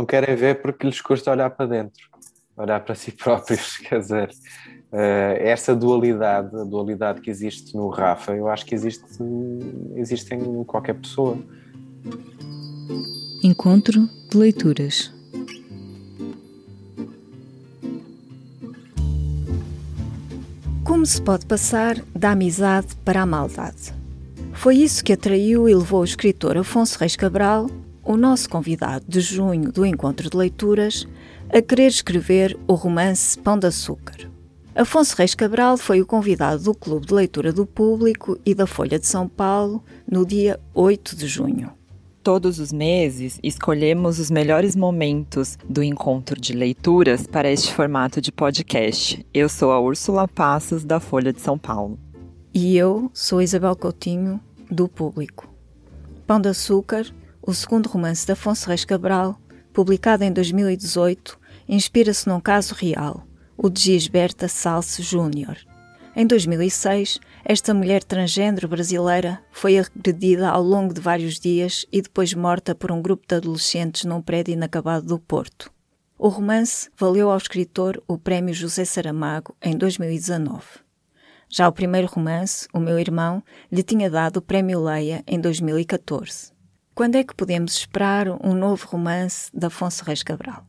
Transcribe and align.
não 0.00 0.06
querem 0.06 0.34
ver 0.34 0.62
porque 0.62 0.86
lhes 0.86 1.00
custa 1.00 1.30
olhar 1.30 1.50
para 1.50 1.66
dentro, 1.66 2.08
olhar 2.56 2.80
para 2.80 2.94
si 2.94 3.12
próprios, 3.12 3.76
quer 3.76 4.00
dizer, 4.00 4.30
uh, 4.92 5.36
essa 5.38 5.76
dualidade, 5.76 6.56
a 6.56 6.64
dualidade 6.64 7.20
que 7.20 7.30
existe 7.30 7.76
no 7.76 7.88
Rafa, 7.88 8.34
eu 8.34 8.48
acho 8.48 8.64
que 8.64 8.74
existe, 8.74 9.04
existe 9.94 10.34
em 10.34 10.64
qualquer 10.64 10.94
pessoa. 10.94 11.38
Encontro 13.42 14.08
de 14.30 14.36
leituras. 14.36 15.12
Como 20.84 21.06
se 21.06 21.22
pode 21.22 21.46
passar 21.46 21.96
da 22.14 22.32
amizade 22.32 22.96
para 23.04 23.22
a 23.22 23.26
maldade? 23.26 23.94
Foi 24.54 24.76
isso 24.76 25.04
que 25.04 25.12
atraiu 25.12 25.68
e 25.68 25.74
levou 25.74 26.00
o 26.00 26.04
escritor 26.04 26.58
Afonso 26.58 26.98
Reis 26.98 27.16
Cabral, 27.16 27.70
o 28.10 28.16
nosso 28.16 28.50
convidado 28.50 29.04
de 29.06 29.20
junho 29.20 29.70
do 29.70 29.86
Encontro 29.86 30.28
de 30.28 30.36
Leituras, 30.36 31.06
a 31.48 31.62
querer 31.62 31.86
escrever 31.86 32.58
o 32.66 32.74
romance 32.74 33.38
Pão 33.38 33.56
de 33.56 33.68
Açúcar. 33.68 34.28
Afonso 34.74 35.14
Reis 35.16 35.32
Cabral 35.32 35.76
foi 35.76 36.00
o 36.00 36.06
convidado 36.06 36.64
do 36.64 36.74
Clube 36.74 37.06
de 37.06 37.14
Leitura 37.14 37.52
do 37.52 37.64
Público 37.64 38.36
e 38.44 38.52
da 38.52 38.66
Folha 38.66 38.98
de 38.98 39.06
São 39.06 39.28
Paulo 39.28 39.84
no 40.10 40.26
dia 40.26 40.58
8 40.74 41.14
de 41.14 41.28
junho. 41.28 41.70
Todos 42.20 42.58
os 42.58 42.72
meses, 42.72 43.38
escolhemos 43.44 44.18
os 44.18 44.28
melhores 44.28 44.74
momentos 44.74 45.56
do 45.68 45.80
encontro 45.80 46.40
de 46.40 46.52
leituras 46.52 47.28
para 47.28 47.48
este 47.48 47.72
formato 47.72 48.20
de 48.20 48.32
podcast. 48.32 49.24
Eu 49.32 49.48
sou 49.48 49.70
a 49.70 49.80
Úrsula 49.80 50.26
Passos, 50.26 50.84
da 50.84 50.98
Folha 50.98 51.32
de 51.32 51.40
São 51.40 51.56
Paulo. 51.56 51.96
E 52.52 52.76
eu 52.76 53.08
sou 53.14 53.40
Isabel 53.40 53.76
Coutinho, 53.76 54.40
do 54.68 54.88
Público. 54.88 55.48
Pão 56.26 56.40
de 56.40 56.48
Açúcar, 56.48 57.06
o 57.42 57.52
segundo 57.54 57.88
romance 57.88 58.26
de 58.26 58.32
Afonso 58.32 58.68
Reis 58.68 58.84
Cabral, 58.84 59.40
publicado 59.72 60.24
em 60.24 60.32
2018, 60.32 61.38
inspira-se 61.68 62.28
num 62.28 62.40
caso 62.40 62.74
real, 62.74 63.26
o 63.56 63.68
de 63.68 63.80
Gisberta 63.80 64.48
Salce 64.48 65.02
Júnior, 65.02 65.56
em 66.14 66.26
2006, 66.26 67.20
esta 67.44 67.72
mulher 67.72 68.02
transgênero 68.02 68.66
brasileira 68.66 69.40
foi 69.52 69.78
agredida 69.78 70.50
ao 70.50 70.62
longo 70.62 70.92
de 70.92 71.00
vários 71.00 71.38
dias 71.38 71.86
e 71.92 72.02
depois 72.02 72.34
morta 72.34 72.74
por 72.74 72.90
um 72.90 73.00
grupo 73.00 73.24
de 73.28 73.36
adolescentes 73.36 74.04
num 74.04 74.20
prédio 74.20 74.52
inacabado 74.52 75.06
do 75.06 75.20
Porto. 75.20 75.70
O 76.18 76.28
romance 76.28 76.90
valeu 76.98 77.30
ao 77.30 77.38
escritor 77.38 78.02
o 78.08 78.18
Prémio 78.18 78.52
José 78.52 78.84
Saramago 78.84 79.56
em 79.62 79.76
2019. 79.76 80.62
Já 81.48 81.68
o 81.68 81.72
primeiro 81.72 82.08
romance, 82.08 82.66
O 82.74 82.80
Meu 82.80 82.98
Irmão, 82.98 83.42
lhe 83.70 83.82
tinha 83.82 84.10
dado 84.10 84.38
o 84.38 84.42
Prémio 84.42 84.82
Leia 84.82 85.22
em 85.26 85.40
2014. 85.40 86.49
Quando 87.00 87.14
é 87.14 87.24
que 87.24 87.34
podemos 87.34 87.76
esperar 87.76 88.28
um 88.28 88.52
novo 88.52 88.86
romance 88.86 89.50
de 89.54 89.64
Afonso 89.64 90.04
Reis 90.04 90.22
Cabral? 90.22 90.66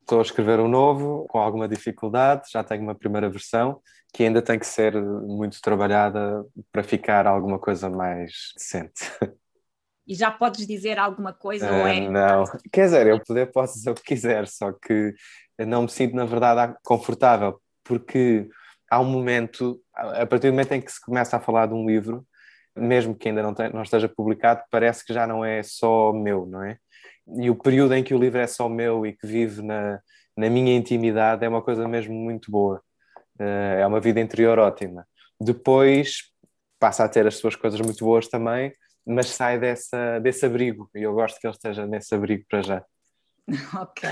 Estou 0.00 0.18
a 0.18 0.22
escrever 0.22 0.58
um 0.58 0.66
novo, 0.66 1.24
com 1.28 1.38
alguma 1.38 1.68
dificuldade, 1.68 2.50
já 2.50 2.64
tenho 2.64 2.82
uma 2.82 2.96
primeira 2.96 3.30
versão 3.30 3.80
que 4.12 4.24
ainda 4.24 4.42
tem 4.42 4.58
que 4.58 4.66
ser 4.66 5.00
muito 5.00 5.60
trabalhada 5.60 6.44
para 6.72 6.82
ficar 6.82 7.28
alguma 7.28 7.60
coisa 7.60 7.88
mais 7.88 8.52
decente. 8.56 9.08
E 10.04 10.16
já 10.16 10.32
podes 10.32 10.66
dizer 10.66 10.98
alguma 10.98 11.32
coisa 11.32 11.70
uh, 11.70 11.74
ou 11.74 11.86
é? 11.86 12.08
Não, 12.08 12.42
quer 12.72 12.86
dizer, 12.86 13.06
eu 13.06 13.20
poder, 13.22 13.52
posso 13.52 13.74
dizer 13.74 13.90
o 13.90 13.94
que 13.94 14.02
quiser, 14.02 14.48
só 14.48 14.72
que 14.72 15.14
não 15.60 15.82
me 15.82 15.88
sinto, 15.88 16.16
na 16.16 16.24
verdade, 16.24 16.74
confortável, 16.82 17.60
porque 17.84 18.48
há 18.90 18.98
um 18.98 19.04
momento, 19.04 19.80
a 19.94 20.26
partir 20.26 20.48
do 20.48 20.54
momento 20.54 20.72
em 20.72 20.80
que 20.80 20.90
se 20.90 21.00
começa 21.00 21.36
a 21.36 21.40
falar 21.40 21.66
de 21.66 21.74
um 21.74 21.86
livro, 21.86 22.26
mesmo 22.78 23.14
que 23.14 23.28
ainda 23.28 23.42
não, 23.42 23.54
não 23.72 23.82
esteja 23.82 24.08
publicado, 24.08 24.62
parece 24.70 25.04
que 25.04 25.12
já 25.12 25.26
não 25.26 25.44
é 25.44 25.62
só 25.62 26.12
meu, 26.12 26.46
não 26.46 26.62
é? 26.62 26.78
E 27.36 27.50
o 27.50 27.56
período 27.56 27.94
em 27.94 28.02
que 28.02 28.14
o 28.14 28.18
livro 28.18 28.38
é 28.38 28.46
só 28.46 28.68
meu 28.68 29.06
e 29.06 29.12
que 29.12 29.26
vive 29.26 29.62
na, 29.62 30.00
na 30.36 30.48
minha 30.48 30.74
intimidade 30.74 31.44
é 31.44 31.48
uma 31.48 31.62
coisa 31.62 31.86
mesmo 31.86 32.14
muito 32.14 32.50
boa. 32.50 32.82
Eh, 33.38 33.80
é 33.80 33.86
uma 33.86 34.00
vida 34.00 34.20
interior 34.20 34.58
ótima. 34.58 35.06
Depois 35.40 36.32
passa 36.78 37.04
a 37.04 37.08
ter 37.08 37.26
as 37.26 37.36
suas 37.36 37.56
coisas 37.56 37.80
muito 37.80 38.04
boas 38.04 38.28
também, 38.28 38.72
mas 39.06 39.28
sai 39.28 39.58
dessa, 39.58 40.18
desse 40.20 40.46
abrigo 40.46 40.90
e 40.94 41.02
eu 41.02 41.12
gosto 41.14 41.40
que 41.40 41.46
ele 41.46 41.54
esteja 41.54 41.86
nesse 41.86 42.14
abrigo 42.14 42.44
para 42.48 42.62
já. 42.62 42.84
Ok. 43.80 44.06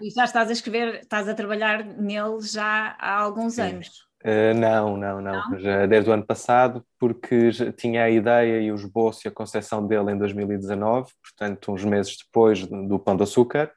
e 0.00 0.10
já 0.10 0.24
estás 0.24 0.48
a 0.48 0.52
escrever, 0.52 1.00
estás 1.00 1.28
a 1.28 1.34
trabalhar 1.34 1.84
nele 1.84 2.40
já 2.40 2.96
há 2.98 3.18
alguns 3.18 3.54
Sim. 3.54 3.62
anos? 3.62 3.90
Uh, 4.24 4.54
não, 4.56 4.96
não, 4.96 5.20
não, 5.20 5.50
não? 5.50 5.58
Já 5.60 5.84
desde 5.84 6.08
o 6.08 6.12
ano 6.12 6.24
passado, 6.24 6.82
porque 6.98 7.50
tinha 7.76 8.04
a 8.04 8.10
ideia 8.10 8.60
e 8.60 8.72
o 8.72 8.74
esboço 8.74 9.20
e 9.24 9.28
a 9.28 9.32
concepção 9.32 9.86
dele 9.86 10.12
em 10.12 10.18
2019, 10.18 11.12
portanto, 11.22 11.70
uns 11.70 11.84
meses 11.84 12.16
depois 12.16 12.66
do 12.66 12.98
Pão 12.98 13.16
de 13.16 13.22
Açúcar, 13.22 13.70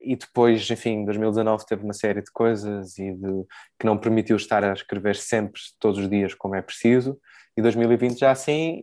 e 0.00 0.16
depois, 0.16 0.70
enfim, 0.70 1.04
2019 1.04 1.66
teve 1.66 1.84
uma 1.84 1.92
série 1.92 2.22
de 2.22 2.32
coisas 2.32 2.98
e 2.98 3.12
de, 3.12 3.44
que 3.78 3.84
não 3.84 3.98
permitiu 3.98 4.36
estar 4.36 4.64
a 4.64 4.72
escrever 4.72 5.16
sempre, 5.16 5.60
todos 5.78 5.98
os 5.98 6.08
dias, 6.08 6.32
como 6.32 6.54
é 6.54 6.62
preciso. 6.62 7.20
E 7.54 7.60
2020 7.60 8.20
já 8.20 8.30
assim, 8.30 8.82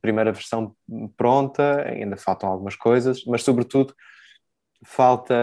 primeira 0.00 0.32
versão 0.32 0.74
pronta, 1.16 1.82
ainda 1.82 2.16
faltam 2.16 2.48
algumas 2.50 2.74
coisas, 2.74 3.24
mas 3.24 3.42
sobretudo 3.44 3.94
falta 4.84 5.34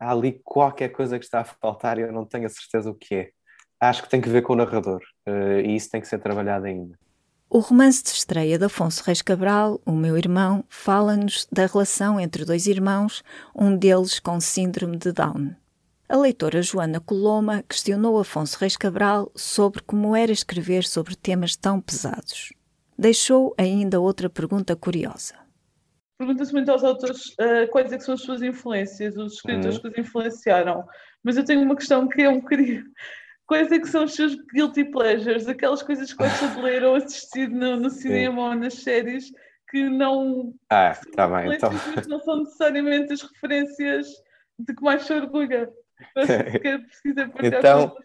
há 0.00 0.10
ali 0.10 0.40
qualquer 0.44 0.88
coisa 0.90 1.18
que 1.18 1.24
está 1.24 1.40
a 1.40 1.44
faltar 1.44 1.98
e 1.98 2.02
eu 2.02 2.12
não 2.12 2.24
tenho 2.24 2.46
a 2.46 2.48
certeza 2.48 2.90
o 2.90 2.94
que 2.94 3.14
é. 3.14 3.35
Acho 3.80 4.02
que 4.02 4.08
tem 4.08 4.20
que 4.20 4.28
ver 4.28 4.42
com 4.42 4.54
o 4.54 4.56
narrador 4.56 5.02
uh, 5.28 5.60
e 5.60 5.76
isso 5.76 5.90
tem 5.90 6.00
que 6.00 6.08
ser 6.08 6.18
trabalhado 6.18 6.66
ainda. 6.66 6.98
O 7.48 7.60
romance 7.60 8.02
de 8.02 8.10
estreia 8.10 8.58
de 8.58 8.64
Afonso 8.64 9.04
Reis 9.04 9.22
Cabral, 9.22 9.80
O 9.86 9.92
Meu 9.92 10.18
Irmão, 10.18 10.64
fala-nos 10.68 11.46
da 11.52 11.66
relação 11.66 12.18
entre 12.18 12.44
dois 12.44 12.66
irmãos, 12.66 13.22
um 13.54 13.76
deles 13.76 14.18
com 14.18 14.40
síndrome 14.40 14.96
de 14.96 15.12
Down. 15.12 15.54
A 16.08 16.16
leitora 16.16 16.60
Joana 16.60 17.00
Coloma 17.00 17.62
questionou 17.68 18.18
Afonso 18.18 18.58
Reis 18.58 18.76
Cabral 18.76 19.30
sobre 19.34 19.82
como 19.82 20.16
era 20.16 20.32
escrever 20.32 20.84
sobre 20.84 21.14
temas 21.14 21.54
tão 21.54 21.80
pesados. 21.80 22.52
Deixou 22.98 23.54
ainda 23.58 24.00
outra 24.00 24.28
pergunta 24.28 24.74
curiosa. 24.74 25.34
Pergunta-se 26.18 26.52
muito 26.52 26.70
aos 26.70 26.82
autores 26.82 27.26
uh, 27.32 27.68
quais 27.70 27.92
é 27.92 27.98
que 27.98 28.04
são 28.04 28.14
as 28.14 28.22
suas 28.22 28.42
influências, 28.42 29.16
os 29.16 29.34
escritores 29.34 29.76
uhum. 29.76 29.82
que 29.82 29.88
os 30.00 30.06
influenciaram. 30.06 30.84
Mas 31.22 31.36
eu 31.36 31.44
tenho 31.44 31.62
uma 31.62 31.76
questão 31.76 32.08
que 32.08 32.22
é 32.22 32.28
um 32.28 32.40
bocadinho 32.40 32.84
quais 33.46 33.70
é 33.70 33.78
que 33.78 33.88
são 33.88 34.04
os 34.04 34.14
seus 34.14 34.34
guilty 34.52 34.84
pleasures, 34.84 35.48
aquelas 35.48 35.82
coisas 35.82 36.12
que 36.12 36.18
gosta 36.18 36.48
de 36.48 36.60
ler 36.60 36.84
ou 36.84 36.96
assistir 36.96 37.48
no, 37.48 37.76
no 37.76 37.90
cinema 37.90 38.42
Sim. 38.42 38.48
ou 38.48 38.54
nas 38.54 38.74
séries 38.74 39.32
que 39.68 39.88
não, 39.88 40.54
ah, 40.70 40.96
tá 41.14 41.26
bem, 41.26 41.54
então... 41.54 41.70
não 42.08 42.20
são 42.20 42.38
necessariamente 42.38 43.12
as 43.12 43.22
referências 43.22 44.06
de 44.58 44.74
que 44.74 44.82
mais 44.82 45.02
se 45.02 45.12
orgulha. 45.12 45.68
então, 47.42 47.96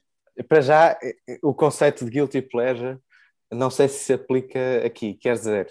para 0.47 0.61
já, 0.61 0.97
o 1.43 1.53
conceito 1.53 2.03
de 2.03 2.11
guilty 2.11 2.41
pleasure 2.41 2.97
não 3.51 3.69
sei 3.69 3.87
se 3.87 4.05
se 4.05 4.13
aplica 4.13 4.85
aqui, 4.85 5.13
quer 5.13 5.33
dizer, 5.33 5.69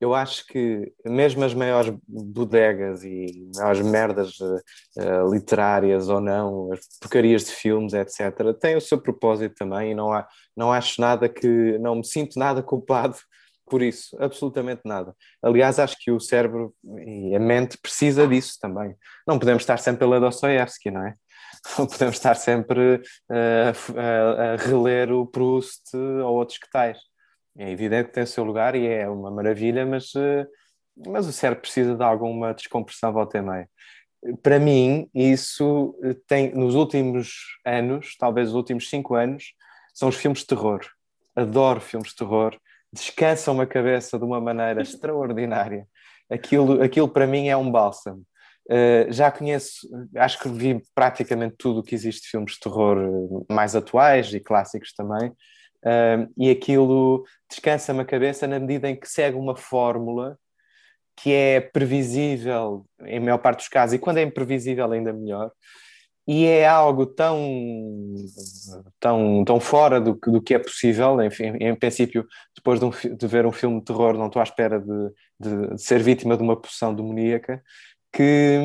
eu 0.00 0.14
acho 0.14 0.46
que 0.46 0.92
mesmo 1.04 1.42
as 1.44 1.54
maiores 1.54 1.92
bodegas 2.06 3.02
e 3.02 3.50
maiores 3.54 3.80
merdas 3.80 4.38
uh, 4.40 5.30
literárias 5.32 6.08
ou 6.08 6.20
não, 6.20 6.72
as 6.72 6.80
porcarias 7.00 7.44
de 7.44 7.52
filmes, 7.52 7.94
etc., 7.94 8.54
têm 8.60 8.76
o 8.76 8.80
seu 8.80 9.00
propósito 9.00 9.54
também 9.54 9.92
e 9.92 9.94
não, 9.94 10.12
há, 10.12 10.28
não 10.56 10.72
acho 10.72 11.00
nada 11.00 11.28
que. 11.28 11.78
não 11.78 11.96
me 11.96 12.04
sinto 12.06 12.38
nada 12.38 12.62
culpado 12.62 13.16
por 13.68 13.82
isso, 13.82 14.16
absolutamente 14.20 14.82
nada. 14.84 15.14
Aliás, 15.42 15.78
acho 15.78 15.96
que 15.98 16.10
o 16.10 16.20
cérebro 16.20 16.72
e 17.04 17.34
a 17.34 17.40
mente 17.40 17.78
precisa 17.78 18.26
disso 18.26 18.58
também. 18.60 18.94
Não 19.26 19.38
podemos 19.38 19.62
estar 19.62 19.78
sempre 19.78 20.04
a 20.04 20.08
ler 20.08 20.20
Dostoevsky, 20.20 20.90
não 20.90 21.06
é? 21.06 21.14
Não 21.78 21.86
podemos 21.86 22.16
estar 22.16 22.34
sempre 22.36 22.96
uh, 23.30 23.98
a, 23.98 24.52
a 24.52 24.56
reler 24.56 25.10
o 25.10 25.26
Proust 25.26 25.96
ou 25.96 26.36
outros 26.36 26.58
que 26.58 26.70
tais 26.70 26.98
é 27.58 27.70
evidente 27.70 28.08
que 28.08 28.14
tem 28.14 28.24
o 28.24 28.26
seu 28.26 28.44
lugar 28.44 28.74
e 28.74 28.86
é 28.86 29.08
uma 29.08 29.30
maravilha, 29.30 29.86
mas, 29.86 30.14
eh, 30.14 30.46
mas 31.06 31.26
o 31.26 31.32
cérebro 31.32 31.62
precisa 31.62 31.94
de 31.94 32.02
alguma 32.02 32.52
descompressão 32.52 33.12
volta 33.12 33.38
e 33.38 33.42
meia. 33.42 33.68
Para 34.42 34.58
mim, 34.58 35.08
isso 35.14 35.98
eh, 36.02 36.16
tem, 36.26 36.54
nos 36.54 36.74
últimos 36.74 37.58
anos, 37.64 38.16
talvez 38.18 38.48
os 38.48 38.54
últimos 38.54 38.90
cinco 38.90 39.14
anos, 39.14 39.54
são 39.94 40.08
os 40.08 40.16
filmes 40.16 40.40
de 40.40 40.46
terror. 40.46 40.80
Adoro 41.34 41.80
filmes 41.80 42.10
de 42.10 42.16
terror, 42.16 42.56
descansam 42.92 43.60
a 43.60 43.66
cabeça 43.66 44.18
de 44.18 44.24
uma 44.24 44.40
maneira 44.40 44.80
extraordinária. 44.82 45.86
Aquilo, 46.30 46.82
aquilo 46.82 47.08
para 47.08 47.26
mim 47.26 47.48
é 47.48 47.56
um 47.56 47.70
bálsamo. 47.70 48.22
Uh, 48.68 49.12
já 49.12 49.30
conheço, 49.30 49.88
acho 50.16 50.40
que 50.40 50.48
vi 50.48 50.82
praticamente 50.92 51.54
tudo 51.56 51.80
o 51.80 51.82
que 51.84 51.94
existe 51.94 52.22
de 52.22 52.30
filmes 52.30 52.54
de 52.54 52.60
terror 52.60 52.98
mais 53.48 53.76
atuais 53.76 54.34
e 54.34 54.40
clássicos 54.40 54.92
também, 54.92 55.32
E 56.36 56.50
aquilo 56.50 57.24
descansa-me 57.48 58.00
a 58.00 58.04
cabeça 58.04 58.46
na 58.46 58.58
medida 58.58 58.88
em 58.88 58.96
que 58.96 59.08
segue 59.08 59.36
uma 59.36 59.56
fórmula 59.56 60.38
que 61.16 61.32
é 61.32 61.60
previsível 61.60 62.84
em 63.04 63.20
maior 63.20 63.38
parte 63.38 63.58
dos 63.58 63.68
casos, 63.68 63.94
e 63.94 63.98
quando 63.98 64.18
é 64.18 64.22
imprevisível 64.22 64.92
ainda 64.92 65.12
melhor, 65.12 65.50
e 66.28 66.44
é 66.44 66.66
algo 66.66 67.06
tão, 67.06 67.38
tão, 68.98 69.44
tão 69.44 69.60
fora 69.60 70.00
do, 70.00 70.14
do 70.14 70.42
que 70.42 70.54
é 70.54 70.58
possível. 70.58 71.22
Enfim, 71.22 71.52
em 71.60 71.74
princípio, 71.74 72.26
depois 72.54 72.80
de, 72.80 72.86
um, 72.86 72.90
de 72.90 73.26
ver 73.28 73.46
um 73.46 73.52
filme 73.52 73.78
de 73.78 73.84
terror, 73.84 74.14
não 74.14 74.26
estou 74.26 74.40
à 74.40 74.42
espera 74.42 74.80
de, 74.80 75.10
de, 75.38 75.74
de, 75.74 75.82
ser 75.82 76.02
vítima 76.02 76.36
de 76.36 76.42
uma 76.42 76.56
poção 76.60 76.92
demoníaca, 76.92 77.62
que, 78.12 78.58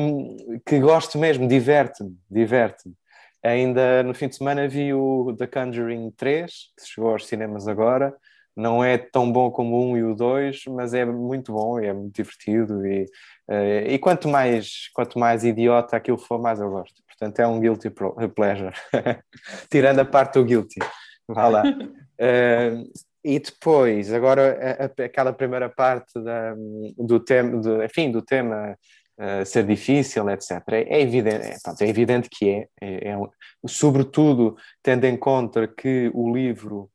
que 0.66 0.80
gosto 0.80 1.18
mesmo, 1.18 1.46
diverte-me, 1.46 2.16
diverte-me. 2.28 2.94
Ainda 3.42 4.02
no 4.04 4.14
fim 4.14 4.28
de 4.28 4.36
semana 4.36 4.68
vi 4.68 4.94
o 4.94 5.34
The 5.36 5.48
Conjuring 5.48 6.12
3, 6.12 6.52
que 6.78 6.86
chegou 6.86 7.10
aos 7.10 7.26
cinemas 7.26 7.66
agora. 7.66 8.14
Não 8.54 8.84
é 8.84 8.98
tão 8.98 9.32
bom 9.32 9.50
como 9.50 9.76
o 9.76 9.92
1 9.92 9.96
e 9.96 10.04
o 10.04 10.14
2, 10.14 10.64
mas 10.68 10.94
é 10.94 11.04
muito 11.04 11.52
bom 11.52 11.80
e 11.80 11.86
é 11.86 11.92
muito 11.92 12.14
divertido. 12.14 12.86
E, 12.86 13.04
uh, 13.48 13.88
e 13.88 13.98
quanto, 13.98 14.28
mais, 14.28 14.88
quanto 14.94 15.18
mais 15.18 15.42
idiota 15.42 15.96
aquilo 15.96 16.18
for, 16.18 16.40
mais 16.40 16.60
eu 16.60 16.70
gosto. 16.70 17.02
Portanto, 17.08 17.40
é 17.40 17.46
um 17.46 17.58
guilty 17.58 17.90
pleasure. 18.34 18.74
Tirando 19.70 20.00
a 20.00 20.04
parte 20.04 20.34
do 20.34 20.44
guilty. 20.44 20.78
Vá 21.26 21.48
lá. 21.48 21.62
Uh, 21.64 22.90
e 23.24 23.38
depois, 23.40 24.12
agora, 24.12 24.58
a, 24.60 24.84
a, 24.84 25.06
aquela 25.06 25.32
primeira 25.32 25.68
parte 25.68 26.20
da, 26.20 26.54
do 26.98 27.18
tema, 27.18 27.60
do, 27.60 27.82
enfim, 27.82 28.10
do 28.10 28.22
tema 28.22 28.76
uh, 29.18 29.44
ser 29.44 29.66
difícil, 29.66 30.28
etc. 30.30 30.50
É, 30.72 30.96
é 30.96 31.00
evidente, 31.00 31.46
é, 31.46 31.56
pronto, 31.62 31.82
é, 31.82 31.88
evidente 31.88 32.28
que 32.30 32.48
é, 32.50 32.68
é, 32.80 33.08
é, 33.10 33.18
sobretudo 33.66 34.56
tendo 34.82 35.04
em 35.04 35.16
conta 35.16 35.66
que 35.66 36.10
o 36.14 36.32
livro 36.32 36.90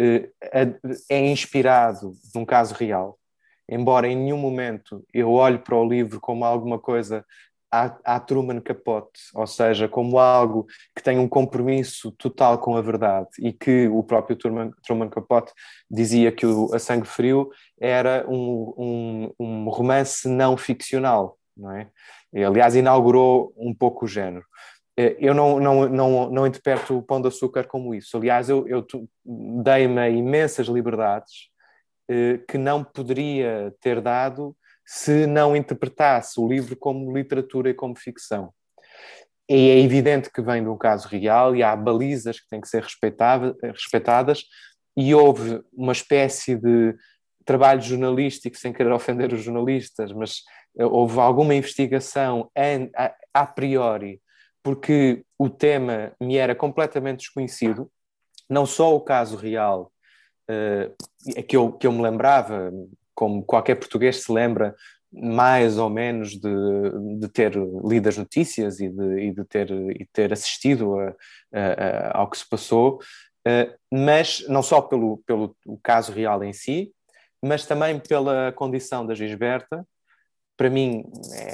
uh, 0.00 0.98
é 1.08 1.26
inspirado 1.30 2.12
num 2.34 2.44
caso 2.44 2.74
real, 2.74 3.18
embora 3.68 4.08
em 4.08 4.16
nenhum 4.16 4.38
momento 4.38 5.04
eu 5.12 5.32
olhe 5.32 5.58
para 5.58 5.76
o 5.76 5.88
livro 5.88 6.20
como 6.20 6.44
alguma 6.44 6.78
coisa 6.78 7.24
à 7.72 8.18
Truman 8.18 8.60
Capote, 8.60 9.20
ou 9.32 9.46
seja, 9.46 9.88
como 9.88 10.18
algo 10.18 10.66
que 10.94 11.02
tem 11.02 11.18
um 11.18 11.28
compromisso 11.28 12.10
total 12.12 12.58
com 12.58 12.76
a 12.76 12.82
verdade 12.82 13.28
e 13.38 13.52
que 13.52 13.86
o 13.86 14.02
próprio 14.02 14.36
Truman, 14.36 14.72
Truman 14.82 15.08
Capote 15.08 15.52
dizia 15.88 16.32
que 16.32 16.44
o 16.44 16.74
A 16.74 16.80
Sangue 16.80 17.06
Frio 17.06 17.48
era 17.80 18.26
um, 18.28 18.74
um, 18.76 19.34
um 19.38 19.68
romance 19.68 20.28
não 20.28 20.56
ficcional, 20.56 21.38
não 21.60 21.72
é? 21.72 21.88
Aliás, 22.44 22.74
inaugurou 22.74 23.52
um 23.56 23.74
pouco 23.74 24.04
o 24.04 24.08
género. 24.08 24.44
Eh, 24.96 25.16
eu 25.20 25.34
não, 25.34 25.60
não, 25.60 25.88
não, 25.88 26.30
não 26.30 26.46
interpreto 26.46 26.98
o 26.98 27.02
Pão 27.02 27.20
de 27.20 27.28
Açúcar 27.28 27.64
como 27.66 27.94
isso. 27.94 28.16
Aliás, 28.16 28.48
eu, 28.48 28.66
eu 28.66 28.86
dei-me 29.62 30.10
imensas 30.10 30.66
liberdades 30.66 31.50
eh, 32.08 32.38
que 32.48 32.58
não 32.58 32.82
poderia 32.82 33.74
ter 33.80 34.00
dado 34.00 34.56
se 34.84 35.26
não 35.26 35.54
interpretasse 35.54 36.40
o 36.40 36.48
livro 36.48 36.76
como 36.76 37.16
literatura 37.16 37.70
e 37.70 37.74
como 37.74 37.96
ficção. 37.96 38.52
E 39.48 39.70
é 39.70 39.80
evidente 39.80 40.30
que 40.32 40.42
vem 40.42 40.62
de 40.62 40.68
um 40.68 40.76
caso 40.76 41.08
real 41.08 41.56
e 41.56 41.62
há 41.62 41.74
balizas 41.74 42.38
que 42.40 42.48
têm 42.48 42.60
que 42.60 42.68
ser 42.68 42.82
respeitadas, 42.82 44.44
e 44.96 45.14
houve 45.14 45.62
uma 45.72 45.92
espécie 45.92 46.56
de 46.56 46.94
trabalho 47.44 47.80
jornalístico, 47.80 48.56
sem 48.56 48.72
querer 48.72 48.92
ofender 48.92 49.32
os 49.32 49.42
jornalistas, 49.42 50.12
mas 50.12 50.42
eh, 50.78 50.84
houve 50.84 51.18
alguma 51.18 51.54
investigação 51.54 52.50
a, 52.96 53.14
a 53.34 53.46
priori, 53.46 54.20
porque 54.62 55.24
o 55.38 55.48
tema 55.48 56.12
me 56.20 56.36
era 56.36 56.54
completamente 56.54 57.20
desconhecido, 57.20 57.90
não 58.48 58.66
só 58.66 58.94
o 58.94 59.00
caso 59.00 59.36
real, 59.36 59.92
uh, 60.50 61.42
que, 61.44 61.56
eu, 61.56 61.72
que 61.72 61.86
eu 61.86 61.92
me 61.92 62.02
lembrava, 62.02 62.72
como 63.14 63.44
qualquer 63.44 63.76
português 63.76 64.24
se 64.24 64.32
lembra 64.32 64.74
mais 65.12 65.78
ou 65.78 65.88
menos 65.90 66.32
de, 66.32 67.18
de 67.18 67.28
ter 67.28 67.54
lido 67.84 68.08
as 68.08 68.16
notícias 68.16 68.80
e 68.80 68.88
de, 68.88 69.20
e 69.20 69.34
de, 69.34 69.44
ter, 69.44 69.70
e 69.70 70.06
ter 70.12 70.32
assistido 70.32 70.98
a, 70.98 71.14
a, 71.52 71.60
a, 71.60 72.18
ao 72.18 72.30
que 72.30 72.38
se 72.38 72.48
passou, 72.48 72.98
uh, 73.46 73.78
mas 73.90 74.44
não 74.48 74.62
só 74.62 74.80
pelo, 74.80 75.18
pelo 75.26 75.56
caso 75.82 76.12
real 76.12 76.44
em 76.44 76.52
si, 76.52 76.92
mas 77.42 77.66
também 77.66 77.98
pela 77.98 78.52
condição 78.52 79.06
da 79.06 79.14
Gisberta, 79.14 79.86
para 80.56 80.68
mim 80.68 81.04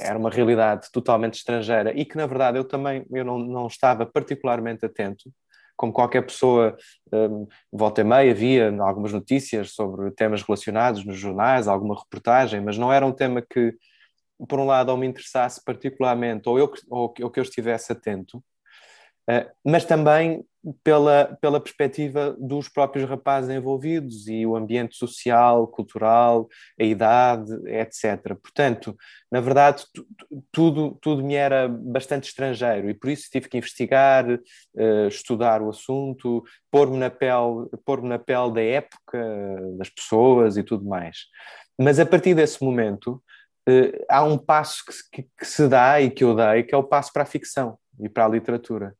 era 0.03 0.17
uma 0.17 0.29
realidade 0.29 0.91
totalmente 0.91 1.35
estrangeira 1.35 1.93
e 1.97 2.03
que 2.03 2.17
na 2.17 2.25
verdade 2.25 2.57
eu 2.57 2.65
também 2.65 3.05
eu 3.11 3.23
não, 3.23 3.39
não 3.39 3.67
estava 3.67 4.05
particularmente 4.05 4.85
atento 4.85 5.31
como 5.77 5.93
qualquer 5.93 6.23
pessoa, 6.25 6.75
um, 7.13 7.47
volta 7.71 8.01
e 8.01 8.03
meia, 8.03 8.31
havia 8.31 8.75
algumas 8.81 9.13
notícias 9.13 9.71
sobre 9.73 10.09
temas 10.11 10.41
relacionados 10.41 11.05
nos 11.05 11.17
jornais, 11.17 11.67
alguma 11.67 11.95
reportagem, 11.95 12.59
mas 12.59 12.77
não 12.79 12.91
era 12.91 13.05
um 13.05 13.11
tema 13.11 13.43
que, 13.43 13.75
por 14.49 14.59
um 14.59 14.65
lado, 14.65 14.89
ou 14.89 14.97
me 14.97 15.05
interessasse 15.05 15.63
particularmente, 15.63 16.49
ou 16.49 16.57
eu, 16.57 16.73
ou, 16.89 17.13
ou 17.21 17.29
que 17.29 17.39
eu 17.39 17.43
estivesse 17.43 17.91
atento, 17.91 18.39
uh, 19.29 19.47
mas 19.63 19.85
também 19.85 20.43
pela, 20.83 21.37
pela 21.41 21.59
perspectiva 21.59 22.35
dos 22.39 22.67
próprios 22.67 23.09
rapazes 23.09 23.49
envolvidos 23.49 24.27
e 24.27 24.45
o 24.45 24.55
ambiente 24.55 24.95
social, 24.95 25.67
cultural, 25.67 26.47
a 26.79 26.83
idade, 26.83 27.51
etc. 27.67 28.35
Portanto, 28.41 28.95
na 29.31 29.39
verdade, 29.39 29.83
tudo, 30.51 30.97
tudo 31.01 31.23
me 31.23 31.35
era 31.35 31.67
bastante 31.67 32.27
estrangeiro 32.27 32.89
e 32.89 32.93
por 32.93 33.09
isso 33.09 33.29
tive 33.31 33.47
que 33.47 33.57
investigar, 33.57 34.25
uh, 34.29 35.07
estudar 35.07 35.61
o 35.61 35.69
assunto, 35.69 36.43
pôr-me 36.71 36.97
na, 36.97 37.09
pele, 37.09 37.67
pôr 37.85 38.01
na 38.01 38.19
pele 38.19 38.53
da 38.53 38.61
época, 38.61 39.57
das 39.77 39.89
pessoas 39.89 40.57
e 40.57 40.63
tudo 40.63 40.85
mais. 40.85 41.25
Mas 41.79 41.99
a 41.99 42.05
partir 42.05 42.33
desse 42.33 42.63
momento, 42.63 43.21
uh, 43.69 44.05
há 44.09 44.23
um 44.23 44.37
passo 44.37 44.83
que, 45.11 45.23
que 45.23 45.45
se 45.45 45.67
dá 45.67 46.01
e 46.01 46.09
que 46.09 46.23
eu 46.23 46.35
dei, 46.35 46.63
que 46.63 46.73
é 46.73 46.77
o 46.77 46.83
passo 46.83 47.11
para 47.13 47.23
a 47.23 47.27
ficção 47.27 47.77
e 47.99 48.09
para 48.09 48.25
a 48.25 48.29
literatura. 48.29 48.93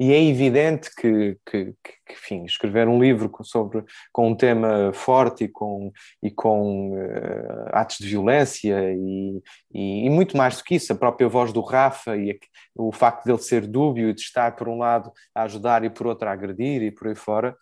E 0.00 0.12
é 0.12 0.22
evidente 0.22 0.94
que, 0.94 1.36
que, 1.44 1.74
que, 2.06 2.12
enfim, 2.12 2.44
escrever 2.44 2.86
um 2.86 3.00
livro 3.00 3.30
sobre, 3.42 3.84
com 4.12 4.28
um 4.28 4.34
tema 4.34 4.92
forte 4.92 5.44
e 5.44 5.48
com, 5.48 5.90
e 6.22 6.30
com 6.30 6.92
uh, 6.92 7.68
atos 7.72 7.98
de 7.98 8.06
violência 8.06 8.92
e, 8.92 9.42
e, 9.72 10.06
e, 10.06 10.10
muito 10.10 10.36
mais 10.36 10.58
do 10.58 10.62
que 10.62 10.76
isso, 10.76 10.92
a 10.92 10.96
própria 10.96 11.28
voz 11.28 11.52
do 11.52 11.60
Rafa 11.60 12.16
e 12.16 12.30
a, 12.30 12.34
o 12.76 12.92
facto 12.92 13.24
dele 13.24 13.38
ser 13.38 13.66
dúbio 13.66 14.10
e 14.10 14.14
de 14.14 14.20
estar, 14.20 14.54
por 14.54 14.68
um 14.68 14.78
lado, 14.78 15.12
a 15.34 15.42
ajudar 15.42 15.82
e 15.82 15.90
por 15.90 16.06
outro 16.06 16.28
a 16.28 16.32
agredir 16.32 16.80
e 16.80 16.92
por 16.92 17.08
aí 17.08 17.16
fora, 17.16 17.56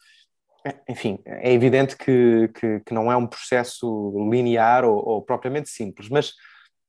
é, 0.66 0.74
enfim, 0.88 1.18
é 1.24 1.52
evidente 1.52 1.96
que, 1.96 2.50
que, 2.54 2.80
que 2.80 2.92
não 2.92 3.10
é 3.10 3.16
um 3.16 3.26
processo 3.26 4.12
linear 4.30 4.84
ou, 4.84 4.96
ou 4.96 5.22
propriamente 5.22 5.70
simples, 5.70 6.08
mas, 6.10 6.34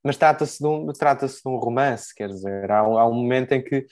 mas 0.03 0.17
trata-se 0.17 0.59
de, 0.59 0.67
um, 0.67 0.87
trata 0.87 1.27
de 1.27 1.41
um 1.45 1.57
romance, 1.57 2.13
quer 2.13 2.27
dizer, 2.27 2.69
há 2.71 2.85
um, 2.85 2.97
há 2.97 3.07
um 3.07 3.13
momento 3.13 3.53
em 3.53 3.63
que 3.63 3.85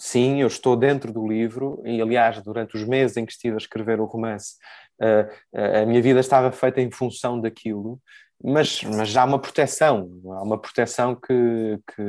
sim, 0.00 0.40
eu 0.40 0.46
estou 0.46 0.76
dentro 0.76 1.12
do 1.12 1.28
livro, 1.28 1.82
e 1.84 2.00
aliás, 2.00 2.42
durante 2.42 2.74
os 2.74 2.84
meses 2.84 3.18
em 3.18 3.26
que 3.26 3.32
estive 3.32 3.54
a 3.54 3.58
escrever 3.58 4.00
o 4.00 4.06
romance, 4.06 4.54
uh, 5.02 5.82
a 5.82 5.84
minha 5.84 6.00
vida 6.00 6.20
estava 6.20 6.50
feita 6.50 6.80
em 6.80 6.90
função 6.90 7.38
daquilo, 7.38 8.00
mas, 8.42 8.82
mas 8.82 9.14
há 9.14 9.24
uma 9.26 9.38
proteção, 9.38 10.10
há 10.24 10.42
uma 10.42 10.58
proteção 10.58 11.14
que, 11.14 11.78
que, 11.94 12.02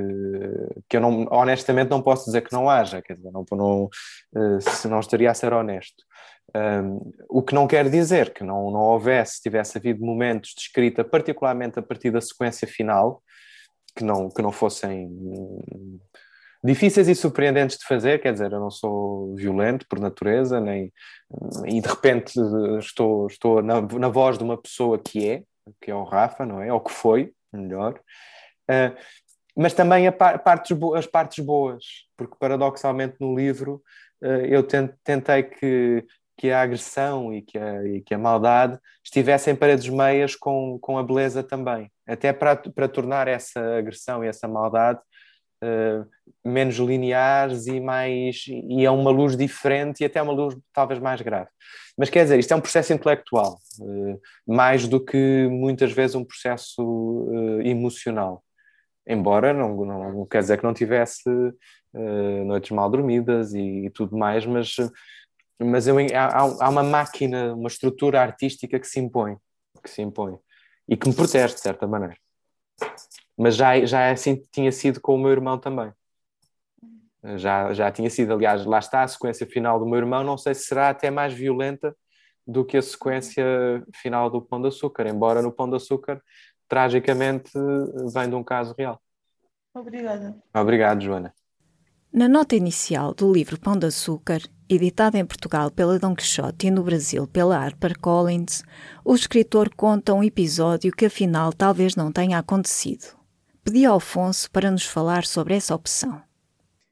que 0.88 0.96
eu 0.96 1.02
não, 1.02 1.28
honestamente 1.30 1.90
não 1.90 2.02
posso 2.02 2.26
dizer 2.26 2.42
que 2.42 2.54
não 2.54 2.70
haja, 2.70 3.02
quer 3.02 3.18
dizer, 3.18 3.32
não, 3.32 3.44
não, 3.52 3.84
uh, 3.86 4.62
se 4.62 4.88
não 4.88 5.02
estaria 5.02 5.30
a 5.30 5.34
ser 5.34 5.52
honesto. 5.52 6.02
Um, 6.56 7.12
o 7.30 7.42
que 7.42 7.54
não 7.54 7.68
quer 7.68 7.90
dizer 7.90 8.34
que 8.34 8.44
não, 8.44 8.72
não 8.72 8.82
houvesse, 8.82 9.42
tivesse 9.42 9.78
havido 9.78 10.06
momentos 10.06 10.54
de 10.54 10.62
escrita, 10.62 11.04
particularmente 11.04 11.80
a 11.80 11.82
partir 11.82 12.12
da 12.12 12.22
sequência 12.22 12.68
final, 12.68 13.22
que 13.96 14.04
não, 14.04 14.30
que 14.30 14.42
não 14.42 14.52
fossem 14.52 15.10
difíceis 16.64 17.08
e 17.08 17.16
surpreendentes 17.16 17.78
de 17.78 17.86
fazer, 17.86 18.22
quer 18.22 18.34
dizer, 18.34 18.52
eu 18.52 18.60
não 18.60 18.70
sou 18.70 19.36
violento 19.36 19.86
por 19.88 20.00
natureza, 20.00 20.60
nem 20.60 20.92
e 21.66 21.82
de 21.82 21.88
repente 21.88 22.34
estou, 22.80 23.28
estou 23.28 23.62
na, 23.62 23.82
na 23.82 24.10
voz 24.10 24.38
de 24.38 24.44
uma 24.44 24.58
pessoa 24.58 25.00
que 25.00 25.28
é, 25.28 25.44
que 25.82 25.90
é 25.90 25.96
o 25.96 26.04
Rafa, 26.04 26.46
não 26.46 26.62
é? 26.62 26.72
Ou 26.72 26.80
que 26.80 26.92
foi, 26.92 27.34
melhor. 27.52 28.00
Uh, 28.70 28.96
mas 29.56 29.74
também 29.74 30.08
a 30.08 30.12
par, 30.12 30.40
partes, 30.40 30.78
as 30.96 31.08
partes 31.08 31.44
boas, 31.44 31.84
porque 32.16 32.36
paradoxalmente 32.40 33.16
no 33.20 33.36
livro 33.36 33.82
uh, 34.22 34.46
eu 34.46 34.64
tentei 34.64 35.44
que, 35.44 36.06
que 36.38 36.52
a 36.52 36.62
agressão 36.62 37.34
e 37.34 37.42
que 37.42 37.58
a, 37.58 37.84
e 37.86 38.02
que 38.02 38.14
a 38.14 38.20
maldade 38.20 38.78
estivessem 39.04 39.56
paredes 39.56 39.90
meias 39.90 40.36
com, 40.36 40.78
com 40.80 40.98
a 40.98 41.04
beleza 41.04 41.44
também, 41.44 41.92
até 42.08 42.32
para, 42.32 42.56
para 42.56 42.88
tornar 42.88 43.28
essa 43.28 43.78
agressão 43.78 44.24
e 44.24 44.28
essa 44.28 44.48
maldade 44.48 45.00
uh, 45.64 46.08
menos 46.44 46.76
lineares 46.76 47.68
e 47.68 47.80
mais 47.80 48.46
e 48.48 48.86
é 48.86 48.92
uma 48.92 49.12
luz 49.12 49.38
diferente 49.38 50.02
e 50.02 50.06
até 50.06 50.22
uma 50.22 50.34
luz 50.34 50.58
talvez 50.74 51.00
mais 51.00 51.22
grave. 51.22 51.50
Mas 51.98 52.10
quer 52.10 52.24
dizer, 52.24 52.40
isto 52.40 52.54
é 52.54 52.56
um 52.56 52.62
processo 52.62 52.94
intelectual, 52.94 53.58
uh, 53.80 54.20
mais 54.48 54.88
do 54.88 55.04
que 55.04 55.48
muitas 55.50 55.92
vezes 55.92 56.16
um 56.16 56.26
processo 56.26 56.82
uh, 56.84 57.62
emocional. 57.62 58.44
Embora 59.08 59.54
não, 59.54 59.76
não, 59.86 60.14
não, 60.14 60.26
quer 60.26 60.42
dizer 60.42 60.58
que 60.58 60.64
não 60.64 60.74
tivesse 60.74 61.24
noites 62.46 62.72
mal 62.72 62.90
dormidas 62.90 63.54
e, 63.54 63.88
e, 63.88 63.90
tudo 63.90 64.16
mais, 64.16 64.46
mas, 64.46 64.76
mas 65.60 65.88
eu, 65.88 65.98
há, 66.16 66.38
há 66.38 66.70
uma 66.70 66.84
máquina, 66.84 67.54
uma 67.54 67.68
estrutura 67.68 68.22
artística 68.22 68.80
que 68.80 68.88
se 68.88 69.00
impõe, 69.00 69.36
que 69.84 69.90
se 69.90 70.02
impõe 70.02 70.38
e 70.88 70.96
que 70.96 71.10
me 71.10 71.16
protege 71.16 71.56
de 71.56 71.60
certa 71.60 71.86
maneira 71.88 72.16
mas 73.42 73.56
já, 73.56 73.84
já 73.86 74.02
é 74.02 74.12
assim 74.12 74.40
tinha 74.52 74.72
sido 74.72 75.02
com 75.02 75.16
o 75.16 75.18
meu 75.18 75.32
irmão 75.32 75.58
também. 75.58 75.92
Já, 77.38 77.74
já 77.74 77.92
tinha 77.92 78.10
sido, 78.10 78.34
aliás, 78.34 78.66
lá 78.66 78.78
está 78.78 79.02
a 79.02 79.08
sequência 79.08 79.48
final 79.48 79.80
do 79.80 79.86
meu 79.86 79.98
irmão, 79.98 80.24
não 80.24 80.38
sei 80.38 80.54
se 80.54 80.66
será 80.66 80.90
até 80.90 81.10
mais 81.10 81.34
violenta 81.34 81.96
do 82.46 82.64
que 82.64 82.78
a 82.78 82.82
sequência 82.82 83.44
final 83.96 84.30
do 84.30 84.42
Pão 84.42 84.62
de 84.62 84.68
Açúcar, 84.68 85.08
embora 85.08 85.42
no 85.42 85.52
Pão 85.52 85.68
de 85.68 85.76
Açúcar, 85.76 86.22
tragicamente, 86.68 87.52
vem 88.14 88.30
de 88.30 88.36
um 88.36 88.44
caso 88.44 88.76
real. 88.78 89.02
Obrigada. 89.74 90.36
Obrigado, 90.54 91.02
Joana. 91.02 91.34
Na 92.14 92.28
nota 92.28 92.56
inicial 92.56 93.14
do 93.14 93.32
livro 93.32 93.60
Pão 93.60 93.76
de 93.76 93.88
Açúcar, 93.88 94.42
editado 94.70 95.18
em 95.18 95.26
Portugal 95.26 95.72
pela 95.72 95.98
Dom 95.98 96.14
Quixote 96.14 96.68
e 96.68 96.72
no 96.72 96.84
Brasil 96.84 97.26
pela 97.28 97.58
HarperCollins, 97.58 98.62
o 99.04 99.16
escritor 99.16 99.74
conta 99.76 100.14
um 100.14 100.24
episódio 100.24 100.92
que 100.92 101.06
afinal 101.06 101.52
talvez 101.54 101.96
não 101.96 102.12
tenha 102.12 102.38
acontecido. 102.38 103.21
Pedi 103.64 103.86
ao 103.86 103.98
Afonso 103.98 104.50
para 104.50 104.72
nos 104.72 104.86
falar 104.86 105.24
sobre 105.24 105.56
essa 105.56 105.76
opção. 105.76 106.22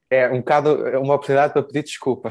É 0.08 0.28
um 0.28 0.38
bocado 0.38 0.74
uma 1.00 1.14
oportunidade 1.14 1.52
para 1.52 1.62
pedir 1.62 1.84
desculpa, 1.84 2.30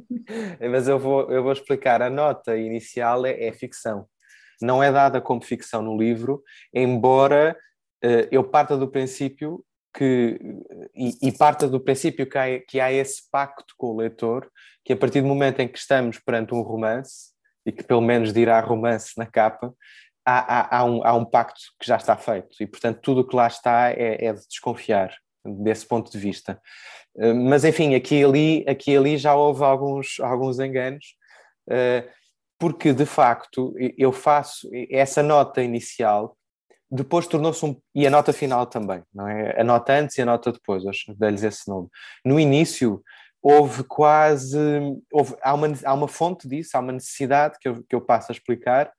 mas 0.70 0.88
eu 0.88 0.98
vou, 0.98 1.30
eu 1.30 1.42
vou 1.42 1.52
explicar. 1.52 2.00
A 2.00 2.08
nota 2.08 2.56
inicial 2.56 3.26
é, 3.26 3.44
é 3.44 3.52
ficção, 3.52 4.06
não 4.60 4.82
é 4.82 4.90
dada 4.90 5.20
como 5.20 5.42
ficção 5.42 5.82
no 5.82 5.98
livro, 5.98 6.42
embora 6.72 7.56
uh, 8.04 8.28
eu 8.30 8.44
parta 8.44 8.76
do 8.76 8.88
princípio 8.88 9.64
que 9.94 10.38
e, 10.94 11.28
e 11.28 11.32
parta 11.32 11.68
do 11.68 11.80
princípio 11.80 12.26
que 12.26 12.38
há, 12.38 12.60
que 12.60 12.80
há 12.80 12.92
esse 12.92 13.28
pacto 13.30 13.74
com 13.76 13.88
o 13.88 13.96
leitor, 13.96 14.50
que 14.84 14.92
a 14.92 14.96
partir 14.96 15.20
do 15.20 15.26
momento 15.26 15.60
em 15.60 15.68
que 15.68 15.78
estamos 15.78 16.18
perante 16.18 16.54
um 16.54 16.62
romance, 16.62 17.30
e 17.66 17.72
que 17.72 17.82
pelo 17.82 18.00
menos 18.00 18.32
dirá 18.32 18.60
romance 18.60 19.12
na 19.16 19.26
capa, 19.26 19.74
há, 20.38 20.60
há, 20.60 20.78
há, 20.78 20.84
um, 20.84 21.04
há 21.04 21.14
um 21.14 21.24
pacto 21.24 21.60
que 21.80 21.86
já 21.86 21.96
está 21.96 22.16
feito, 22.16 22.48
e 22.60 22.66
portanto 22.66 23.00
tudo 23.02 23.22
o 23.22 23.26
que 23.26 23.36
lá 23.36 23.46
está 23.46 23.90
é, 23.90 24.24
é 24.24 24.32
de 24.32 24.46
desconfiar 24.48 25.14
desse 25.44 25.86
ponto 25.86 26.10
de 26.10 26.18
vista. 26.18 26.60
Eh, 27.18 27.32
mas 27.32 27.64
enfim, 27.64 27.94
aqui 27.94 28.16
e 28.16 28.24
ali, 28.24 28.64
aqui 28.68 28.96
ali 28.96 29.16
já 29.16 29.34
houve 29.34 29.64
alguns, 29.64 30.20
alguns 30.20 30.58
enganos, 30.60 31.14
eh, 31.70 32.08
porque 32.58 32.92
de 32.92 33.06
facto 33.06 33.74
eu 33.96 34.12
faço 34.12 34.68
essa 34.90 35.22
nota 35.22 35.62
inicial 35.62 36.36
depois 36.90 37.26
tornou-se 37.26 37.64
um. 37.64 37.76
e 37.94 38.06
a 38.06 38.10
nota 38.10 38.32
final 38.32 38.66
também, 38.66 39.02
não 39.14 39.28
é? 39.28 39.60
A 39.60 39.62
nota 39.62 39.92
antes 39.92 40.18
e 40.18 40.22
a 40.22 40.26
nota 40.26 40.50
depois, 40.50 40.82
dei-lhes 41.16 41.44
esse 41.44 41.68
nome. 41.68 41.88
No 42.24 42.38
início 42.40 43.00
houve 43.40 43.84
quase. 43.84 44.58
Houve, 45.12 45.36
há, 45.42 45.54
uma, 45.54 45.68
há 45.84 45.94
uma 45.94 46.08
fonte 46.08 46.48
disso, 46.48 46.76
há 46.76 46.80
uma 46.80 46.92
necessidade 46.92 47.58
que 47.60 47.68
eu, 47.68 47.84
que 47.84 47.94
eu 47.94 48.00
passo 48.00 48.32
a 48.32 48.34
explicar, 48.34 48.92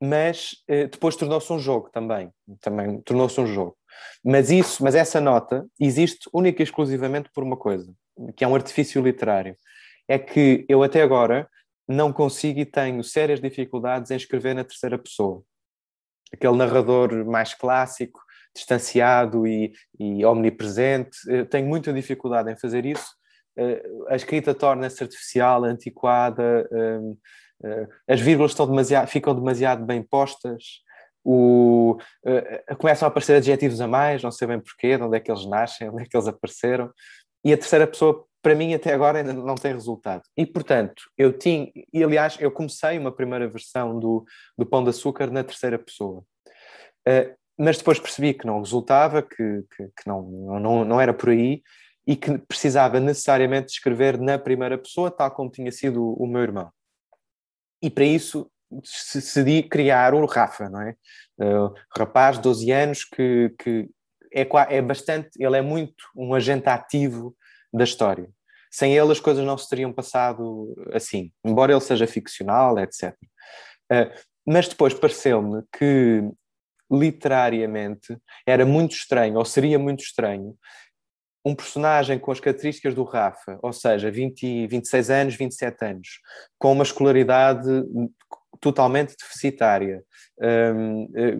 mas 0.00 0.56
eh, 0.68 0.86
depois 0.86 1.16
tornou-se 1.16 1.52
um 1.52 1.58
jogo 1.58 1.90
também. 1.90 2.30
Também 2.60 3.00
tornou-se 3.02 3.40
um 3.40 3.46
jogo. 3.46 3.76
Mas 4.24 4.50
isso, 4.50 4.82
mas 4.82 4.94
essa 4.94 5.20
nota 5.20 5.66
existe 5.80 6.28
única 6.32 6.62
e 6.62 6.64
exclusivamente 6.64 7.30
por 7.32 7.44
uma 7.44 7.56
coisa, 7.56 7.92
que 8.36 8.44
é 8.44 8.48
um 8.48 8.54
artifício 8.54 9.02
literário. 9.02 9.56
É 10.08 10.18
que 10.18 10.64
eu 10.68 10.82
até 10.82 11.02
agora 11.02 11.48
não 11.88 12.12
consigo 12.12 12.60
e 12.60 12.64
tenho 12.64 13.02
sérias 13.04 13.40
dificuldades 13.40 14.10
em 14.10 14.16
escrever 14.16 14.54
na 14.54 14.64
terceira 14.64 14.98
pessoa 14.98 15.44
aquele 16.34 16.56
narrador 16.56 17.24
mais 17.24 17.54
clássico, 17.54 18.20
distanciado 18.54 19.46
e, 19.46 19.72
e 19.98 20.24
omnipresente. 20.24 21.16
Eu 21.26 21.46
tenho 21.46 21.66
muita 21.66 21.92
dificuldade 21.92 22.50
em 22.50 22.56
fazer 22.56 22.84
isso. 22.84 23.14
Eh, 23.56 23.82
a 24.08 24.16
escrita 24.16 24.54
torna-se 24.54 25.02
artificial, 25.02 25.64
antiquada, 25.64 26.68
eh, 26.70 27.00
as 28.08 28.20
vírgulas 28.20 28.52
estão 28.52 28.66
demasiado, 28.66 29.06
ficam 29.08 29.34
demasiado 29.34 29.84
bem 29.84 30.02
postas, 30.02 30.82
o, 31.24 31.96
uh, 32.26 32.76
começam 32.76 33.06
a 33.06 33.08
aparecer 33.08 33.36
adjetivos 33.36 33.80
a 33.80 33.88
mais, 33.88 34.22
não 34.22 34.30
sei 34.30 34.46
bem 34.46 34.60
porquê, 34.60 34.96
de 34.96 35.02
onde 35.02 35.16
é 35.16 35.20
que 35.20 35.30
eles 35.30 35.46
nascem, 35.46 35.88
onde 35.90 36.02
é 36.02 36.06
que 36.06 36.16
eles 36.16 36.28
apareceram, 36.28 36.90
e 37.44 37.52
a 37.52 37.56
terceira 37.56 37.86
pessoa, 37.86 38.26
para 38.42 38.54
mim, 38.54 38.74
até 38.74 38.92
agora 38.92 39.18
ainda 39.18 39.32
não 39.32 39.54
tem 39.54 39.72
resultado. 39.72 40.22
E, 40.36 40.44
portanto, 40.44 41.02
eu 41.16 41.32
tinha, 41.32 41.70
e 41.92 42.04
aliás, 42.04 42.36
eu 42.40 42.50
comecei 42.50 42.98
uma 42.98 43.12
primeira 43.12 43.48
versão 43.48 43.98
do, 43.98 44.24
do 44.56 44.66
Pão 44.66 44.82
de 44.82 44.90
Açúcar 44.90 45.30
na 45.30 45.42
terceira 45.42 45.78
pessoa. 45.78 46.22
Uh, 47.08 47.34
mas 47.58 47.78
depois 47.78 47.98
percebi 47.98 48.34
que 48.34 48.46
não 48.46 48.58
resultava, 48.58 49.22
que, 49.22 49.64
que, 49.76 49.84
que, 49.84 50.06
não, 50.06 50.22
não, 50.22 50.84
não 50.84 51.00
era 51.00 51.14
por 51.14 51.30
aí 51.30 51.62
e 52.06 52.16
que 52.16 52.36
precisava 52.38 53.00
necessariamente 53.00 53.72
escrever 53.72 54.18
na 54.18 54.38
primeira 54.38 54.76
pessoa, 54.76 55.10
tal 55.10 55.30
como 55.30 55.50
tinha 55.50 55.70
sido 55.70 56.12
o 56.14 56.26
meu 56.26 56.42
irmão. 56.42 56.70
E 57.84 57.90
para 57.90 58.06
isso 58.06 58.50
decidi 58.70 59.62
criar 59.62 60.14
o 60.14 60.24
Rafa, 60.24 60.70
não 60.70 60.80
é? 60.80 60.96
Uh, 61.38 61.70
rapaz, 61.94 62.38
12 62.38 62.70
anos, 62.70 63.04
que, 63.04 63.54
que 63.58 63.90
é, 64.32 64.48
é 64.70 64.80
bastante, 64.80 65.28
ele 65.38 65.58
é 65.58 65.60
muito 65.60 66.02
um 66.16 66.32
agente 66.32 66.66
ativo 66.66 67.36
da 67.70 67.84
história. 67.84 68.26
Sem 68.70 68.96
ele 68.96 69.12
as 69.12 69.20
coisas 69.20 69.44
não 69.44 69.58
se 69.58 69.68
teriam 69.68 69.92
passado 69.92 70.74
assim, 70.94 71.30
embora 71.44 71.72
ele 71.72 71.80
seja 71.82 72.06
ficcional, 72.06 72.78
etc. 72.78 73.14
Uh, 73.92 74.10
mas 74.46 74.66
depois 74.66 74.94
pareceu-me 74.94 75.62
que 75.76 76.22
literariamente 76.90 78.16
era 78.46 78.64
muito 78.64 78.92
estranho, 78.92 79.36
ou 79.36 79.44
seria 79.44 79.78
muito 79.78 80.02
estranho, 80.02 80.56
um 81.44 81.54
personagem 81.54 82.18
com 82.18 82.32
as 82.32 82.40
características 82.40 82.94
do 82.94 83.04
Rafa, 83.04 83.58
ou 83.62 83.72
seja, 83.72 84.10
20, 84.10 84.66
26 84.66 85.10
anos, 85.10 85.34
27 85.34 85.84
anos, 85.84 86.08
com 86.58 86.72
uma 86.72 86.82
escolaridade 86.82 87.68
totalmente 88.60 89.14
deficitária, 89.20 90.02
um, 90.40 91.10
eh, 91.14 91.36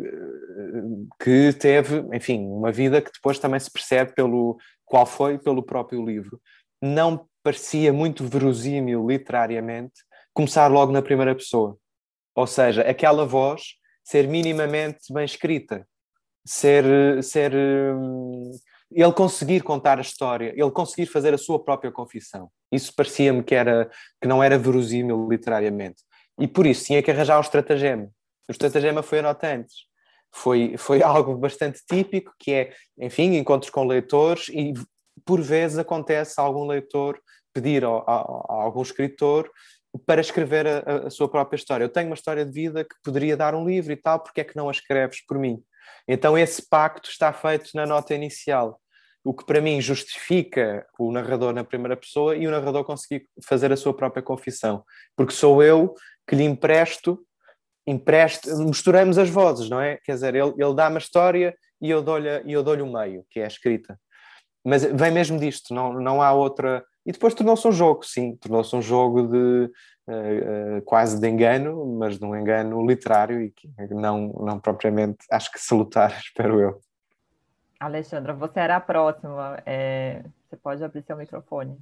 que 1.22 1.52
teve, 1.54 2.04
enfim, 2.14 2.46
uma 2.46 2.70
vida 2.70 3.00
que 3.00 3.10
depois 3.10 3.38
também 3.38 3.58
se 3.58 3.70
percebe 3.70 4.12
pelo 4.12 4.58
qual 4.84 5.06
foi 5.06 5.38
pelo 5.38 5.62
próprio 5.62 6.04
livro. 6.04 6.38
Não 6.82 7.26
parecia 7.42 7.92
muito 7.92 8.26
verosímil 8.26 9.06
literariamente 9.06 9.94
começar 10.34 10.66
logo 10.66 10.92
na 10.92 11.00
primeira 11.00 11.34
pessoa. 11.34 11.78
Ou 12.34 12.46
seja, 12.46 12.82
aquela 12.82 13.24
voz 13.24 13.76
ser 14.02 14.28
minimamente 14.28 15.12
bem 15.12 15.24
escrita, 15.24 15.86
ser, 16.44 17.22
ser 17.22 17.54
hum, 17.54 18.50
ele 18.90 19.12
conseguir 19.12 19.62
contar 19.62 19.98
a 19.98 20.02
história, 20.02 20.52
ele 20.56 20.70
conseguir 20.70 21.06
fazer 21.06 21.34
a 21.34 21.38
sua 21.38 21.62
própria 21.62 21.90
confissão. 21.90 22.50
Isso 22.70 22.92
parecia-me 22.94 23.42
que 23.42 23.54
era 23.54 23.90
que 24.20 24.28
não 24.28 24.42
era 24.42 24.58
verosímil 24.58 25.28
literariamente. 25.28 26.02
E 26.38 26.46
por 26.46 26.66
isso 26.66 26.86
tinha 26.86 27.02
que 27.02 27.10
arranjar 27.10 27.38
um 27.38 27.42
estratagema. 27.42 28.08
O 28.48 28.52
estratagema 28.52 29.02
foi 29.02 29.20
a 29.20 29.22
nota 29.22 29.46
antes. 29.46 29.74
Foi, 30.32 30.76
foi 30.76 31.02
algo 31.04 31.36
bastante 31.36 31.80
típico, 31.88 32.32
que 32.38 32.52
é, 32.52 32.72
enfim, 32.98 33.36
encontros 33.36 33.70
com 33.70 33.84
leitores 33.86 34.48
e 34.48 34.74
por 35.24 35.40
vezes 35.40 35.78
acontece 35.78 36.40
algum 36.40 36.66
leitor 36.66 37.20
pedir 37.52 37.84
a, 37.84 37.88
a, 37.88 38.16
a 38.16 38.62
algum 38.64 38.82
escritor 38.82 39.50
para 40.04 40.20
escrever 40.20 40.66
a, 40.66 41.06
a, 41.06 41.10
sua 41.10 41.28
própria 41.28 41.56
história. 41.56 41.84
Eu 41.84 41.88
tenho 41.88 42.08
uma 42.08 42.16
história 42.16 42.44
de 42.44 42.50
vida 42.50 42.84
que 42.84 42.96
poderia 43.02 43.36
dar 43.36 43.54
um 43.54 43.64
livro 43.64 43.92
e 43.92 43.96
tal, 43.96 44.18
porque 44.18 44.40
é 44.40 44.44
que 44.44 44.56
não 44.56 44.68
a 44.68 44.72
escreves 44.72 45.24
por 45.24 45.38
mim? 45.38 45.62
Então 46.06 46.36
esse 46.36 46.68
pacto 46.68 47.08
está 47.08 47.32
feito 47.32 47.70
na 47.74 47.86
nota 47.86 48.14
inicial, 48.14 48.80
o 49.24 49.32
que 49.32 49.44
para 49.44 49.60
mim 49.60 49.80
justifica 49.80 50.86
o 50.98 51.10
narrador 51.10 51.52
na 51.52 51.64
primeira 51.64 51.96
pessoa 51.96 52.36
e 52.36 52.46
o 52.46 52.50
narrador 52.50 52.84
conseguir 52.84 53.26
fazer 53.46 53.72
a 53.72 53.76
sua 53.76 53.94
própria 53.94 54.22
confissão, 54.22 54.84
porque 55.16 55.32
sou 55.32 55.62
eu 55.62 55.94
que 56.26 56.36
lhe 56.36 56.44
empresto, 56.44 57.18
empresto, 57.86 58.54
misturamos 58.58 59.18
as 59.18 59.28
vozes, 59.28 59.68
não 59.68 59.80
é? 59.80 59.98
Quer 60.04 60.12
dizer, 60.12 60.34
ele, 60.34 60.52
ele 60.56 60.74
dá 60.74 60.88
uma 60.88 60.98
história 60.98 61.54
e 61.80 61.90
eu 61.90 62.02
dou-lhe 62.02 62.62
dou 62.62 62.76
o 62.76 62.92
meio, 62.92 63.24
que 63.30 63.40
é 63.40 63.44
a 63.44 63.48
escrita. 63.48 63.98
Mas 64.64 64.84
vem 64.84 65.10
mesmo 65.10 65.38
disto, 65.38 65.74
não, 65.74 65.92
não 65.92 66.22
há 66.22 66.32
outra. 66.32 66.84
E 67.04 67.12
depois 67.12 67.34
tornou-se 67.34 67.66
um 67.68 67.72
jogo, 67.72 68.04
sim, 68.04 68.36
tornou-se 68.36 68.74
um 68.74 68.80
jogo 68.80 69.26
de 69.28 69.70
uh, 70.08 70.78
uh, 70.78 70.82
quase 70.84 71.20
de 71.20 71.28
engano, 71.28 71.84
mas 71.98 72.18
de 72.18 72.24
um 72.24 72.34
engano 72.34 72.86
literário 72.86 73.42
e 73.42 73.50
que 73.50 73.68
não, 73.90 74.28
não 74.40 74.58
propriamente, 74.58 75.18
acho 75.30 75.52
que 75.52 75.58
salutar, 75.58 76.16
espero 76.24 76.60
eu. 76.60 76.80
Alexandra, 77.78 78.32
você 78.32 78.60
era 78.60 78.76
a 78.76 78.80
próxima. 78.80 79.62
É... 79.66 80.24
Você 80.48 80.56
pode 80.56 80.82
abrir 80.82 81.02
seu 81.02 81.16
microfone. 81.16 81.76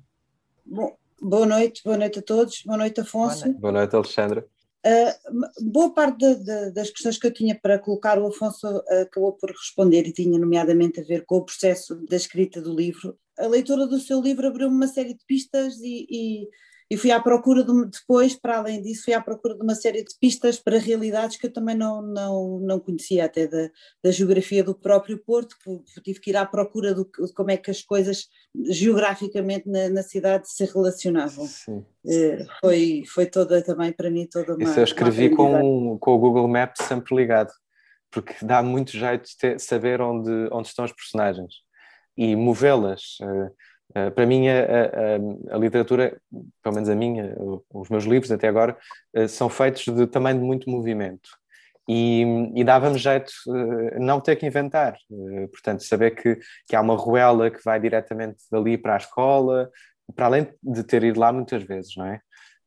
Bom, 0.65 0.97
Boa 1.25 1.47
noite, 1.47 1.85
boa 1.85 1.97
noite 1.97 2.19
a 2.19 2.23
todos, 2.23 2.65
boa 2.65 2.77
noite 2.77 3.01
Afonso. 3.01 3.45
Boa 3.45 3.47
noite, 3.47 3.61
boa 3.61 3.73
noite 3.73 3.95
Alexandra. 3.95 4.45
Uh, 4.85 5.71
boa 5.71 5.95
parte 5.95 6.19
de, 6.19 6.35
de, 6.35 6.71
das 6.73 6.91
questões 6.91 7.17
que 7.17 7.29
eu 7.29 7.33
tinha 7.33 7.55
para 7.55 7.79
colocar, 7.79 8.19
o 8.19 8.27
Afonso 8.27 8.67
uh, 8.67 9.03
acabou 9.03 9.33
por 9.35 9.49
responder 9.51 10.05
e 10.05 10.13
tinha 10.13 10.37
nomeadamente 10.37 10.99
a 10.99 11.05
ver 11.05 11.25
com 11.25 11.37
o 11.37 11.45
processo 11.45 11.95
da 12.09 12.17
escrita 12.17 12.61
do 12.61 12.75
livro. 12.75 13.17
A 13.39 13.47
leitura 13.47 13.87
do 13.87 13.99
seu 13.99 14.21
livro 14.21 14.47
abriu-me 14.47 14.75
uma 14.75 14.87
série 14.87 15.15
de 15.15 15.25
pistas 15.27 15.79
e, 15.81 16.07
e 16.11 16.49
e 16.93 16.97
fui 16.99 17.11
à 17.11 17.19
procura 17.19 17.65
de, 17.65 17.73
depois, 17.87 18.39
para 18.39 18.59
além 18.59 18.83
disso, 18.83 19.05
fui 19.07 19.15
à 19.15 19.21
procura 19.23 19.55
de 19.55 19.63
uma 19.63 19.75
série 19.75 20.05
de 20.05 20.15
pistas 20.21 20.59
para 20.59 20.79
realidades 20.79 21.39
que 21.39 21.47
eu 21.47 21.51
também 21.51 21.75
não, 21.75 22.03
não, 22.03 22.59
não 22.61 22.79
conhecia, 22.79 23.25
até 23.25 23.47
da, 23.47 23.71
da 24.05 24.11
geografia 24.11 24.63
do 24.63 24.75
próprio 24.75 25.17
Porto, 25.17 25.57
tive 26.05 26.21
que 26.21 26.29
ir 26.29 26.37
à 26.37 26.45
procura 26.45 26.93
do, 26.93 27.05
de 27.05 27.33
como 27.33 27.51
é 27.51 27.57
que 27.57 27.71
as 27.71 27.81
coisas 27.81 28.29
geograficamente 28.69 29.67
na, 29.67 29.89
na 29.89 30.03
cidade 30.03 30.51
se 30.51 30.67
relacionavam. 30.67 31.47
Sim. 31.47 31.79
Uh, 32.05 32.47
foi, 32.61 33.05
foi 33.07 33.25
toda 33.25 33.63
também 33.63 33.91
para 33.91 34.11
mim 34.11 34.29
toda 34.31 34.55
uma. 34.55 34.63
Isso 34.63 34.79
eu 34.79 34.85
escrevi 34.85 35.31
com, 35.31 35.97
com 35.99 36.15
o 36.15 36.19
Google 36.19 36.47
Maps 36.47 36.85
sempre 36.87 37.17
ligado, 37.17 37.53
porque 38.11 38.35
dá 38.43 38.63
muito 38.63 38.91
jeito 38.91 39.31
de 39.31 39.37
ter, 39.39 39.59
saber 39.59 40.03
onde, 40.03 40.31
onde 40.53 40.69
estão 40.69 40.85
os 40.85 40.93
personagens 40.93 41.55
e 42.17 42.37
movê-las. 42.37 43.19
Uh, 43.21 43.51
Uh, 43.93 44.11
para 44.11 44.25
mim, 44.25 44.49
a, 44.49 44.55
a, 44.55 45.55
a, 45.55 45.59
literatura, 45.59 46.19
pelo 46.63 46.75
menos 46.75 46.89
a 46.89 46.95
minha, 46.95 47.37
os 47.73 47.91
meus 47.91 48.05
livros 48.05 48.33
até 48.33 48.49
agora, 48.49 48.77
uh, 49.15 49.29
são 49.29 49.51
feitos 49.51 49.85
de, 49.85 50.07
também 50.07 50.35
de 50.35 50.41
muito 50.43 50.71
movimento. 50.71 51.29
E, 51.87 52.23
e 52.55 52.65
dava-me 52.65 52.97
jeito 52.97 53.33
não 53.99 54.21
ter 54.21 54.37
que 54.37 54.47
inventar. 54.47 54.97
Portanto, 55.51 55.83
saber 55.83 56.13
que, 56.13 56.39
que 56.67 56.77
há 56.77 56.81
uma 56.81 56.95
ruela 56.95 57.51
que 57.51 57.63
vai 57.63 57.81
diretamente 57.81 58.39
dali 58.51 58.79
para 58.79 58.95
a 58.95 58.99
escola, 58.99 59.69
para 60.15 60.27
além 60.27 60.49
de 60.63 60.85
ter 60.85 61.03
ido 61.03 61.19
lá 61.19 61.33
muitas 61.33 61.65
vezes, 61.65 61.97
não 61.97 62.07
é? 62.07 62.21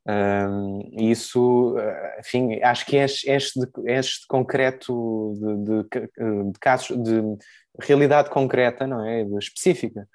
Um, 0.08 0.82
isso, 1.00 1.76
enfim, 2.20 2.62
acho 2.62 2.86
que 2.86 3.02
enche, 3.02 3.32
enche, 3.32 3.60
de, 3.60 3.92
enche 3.92 4.20
de 4.20 4.28
concreto, 4.28 5.34
de, 5.36 5.84
de, 5.84 6.52
de, 6.52 6.60
casos, 6.60 7.02
de 7.02 7.38
realidade 7.80 8.30
concreta, 8.30 8.88
não 8.88 9.06
é? 9.06 9.22
Específica, 9.40 10.08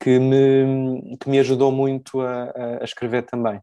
que 0.00 0.18
me, 0.18 1.16
que 1.18 1.28
me 1.28 1.38
ajudou 1.38 1.72
muito 1.72 2.20
a, 2.20 2.52
a 2.80 2.84
escrever 2.84 3.22
também 3.22 3.60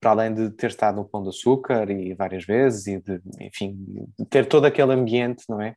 para 0.00 0.10
além 0.10 0.32
de 0.32 0.50
ter 0.50 0.68
estado 0.68 0.96
no 0.96 1.08
Pão 1.08 1.22
de 1.22 1.30
Açúcar 1.30 1.90
e 1.90 2.14
várias 2.14 2.44
vezes 2.44 2.86
e 2.86 3.00
de, 3.00 3.20
enfim, 3.40 3.76
ter 4.30 4.46
todo 4.46 4.64
aquele 4.64 4.92
ambiente, 4.92 5.44
não 5.48 5.60
é? 5.60 5.74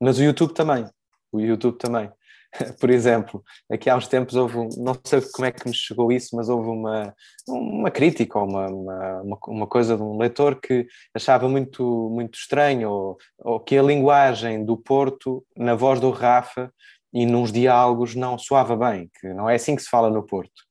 Mas 0.00 0.18
o 0.18 0.22
YouTube 0.22 0.52
também, 0.52 0.86
o 1.32 1.40
YouTube 1.40 1.78
também. 1.78 2.10
Por 2.80 2.90
exemplo, 2.90 3.42
aqui 3.70 3.90
há 3.90 3.96
uns 3.96 4.08
tempos 4.08 4.34
houve, 4.34 4.56
não 4.78 4.98
sei 5.04 5.20
como 5.32 5.46
é 5.46 5.52
que 5.52 5.68
me 5.68 5.74
chegou 5.74 6.10
isso, 6.12 6.34
mas 6.36 6.48
houve 6.48 6.68
uma, 6.68 7.14
uma 7.48 7.90
crítica 7.90 8.38
ou 8.38 8.48
uma, 8.48 8.66
uma, 8.68 9.38
uma 9.48 9.66
coisa 9.66 9.96
de 9.96 10.02
um 10.02 10.16
leitor 10.16 10.60
que 10.60 10.86
achava 11.14 11.48
muito, 11.48 12.10
muito 12.10 12.38
estranho 12.38 12.90
ou, 12.90 13.18
ou 13.38 13.60
que 13.60 13.76
a 13.76 13.82
linguagem 13.82 14.64
do 14.64 14.76
Porto, 14.76 15.44
na 15.56 15.74
voz 15.74 16.00
do 16.00 16.10
Rafa 16.10 16.72
e 17.12 17.24
nos 17.24 17.52
diálogos 17.52 18.14
não 18.14 18.38
soava 18.38 18.76
bem, 18.76 19.10
que 19.20 19.28
não 19.32 19.48
é 19.48 19.54
assim 19.54 19.74
que 19.76 19.82
se 19.82 19.88
fala 19.88 20.10
no 20.10 20.22
Porto. 20.22 20.66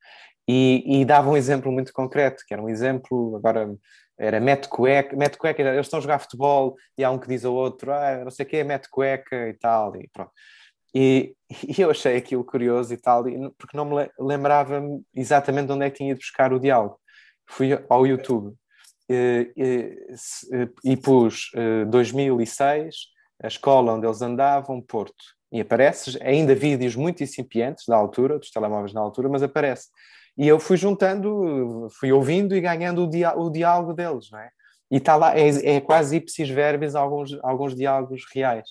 E, 0.48 0.84
e, 0.86 1.06
dava 1.06 1.30
um 1.30 1.38
exemplo 1.38 1.72
muito 1.72 1.92
concreto, 1.92 2.44
que 2.48 2.54
era 2.54 2.62
um 2.62 2.70
exemplo, 2.70 3.36
agora 3.36 3.68
era 4.18 4.40
mete 4.40 4.70
cueca, 4.70 5.16
mete 5.16 5.38
cueca, 5.38 5.62
eles 5.62 5.88
estão 5.88 5.98
a 6.00 6.02
jogar 6.02 6.20
futebol 6.20 6.76
e 6.98 7.04
há 7.04 7.12
um 7.12 7.18
que 7.18 7.28
diz 7.28 7.44
ao 7.44 7.54
outro, 7.54 7.92
ah, 7.92 8.24
não 8.24 8.32
sei 8.32 8.46
o 8.46 8.50
quê, 8.50 8.64
mete 8.64 8.90
cueca 8.90 9.50
e 9.50 9.54
tal, 9.54 9.96
e 9.96 10.08
pronto. 10.14 10.32
E, 10.96 11.36
e 11.78 11.82
eu 11.82 11.92
achei 11.92 12.16
aquilo 12.16 12.44
curioso 12.44 12.94
e 12.94 12.98
tal, 12.98 13.24
porque 13.58 13.76
não 13.76 13.86
me 13.86 14.10
lembrava 14.18 14.82
exatamente 15.14 15.72
onde 15.72 15.86
é 15.86 15.90
que 15.90 15.98
tinha 15.98 16.12
ido 16.12 16.20
buscar 16.20 16.54
o 16.54 16.60
diálogo. 16.60 16.98
Fui 17.48 17.78
ao 17.90 18.08
YouTube 18.08 18.56
e, 19.10 19.52
e, 19.56 20.92
e 20.94 20.98
pus 20.98 21.52
2006, 21.90 22.96
a 23.44 23.48
escola 23.48 23.94
onde 23.94 24.08
eles 24.08 24.22
andavam, 24.22 24.82
Porto. 24.82 25.36
E 25.52 25.62
aparece 25.62 26.18
ainda 26.24 26.56
vídeos 26.56 26.96
muito 26.96 27.24
incipientes 27.24 27.86
da 27.88 27.96
altura, 27.96 28.40
dos 28.40 28.50
telemóveis 28.50 28.94
na 28.94 29.02
altura, 29.02 29.30
mas 29.30 29.44
aparece. 29.44 29.90
E 30.38 30.48
eu 30.48 30.60
fui 30.60 30.76
juntando, 30.76 31.88
fui 31.98 32.12
ouvindo 32.12 32.56
e 32.56 32.62
ganhando 32.62 33.04
o, 33.04 33.10
dia, 33.10 33.34
o 33.38 33.50
diálogo 33.50 33.94
deles, 33.94 34.30
não 34.32 34.40
é? 34.40 34.50
E 34.92 34.98
está 34.98 35.16
lá, 35.16 35.38
é, 35.38 35.76
é 35.76 35.82
quase 35.82 36.18
ipsis 36.18 36.50
verbis 36.50 36.96
alguns, 36.96 37.38
alguns 37.42 37.76
diálogos 37.76 38.24
reais. 38.34 38.68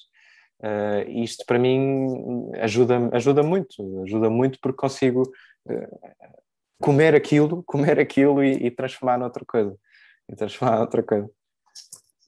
Uh, 0.61 1.11
isto 1.23 1.45
para 1.47 1.59
mim 1.59 2.51
ajuda, 2.61 3.11
ajuda 3.13 3.43
muito, 3.43 4.03
ajuda 4.05 4.31
muito 4.31 4.59
porque 4.61 4.79
consigo 4.79 5.23
uh, 5.67 5.99
comer 6.81 7.15
aquilo, 7.15 7.63
comer 7.67 7.99
aquilo 7.99 8.43
e, 8.43 8.67
e, 8.67 8.71
transformar 8.71 9.19
noutra 9.19 9.45
coisa. 9.45 9.77
E 10.31 10.35
transformar 10.35 10.79
noutra 10.79 11.03
coisa. 11.03 11.29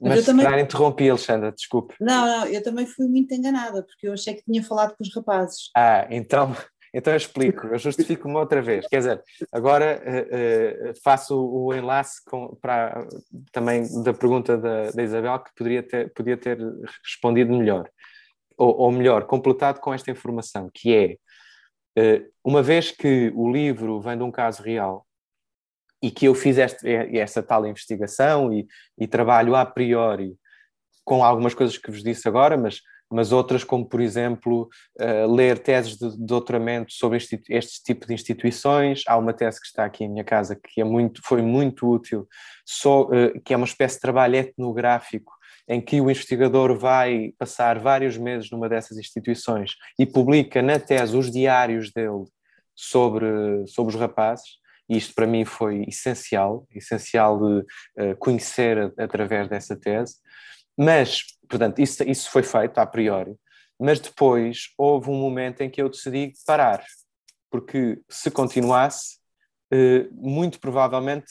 Mas, 0.00 0.10
Mas 0.10 0.18
eu 0.18 0.36
também... 0.36 0.60
interrompi, 0.60 1.08
Alexandra, 1.08 1.52
desculpe. 1.52 1.94
Não, 2.00 2.26
não, 2.26 2.46
eu 2.46 2.62
também 2.62 2.86
fui 2.86 3.06
muito 3.06 3.32
enganada, 3.34 3.82
porque 3.82 4.08
eu 4.08 4.12
achei 4.12 4.34
que 4.34 4.44
tinha 4.44 4.62
falado 4.62 4.94
com 4.94 5.02
os 5.02 5.14
rapazes. 5.14 5.70
Ah, 5.74 6.06
então 6.10 6.54
então 6.92 7.12
eu 7.12 7.16
explico, 7.16 7.66
eu 7.68 7.78
justifico-me 7.78 8.34
outra 8.34 8.60
vez. 8.60 8.86
Quer 8.88 8.98
dizer, 8.98 9.22
agora 9.50 10.02
uh, 10.04 10.90
uh, 10.90 10.94
faço 11.02 11.38
o, 11.38 11.72
enlace 11.74 12.22
com, 12.26 12.54
para, 12.56 13.06
também 13.52 13.86
da 14.02 14.12
pergunta 14.12 14.58
da, 14.58 14.90
da, 14.90 15.02
Isabel, 15.02 15.38
que 15.38 15.54
poderia 15.56 15.82
ter, 15.82 16.12
podia 16.12 16.36
ter 16.36 16.58
respondido 17.02 17.56
melhor. 17.56 17.88
Ou, 18.56 18.76
ou 18.78 18.92
melhor, 18.92 19.26
completado 19.26 19.80
com 19.80 19.92
esta 19.92 20.10
informação, 20.10 20.70
que 20.72 20.94
é, 20.94 21.16
uh, 21.98 22.32
uma 22.44 22.62
vez 22.62 22.90
que 22.90 23.32
o 23.34 23.50
livro 23.50 24.00
vem 24.00 24.16
de 24.16 24.22
um 24.22 24.30
caso 24.30 24.62
real, 24.62 25.06
e 26.02 26.10
que 26.10 26.26
eu 26.26 26.34
fiz 26.34 26.58
este, 26.58 26.88
esta 27.16 27.42
tal 27.42 27.66
investigação 27.66 28.52
e, 28.52 28.66
e 28.98 29.06
trabalho 29.06 29.56
a 29.56 29.64
priori 29.64 30.36
com 31.04 31.24
algumas 31.24 31.54
coisas 31.54 31.78
que 31.78 31.90
vos 31.90 32.02
disse 32.02 32.28
agora, 32.28 32.56
mas 32.56 32.80
mas 33.10 33.30
outras, 33.32 33.62
como 33.62 33.86
por 33.86 34.00
exemplo, 34.00 34.68
uh, 35.00 35.32
ler 35.32 35.58
teses 35.58 35.96
de 35.96 36.16
doutoramento 36.18 36.92
sobre 36.92 37.18
este, 37.18 37.40
este, 37.48 37.82
tipo 37.82 38.06
de 38.06 38.12
instituições. 38.12 39.02
Há 39.06 39.16
uma 39.16 39.32
tese 39.32 39.60
que 39.60 39.66
está 39.66 39.84
aqui 39.84 40.04
em 40.04 40.08
minha 40.08 40.24
casa 40.24 40.56
que 40.56 40.80
é 40.80 40.84
muito, 40.84 41.20
foi 41.24 41.40
muito 41.40 41.88
útil, 41.88 42.26
só, 42.64 43.02
uh, 43.02 43.40
que 43.44 43.54
é 43.54 43.56
uma 43.56 43.66
espécie 43.66 43.94
de 43.96 44.00
trabalho 44.00 44.36
etnográfico 44.36 45.32
em 45.68 45.80
que 45.80 46.00
o 46.00 46.10
investigador 46.10 46.76
vai 46.78 47.32
passar 47.38 47.78
vários 47.78 48.16
meses 48.16 48.50
numa 48.50 48.68
dessas 48.68 48.98
instituições 48.98 49.72
e 49.98 50.06
publica 50.06 50.62
na 50.62 50.78
tese 50.78 51.16
os 51.16 51.30
diários 51.30 51.92
dele 51.92 52.24
sobre, 52.74 53.26
sobre 53.66 53.94
os 53.94 54.00
rapazes. 54.00 54.58
E 54.88 54.96
isto 54.96 55.14
para 55.14 55.26
mim 55.26 55.44
foi 55.44 55.84
essencial, 55.88 56.66
essencial 56.72 57.38
de 57.38 57.58
uh, 57.58 58.16
conhecer 58.18 58.92
através 58.96 59.48
dessa 59.48 59.74
tese. 59.74 60.16
Mas, 60.78 61.22
portanto, 61.48 61.80
isso, 61.80 62.04
isso 62.04 62.30
foi 62.30 62.42
feito 62.42 62.78
a 62.78 62.86
priori, 62.86 63.34
mas 63.80 63.98
depois 63.98 64.72
houve 64.76 65.10
um 65.10 65.18
momento 65.18 65.62
em 65.62 65.70
que 65.70 65.80
eu 65.80 65.88
decidi 65.88 66.32
parar, 66.46 66.84
porque 67.50 67.98
se 68.08 68.30
continuasse, 68.30 69.18
eh, 69.72 70.06
muito 70.12 70.60
provavelmente 70.60 71.26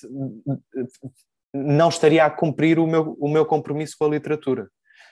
não 1.55 1.87
estaria 1.87 2.25
a 2.25 2.29
cumprir 2.29 2.77
o 2.79 2.85
meu, 2.85 3.15
o 3.19 3.29
meu 3.29 3.45
compromisso 3.45 3.95
com 3.97 4.05
a 4.05 4.09
literatura. 4.09 4.67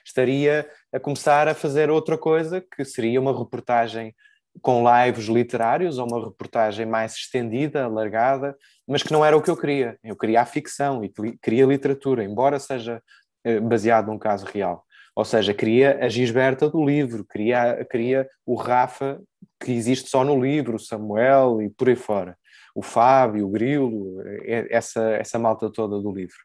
Estaria 0.06 0.68
a 0.92 1.00
começar 1.00 1.48
a 1.48 1.56
fazer 1.56 1.90
outra 1.90 2.18
coisa, 2.18 2.62
que 2.76 2.84
seria 2.84 3.22
uma 3.22 3.38
reportagem 3.38 4.14
com 4.62 4.84
lives 4.84 5.26
literários 5.26 5.98
ou 5.98 6.06
uma 6.06 6.26
reportagem 6.26 6.86
mais 6.86 7.14
estendida, 7.14 7.86
alargada, 7.86 8.56
mas 8.88 9.02
que 9.02 9.14
não 9.14 9.24
era 9.24 9.36
o 9.36 9.42
que 9.42 9.50
eu 9.50 9.58
queria. 9.58 9.98
Eu 10.04 10.16
queria 10.16 10.42
a 10.42 10.46
ficção 10.46 11.04
e 11.04 11.12
queria 11.42 11.66
literatura, 11.66 12.24
embora 12.24 12.60
seja 12.60 13.02
eh, 13.44 13.60
baseado 13.60 14.08
num 14.08 14.20
caso 14.20 14.46
real. 14.46 14.86
Ou 15.16 15.24
seja, 15.24 15.54
queria 15.54 16.04
a 16.04 16.10
Gisberta 16.10 16.70
do 16.70 16.84
livro, 16.84 17.26
queria, 17.26 17.86
queria 17.90 18.28
o 18.46 18.56
Rafa 18.56 19.22
que 19.60 19.72
existe 19.72 20.10
só 20.10 20.24
no 20.24 20.40
livro, 20.40 20.80
Samuel 20.80 21.62
e 21.62 21.70
por 21.70 21.88
aí 21.88 21.96
fora, 21.96 22.38
o 22.76 22.82
Fábio, 22.82 23.48
o 23.48 23.50
Grilo, 23.50 24.22
eh, 24.22 24.68
essa, 24.70 25.02
essa 25.12 25.40
malta 25.40 25.72
toda 25.72 26.00
do 26.00 26.12
livro. 26.12 26.38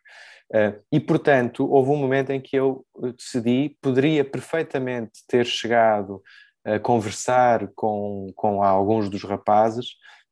Uh, 0.50 0.82
e, 0.90 0.98
portanto, 0.98 1.70
houve 1.70 1.90
um 1.90 1.96
momento 1.96 2.30
em 2.30 2.40
que 2.40 2.56
eu 2.56 2.84
decidi, 3.16 3.76
poderia 3.82 4.24
perfeitamente 4.24 5.20
ter 5.28 5.44
chegado 5.44 6.22
a 6.64 6.78
conversar 6.78 7.68
com, 7.74 8.32
com 8.34 8.62
alguns 8.62 9.10
dos 9.10 9.22
rapazes, 9.24 9.88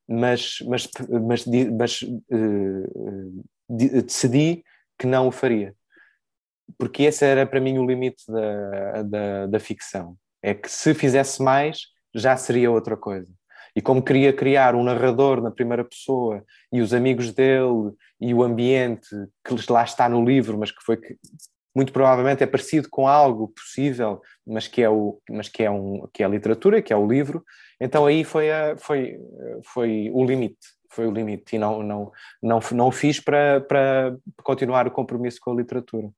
mas, 0.08 0.58
mas, 0.66 0.88
mas, 1.22 1.44
mas 1.46 2.02
uh, 2.02 3.44
decidi 3.68 4.64
que 4.98 5.06
não 5.06 5.28
o 5.28 5.32
faria 5.32 5.74
porque 6.78 7.04
esse 7.04 7.24
era 7.24 7.46
para 7.46 7.60
mim 7.60 7.78
o 7.78 7.86
limite 7.86 8.24
da, 8.30 9.02
da, 9.02 9.46
da 9.46 9.60
ficção. 9.60 10.16
É 10.42 10.54
que 10.54 10.70
se 10.70 10.94
fizesse 10.94 11.42
mais, 11.42 11.86
já 12.14 12.36
seria 12.36 12.70
outra 12.70 12.96
coisa. 12.96 13.32
E 13.76 13.82
como 13.82 14.02
queria 14.02 14.32
criar 14.32 14.74
um 14.74 14.82
narrador 14.82 15.42
na 15.42 15.50
primeira 15.50 15.84
pessoa 15.84 16.42
e 16.72 16.80
os 16.80 16.94
amigos 16.94 17.30
dele 17.30 17.92
e 18.18 18.32
o 18.32 18.42
ambiente 18.42 19.06
que 19.44 19.70
lá 19.70 19.84
está 19.84 20.08
no 20.08 20.24
livro, 20.24 20.56
mas 20.58 20.70
que 20.70 20.82
foi 20.82 20.96
que 20.96 21.14
muito 21.74 21.92
provavelmente 21.92 22.42
é 22.42 22.46
parecido 22.46 22.88
com 22.88 23.06
algo 23.06 23.48
possível, 23.48 24.22
mas 24.46 24.66
que 24.66 24.80
é 24.80 24.88
o 24.88 25.20
mas 25.28 25.50
que 25.50 25.62
é 25.62 25.70
um 25.70 26.08
que 26.10 26.22
é 26.22 26.26
a 26.26 26.28
literatura, 26.28 26.80
que 26.80 26.90
é 26.90 26.96
o 26.96 27.06
livro. 27.06 27.44
Então 27.78 28.06
aí 28.06 28.24
foi 28.24 28.50
a, 28.50 28.78
foi 28.78 29.18
foi 29.62 30.10
o 30.10 30.24
limite, 30.24 30.56
foi 30.90 31.06
o 31.06 31.12
limite 31.12 31.56
e 31.56 31.58
não 31.58 31.82
não 31.82 32.10
não 32.42 32.60
não 32.72 32.90
fiz 32.90 33.20
para 33.20 33.60
para 33.60 34.16
continuar 34.42 34.86
o 34.86 34.90
compromisso 34.90 35.38
com 35.38 35.52
a 35.52 35.56
literatura. 35.56 36.08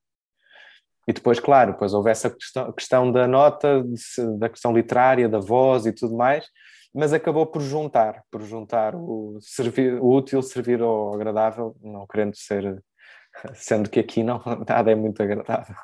E 1.09 1.13
depois, 1.13 1.41
claro, 1.41 1.73
depois 1.73 1.93
houve 1.93 2.11
essa 2.11 2.31
questão, 2.31 2.73
questão 2.73 3.11
da 3.11 3.27
nota, 3.27 3.83
da 4.39 4.49
questão 4.49 4.73
literária, 4.73 5.29
da 5.29 5.41
voz 5.41 5.87
e 5.87 5.93
tudo 5.93 6.15
mais, 6.15 6.47
mas 6.95 7.13
acabou 7.13 7.47
por 7.47 7.61
juntar, 7.61 8.25
por 8.31 8.43
juntar 8.43 8.95
o, 8.95 9.39
servir, 9.41 9.95
o 10.01 10.09
útil 10.09 10.43
servir 10.43 10.81
ao 10.81 11.15
agradável, 11.15 11.77
não 11.81 12.07
querendo 12.07 12.35
ser, 12.35 12.83
sendo 13.55 13.91
que 13.91 14.01
aqui 14.01 14.23
não, 14.23 14.43
nada 14.69 14.91
é 14.91 14.95
muito 14.95 15.23
agradável. 15.23 15.77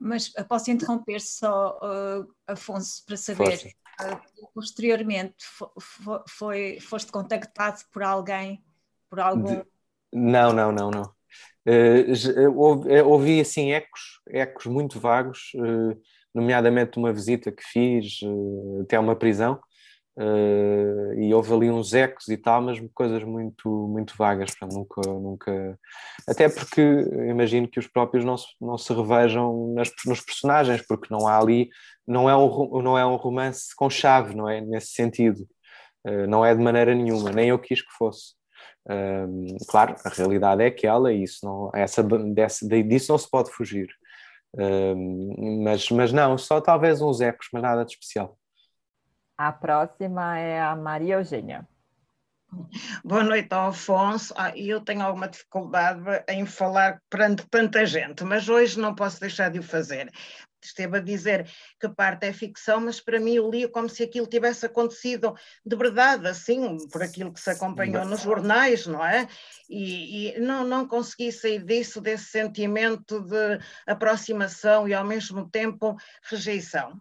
Mas 0.00 0.28
posso 0.48 0.70
interromper 0.70 1.20
só, 1.20 1.76
uh, 1.82 2.32
Afonso, 2.46 3.04
para 3.04 3.16
saber, 3.16 3.74
uh, 4.00 4.48
posteriormente 4.54 5.34
foi, 5.80 6.20
foi, 6.28 6.80
foste 6.80 7.10
contactado 7.10 7.80
por 7.92 8.04
alguém, 8.04 8.64
por 9.10 9.18
algum... 9.18 9.56
De... 9.56 9.66
Não, 10.12 10.52
não, 10.52 10.70
não, 10.70 10.90
não. 10.90 11.18
Uh, 11.66 13.04
ouvi 13.04 13.40
assim 13.40 13.72
ecos, 13.72 14.20
ecos 14.28 14.66
muito 14.66 15.00
vagos, 15.00 15.50
uh, 15.56 16.00
nomeadamente 16.38 16.98
uma 16.98 17.12
visita 17.12 17.52
que 17.52 17.62
fiz 17.62 18.20
uh, 18.22 18.82
até 18.82 18.98
uma 18.98 19.16
prisão, 19.16 19.58
Uh, 20.20 21.14
e 21.14 21.32
houve 21.32 21.54
ali 21.54 21.70
uns 21.70 21.94
ecos 21.94 22.26
e 22.26 22.36
tal, 22.36 22.60
mas 22.60 22.80
coisas 22.92 23.22
muito, 23.22 23.68
muito 23.86 24.16
vagas, 24.18 24.50
nunca, 24.62 25.00
nunca. 25.00 25.78
Até 26.26 26.48
porque 26.48 26.82
imagino 27.28 27.68
que 27.68 27.78
os 27.78 27.86
próprios 27.86 28.24
não 28.24 28.36
se, 28.36 28.46
não 28.60 28.76
se 28.76 28.92
revejam 28.92 29.72
nas, 29.74 29.92
nos 30.04 30.20
personagens, 30.20 30.84
porque 30.88 31.06
não 31.08 31.28
há 31.28 31.38
ali, 31.38 31.70
não 32.04 32.28
é, 32.28 32.36
um, 32.36 32.82
não 32.82 32.98
é 32.98 33.06
um 33.06 33.14
romance 33.14 33.68
com 33.76 33.88
chave, 33.88 34.34
não 34.34 34.48
é? 34.48 34.60
Nesse 34.60 34.88
sentido, 34.88 35.46
uh, 36.04 36.26
não 36.26 36.44
é 36.44 36.52
de 36.52 36.60
maneira 36.60 36.92
nenhuma, 36.96 37.30
nem 37.30 37.50
eu 37.50 37.58
quis 37.58 37.80
que 37.80 37.92
fosse. 37.96 38.34
Uh, 38.88 39.56
claro, 39.68 39.94
a 40.04 40.08
realidade 40.08 40.64
é 40.64 40.66
aquela 40.66 41.12
e 41.12 41.22
isso 41.22 41.46
não, 41.46 41.70
essa, 41.72 42.02
desse, 42.02 42.66
disso 42.66 43.12
não 43.12 43.18
se 43.18 43.30
pode 43.30 43.52
fugir. 43.52 43.86
Mas, 45.62 45.90
mas 45.90 46.12
não, 46.12 46.38
só 46.38 46.60
talvez 46.60 47.00
uns 47.00 47.20
ecos, 47.20 47.48
mas 47.52 47.62
nada 47.62 47.84
de 47.84 47.92
especial. 47.92 48.38
A 49.36 49.52
próxima 49.52 50.38
é 50.38 50.60
a 50.60 50.74
Maria 50.74 51.14
Eugênia. 51.14 51.66
Boa 53.04 53.22
noite, 53.22 53.52
Alfonso. 53.52 54.32
Ah, 54.36 54.56
eu 54.56 54.80
tenho 54.80 55.02
alguma 55.02 55.28
dificuldade 55.28 56.00
em 56.28 56.46
falar 56.46 57.00
perante 57.10 57.46
tanta 57.48 57.84
gente, 57.84 58.24
mas 58.24 58.48
hoje 58.48 58.80
não 58.80 58.94
posso 58.94 59.20
deixar 59.20 59.50
de 59.50 59.58
o 59.58 59.62
fazer. 59.62 60.10
Esteve 60.62 60.98
a 60.98 61.00
dizer 61.00 61.48
que 61.80 61.88
parte 61.88 62.26
é 62.26 62.32
ficção, 62.32 62.80
mas 62.80 63.00
para 63.00 63.20
mim 63.20 63.34
eu 63.34 63.50
li 63.50 63.68
como 63.68 63.88
se 63.88 64.02
aquilo 64.02 64.26
tivesse 64.26 64.66
acontecido 64.66 65.34
de 65.64 65.76
verdade, 65.76 66.26
assim, 66.26 66.76
por 66.88 67.02
aquilo 67.02 67.32
que 67.32 67.40
se 67.40 67.50
acompanhou 67.50 68.04
nos 68.04 68.22
jornais, 68.22 68.86
não 68.86 69.04
é? 69.04 69.28
E, 69.68 70.28
e 70.36 70.40
não, 70.40 70.64
não 70.64 70.86
consegui 70.86 71.30
sair 71.32 71.62
disso, 71.62 72.00
desse 72.00 72.26
sentimento 72.26 73.20
de 73.20 73.58
aproximação 73.86 74.88
e 74.88 74.94
ao 74.94 75.04
mesmo 75.04 75.48
tempo 75.48 75.96
rejeição. 76.22 76.98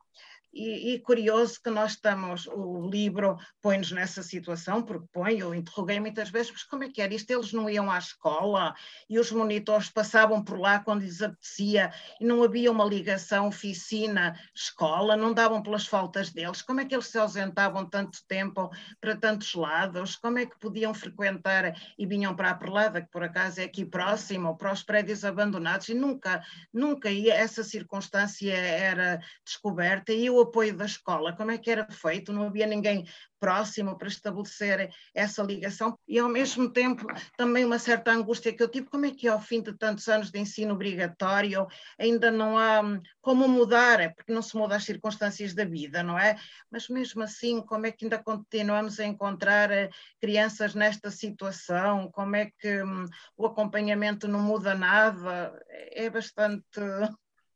E, 0.54 0.94
e, 0.94 1.00
curioso 1.00 1.62
que 1.62 1.70
nós 1.70 1.92
estamos, 1.92 2.48
o 2.48 2.90
livro 2.90 3.38
põe-nos 3.62 3.92
nessa 3.92 4.24
situação, 4.24 4.82
porque 4.82 5.08
põe, 5.12 5.40
eu 5.40 5.54
interroguei 5.54 6.00
muitas 6.00 6.30
vezes, 6.30 6.52
mas 6.52 6.64
como 6.64 6.84
é 6.84 6.90
que 6.90 7.02
era 7.02 7.14
isto? 7.14 7.30
Eles 7.30 7.54
não 7.54 7.70
iam 7.70 7.92
à 7.92 7.98
escola 7.98 8.74
e 9.10 9.20
os 9.20 9.32
monitores 9.32 9.90
passavam 9.90 10.44
por 10.44 10.60
lá 10.60 10.80
quando 10.80 11.02
lhes 11.02 11.22
apetecia 11.22 11.92
e 12.20 12.26
não 12.26 12.44
havia 12.44 12.72
uma 12.72 12.86
ligação 12.86 13.48
oficina-escola, 13.48 15.16
não 15.16 15.34
davam 15.34 15.62
pelas 15.62 15.86
faltas 15.86 16.32
deles. 16.32 16.62
Como 16.62 16.82
é 16.82 16.86
que 16.86 16.96
eles 16.96 17.08
se 17.08 17.18
ausentavam 17.18 17.86
tanto 17.86 18.20
tempo 18.28 18.72
para 19.00 19.16
tantos 19.16 19.54
lados? 19.54 20.16
Como 20.16 20.40
é 20.40 20.46
que 20.46 20.60
podiam 20.60 20.94
frequentar 20.94 21.76
e 21.98 22.06
vinham 22.06 22.36
para 22.36 22.52
a 22.52 22.56
Perlada, 22.56 23.02
que 23.02 23.12
por 23.12 23.24
acaso 23.24 23.62
é 23.62 23.66
aqui 23.66 23.86
próximo, 23.86 24.58
para 24.58 24.72
os 24.72 24.84
prédios 24.84 25.24
abandonados 25.24 25.90
e 25.90 25.94
nunca, 25.94 26.44
nunca 26.74 27.10
ia, 27.10 27.34
essa 27.34 27.64
circunstância 27.64 28.54
era 28.54 29.20
descoberta 29.46 30.14
e 30.14 30.30
o 30.38 30.42
apoio 30.42 30.76
da 30.76 30.86
escola, 30.86 31.36
como 31.36 31.52
é 31.52 31.58
que 31.58 31.70
era 31.70 31.88
feito? 31.90 32.32
Não 32.32 32.48
havia 32.48 32.66
ninguém 32.66 33.06
próximo 33.40 33.98
para 33.98 34.08
estabelecer 34.08 34.90
essa 35.14 35.44
ligação 35.44 35.98
e 36.08 36.18
ao 36.20 36.28
mesmo 36.30 36.72
tempo 36.72 37.06
também 37.38 37.66
uma 37.66 37.80
certa 37.80 38.12
angústia 38.12 38.54
que 38.54 38.62
eu 38.62 38.68
tive, 38.68 38.88
como 38.88 39.06
é 39.06 39.12
que 39.12 39.28
ao 39.28 39.40
fim 39.40 39.62
de 39.62 39.74
tantos 39.78 40.08
anos 40.08 40.32
de 40.32 40.40
ensino 40.40 40.74
obrigatório 40.74 41.68
ainda 42.00 42.32
não 42.32 42.58
há 42.58 42.82
hum, 42.82 43.00
como 43.22 43.48
mudar, 43.48 44.00
é 44.00 44.10
porque 44.10 44.34
não 44.34 44.42
se 44.42 44.56
muda 44.56 44.76
as 44.76 44.84
circunstâncias 44.84 45.54
da 45.54 45.66
vida, 45.66 46.02
não 46.02 46.18
é? 46.18 46.36
Mas 46.72 46.88
mesmo 46.90 47.22
assim, 47.22 47.62
como 47.62 47.86
é 47.86 47.92
que 47.92 48.06
ainda 48.06 48.22
continuamos 48.22 49.00
a 49.00 49.06
encontrar 49.06 49.72
eh, 49.72 49.90
crianças 50.20 50.74
nesta 50.74 51.12
situação? 51.12 52.10
Como 52.12 52.36
é 52.36 52.52
que 52.60 52.84
hum, 52.84 53.06
o 53.36 53.46
acompanhamento 53.46 54.28
não 54.28 54.42
muda 54.42 54.74
nada? 54.74 55.54
É 55.92 56.10
bastante 56.10 56.66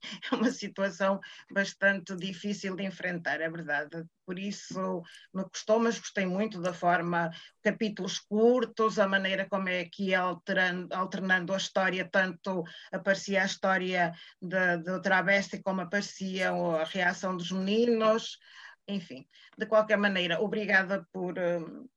é 0.31 0.35
uma 0.35 0.51
situação 0.51 1.19
bastante 1.51 2.15
difícil 2.15 2.75
de 2.75 2.83
enfrentar, 2.83 3.41
é 3.41 3.49
verdade. 3.49 4.03
Por 4.25 4.39
isso 4.39 5.03
me 5.33 5.43
custou, 5.45 5.79
mas 5.79 5.99
gostei 5.99 6.25
muito 6.25 6.61
da 6.61 6.73
forma, 6.73 7.29
capítulos 7.61 8.19
curtos, 8.19 8.99
a 8.99 9.07
maneira 9.07 9.47
como 9.49 9.69
é 9.69 9.85
que 9.85 10.13
alterando, 10.13 10.93
alternando 10.93 11.53
a 11.53 11.57
história, 11.57 12.07
tanto 12.09 12.63
aparecia 12.91 13.43
a 13.43 13.45
história 13.45 14.13
do 14.41 15.01
travesti 15.01 15.61
como 15.61 15.81
aparecia 15.81 16.51
a 16.51 16.83
reação 16.83 17.35
dos 17.35 17.51
meninos, 17.51 18.37
enfim. 18.87 19.27
De 19.57 19.65
qualquer 19.65 19.97
maneira, 19.97 20.41
obrigada 20.41 21.05
por 21.11 21.37
hum, 21.37 21.87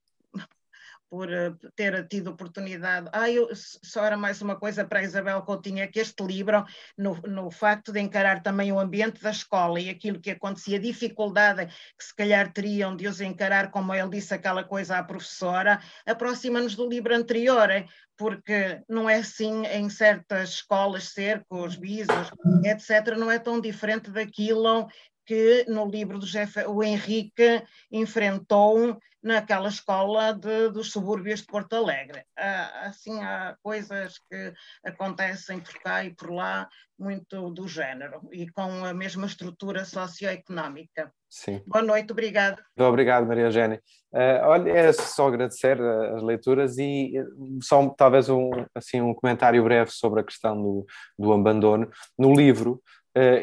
por 1.14 1.28
uh, 1.28 1.56
ter 1.76 2.08
tido 2.08 2.30
oportunidade. 2.30 3.08
Ah, 3.12 3.30
eu, 3.30 3.48
só 3.54 4.04
era 4.04 4.16
mais 4.16 4.42
uma 4.42 4.56
coisa 4.56 4.84
para 4.84 4.98
a 4.98 5.04
Isabel 5.04 5.40
Coutinho, 5.42 5.78
é 5.78 5.86
que 5.86 6.00
este 6.00 6.24
livro, 6.24 6.64
no, 6.98 7.14
no 7.22 7.52
facto 7.52 7.92
de 7.92 8.00
encarar 8.00 8.42
também 8.42 8.72
o 8.72 8.80
ambiente 8.80 9.22
da 9.22 9.30
escola 9.30 9.78
e 9.78 9.88
aquilo 9.88 10.18
que 10.18 10.32
acontecia, 10.32 10.76
dificuldade 10.76 11.66
que 11.96 12.04
se 12.04 12.16
calhar 12.16 12.52
teriam 12.52 12.96
de 12.96 13.06
os 13.06 13.20
encarar, 13.20 13.70
como 13.70 13.94
ele 13.94 14.10
disse 14.10 14.34
aquela 14.34 14.64
coisa 14.64 14.98
à 14.98 15.04
professora, 15.04 15.80
aproxima-nos 16.04 16.74
do 16.74 16.88
livro 16.88 17.14
anterior, 17.14 17.68
porque 18.16 18.82
não 18.88 19.08
é 19.08 19.18
assim 19.18 19.64
em 19.66 19.88
certas 19.88 20.50
escolas, 20.50 21.10
cercos, 21.10 21.76
bisos, 21.76 22.32
etc., 22.64 23.16
não 23.16 23.30
é 23.30 23.38
tão 23.38 23.60
diferente 23.60 24.10
daquilo 24.10 24.88
que 25.26 25.64
no 25.68 25.86
livro 25.88 26.18
do 26.18 26.26
Jeff, 26.26 26.58
o 26.66 26.82
Henrique 26.82 27.62
enfrentou 27.90 28.98
naquela 29.24 29.68
escola 29.68 30.34
de, 30.34 30.68
dos 30.68 30.92
subúrbios 30.92 31.40
de 31.40 31.46
Porto 31.46 31.74
Alegre. 31.74 32.24
Há, 32.36 32.88
assim, 32.88 33.22
há 33.22 33.56
coisas 33.62 34.18
que 34.30 34.52
acontecem 34.84 35.60
por 35.60 35.74
cá 35.80 36.04
e 36.04 36.14
por 36.14 36.30
lá 36.30 36.68
muito 36.98 37.50
do 37.50 37.66
género 37.66 38.20
e 38.30 38.48
com 38.50 38.84
a 38.84 38.92
mesma 38.92 39.26
estrutura 39.26 39.84
socioeconómica. 39.86 41.10
Sim. 41.28 41.62
Boa 41.66 41.82
noite, 41.82 42.12
obrigado. 42.12 42.62
Obrigado, 42.78 43.26
Maria 43.26 43.44
Eugênia. 43.44 43.82
Uh, 44.12 44.44
olha, 44.44 44.70
é 44.70 44.92
só 44.92 45.26
agradecer 45.26 45.80
as 45.80 46.22
leituras 46.22 46.76
e 46.78 47.14
só 47.62 47.88
talvez 47.88 48.28
um, 48.28 48.50
assim, 48.74 49.00
um 49.00 49.14
comentário 49.14 49.64
breve 49.64 49.90
sobre 49.90 50.20
a 50.20 50.24
questão 50.24 50.54
do, 50.54 50.86
do 51.18 51.32
abandono. 51.32 51.90
No 52.16 52.32
livro, 52.34 52.80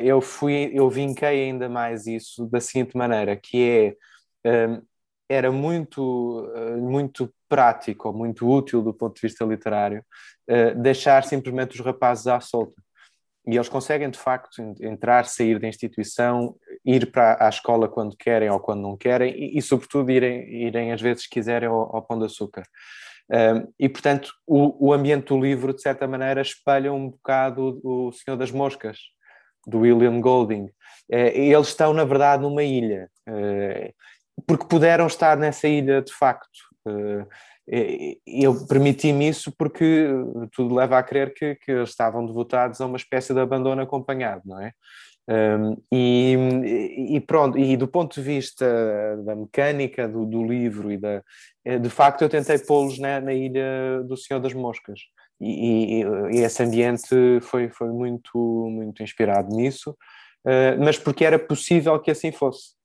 eu 0.02 0.22
fui, 0.22 0.72
eu 0.74 0.90
vinquei 0.90 1.46
ainda 1.46 1.70
mais 1.70 2.06
isso 2.06 2.46
da 2.48 2.60
seguinte 2.60 2.98
maneira, 2.98 3.36
que 3.36 3.98
é 4.44 4.68
um, 4.68 4.82
era 5.32 5.50
muito, 5.50 6.52
eh, 6.54 6.76
muito 6.76 7.34
prático 7.48 8.12
muito 8.12 8.50
útil 8.50 8.82
do 8.82 8.94
ponto 8.94 9.16
de 9.16 9.22
vista 9.22 9.46
literário 9.46 10.04
eh, 10.48 10.74
deixar 10.76 11.24
simplesmente 11.24 11.80
os 11.80 11.86
rapazes 11.86 12.28
à 12.28 12.40
solta. 12.42 12.82
E 13.48 13.56
eles 13.56 13.70
conseguem, 13.70 14.10
de 14.10 14.20
facto, 14.20 14.62
entrar, 14.82 15.26
sair 15.26 15.58
da 15.60 15.68
instituição, 15.68 16.56
ir 16.86 17.12
para 17.12 17.44
a 17.44 17.50
escola 17.50 17.88
quando 17.88 18.16
querem 18.16 18.50
ou 18.50 18.60
quando 18.60 18.82
não 18.82 18.98
querem 18.98 19.34
e, 19.34 19.58
e 19.58 19.62
sobretudo, 19.62 20.12
irem, 20.12 20.48
irem 20.68 20.92
às 20.92 21.02
vezes, 21.02 21.28
quiserem, 21.28 21.70
ao, 21.70 21.96
ao 21.96 22.02
Pão 22.04 22.20
de 22.20 22.26
Açúcar. 22.26 22.64
Um, 23.30 23.74
e, 23.80 23.88
portanto, 23.88 24.32
o, 24.46 24.90
o, 24.90 24.94
ambiente 24.94 25.28
do 25.28 25.40
livro, 25.40 25.74
de 25.74 25.82
certa 25.82 26.08
maneira, 26.08 26.42
espelha 26.42 26.92
um 26.92 27.10
bocado 27.10 27.80
o 27.84 28.12
Senhor 28.12 28.36
das 28.36 28.52
Moscas, 28.52 29.00
do 29.66 29.80
William 29.80 30.20
Golding. 30.20 30.66
Uh, 31.12 31.32
eles 31.34 31.68
estão, 31.68 31.94
na 31.94 32.04
verdade, 32.04 32.44
numa 32.44 32.64
ilha. 32.64 33.10
Uh, 33.28 33.94
porque 34.48 34.66
puderam 34.68 35.08
estar 35.08 35.38
nessa 35.38 35.68
ilha 35.68 36.02
de 36.02 36.14
facto. 36.14 36.50
Eh, 37.70 38.18
eu 38.26 38.68
permiti-me 38.68 39.30
isso 39.30 39.52
porque 39.58 40.08
tudo 40.54 40.76
leva 40.76 40.98
a 40.98 41.04
crer 41.04 41.34
que, 41.34 41.56
que 41.56 41.72
eles 41.72 41.90
estavam 41.90 42.26
devotados 42.26 42.82
a 42.82 42.86
uma 42.86 42.98
espécie 42.98 43.34
de 43.34 43.40
abandono 43.40 43.82
acompanhado, 43.82 44.42
não 44.46 44.60
é? 44.60 44.74
Um, 45.30 45.78
e, 45.94 47.16
e, 47.16 47.22
pronto, 47.22 47.58
e 47.58 47.78
do 47.78 47.88
ponto 47.88 48.16
de 48.16 48.22
vista 48.22 48.66
da 49.24 49.36
mecânica 49.36 50.08
do, 50.08 50.26
do 50.26 50.44
livro 50.44 50.92
e 50.92 50.98
da, 50.98 51.24
eh, 51.64 51.78
de 51.78 51.90
facto 51.90 52.24
eu 52.24 52.30
tentei 52.30 52.58
pô-los 52.58 52.98
na, 53.00 53.22
na, 53.22 53.32
ilha 53.32 54.02
do 54.04 54.18
Senhor 54.18 54.40
das 54.40 54.54
Moscas 54.54 55.00
e, 55.42 56.04
e, 56.04 56.40
esse 56.40 56.62
ambiente 56.64 57.40
foi, 57.42 57.70
foi 57.70 57.90
muito, 57.90 58.38
muito 58.70 59.02
inspirado 59.02 59.56
nisso, 59.56 59.92
uh, 60.46 60.84
mas 60.84 60.98
porque 60.98 61.26
era 61.26 61.40
possível 61.40 62.00
que 62.00 62.12
assim 62.12 62.32
fosse. 62.32 62.80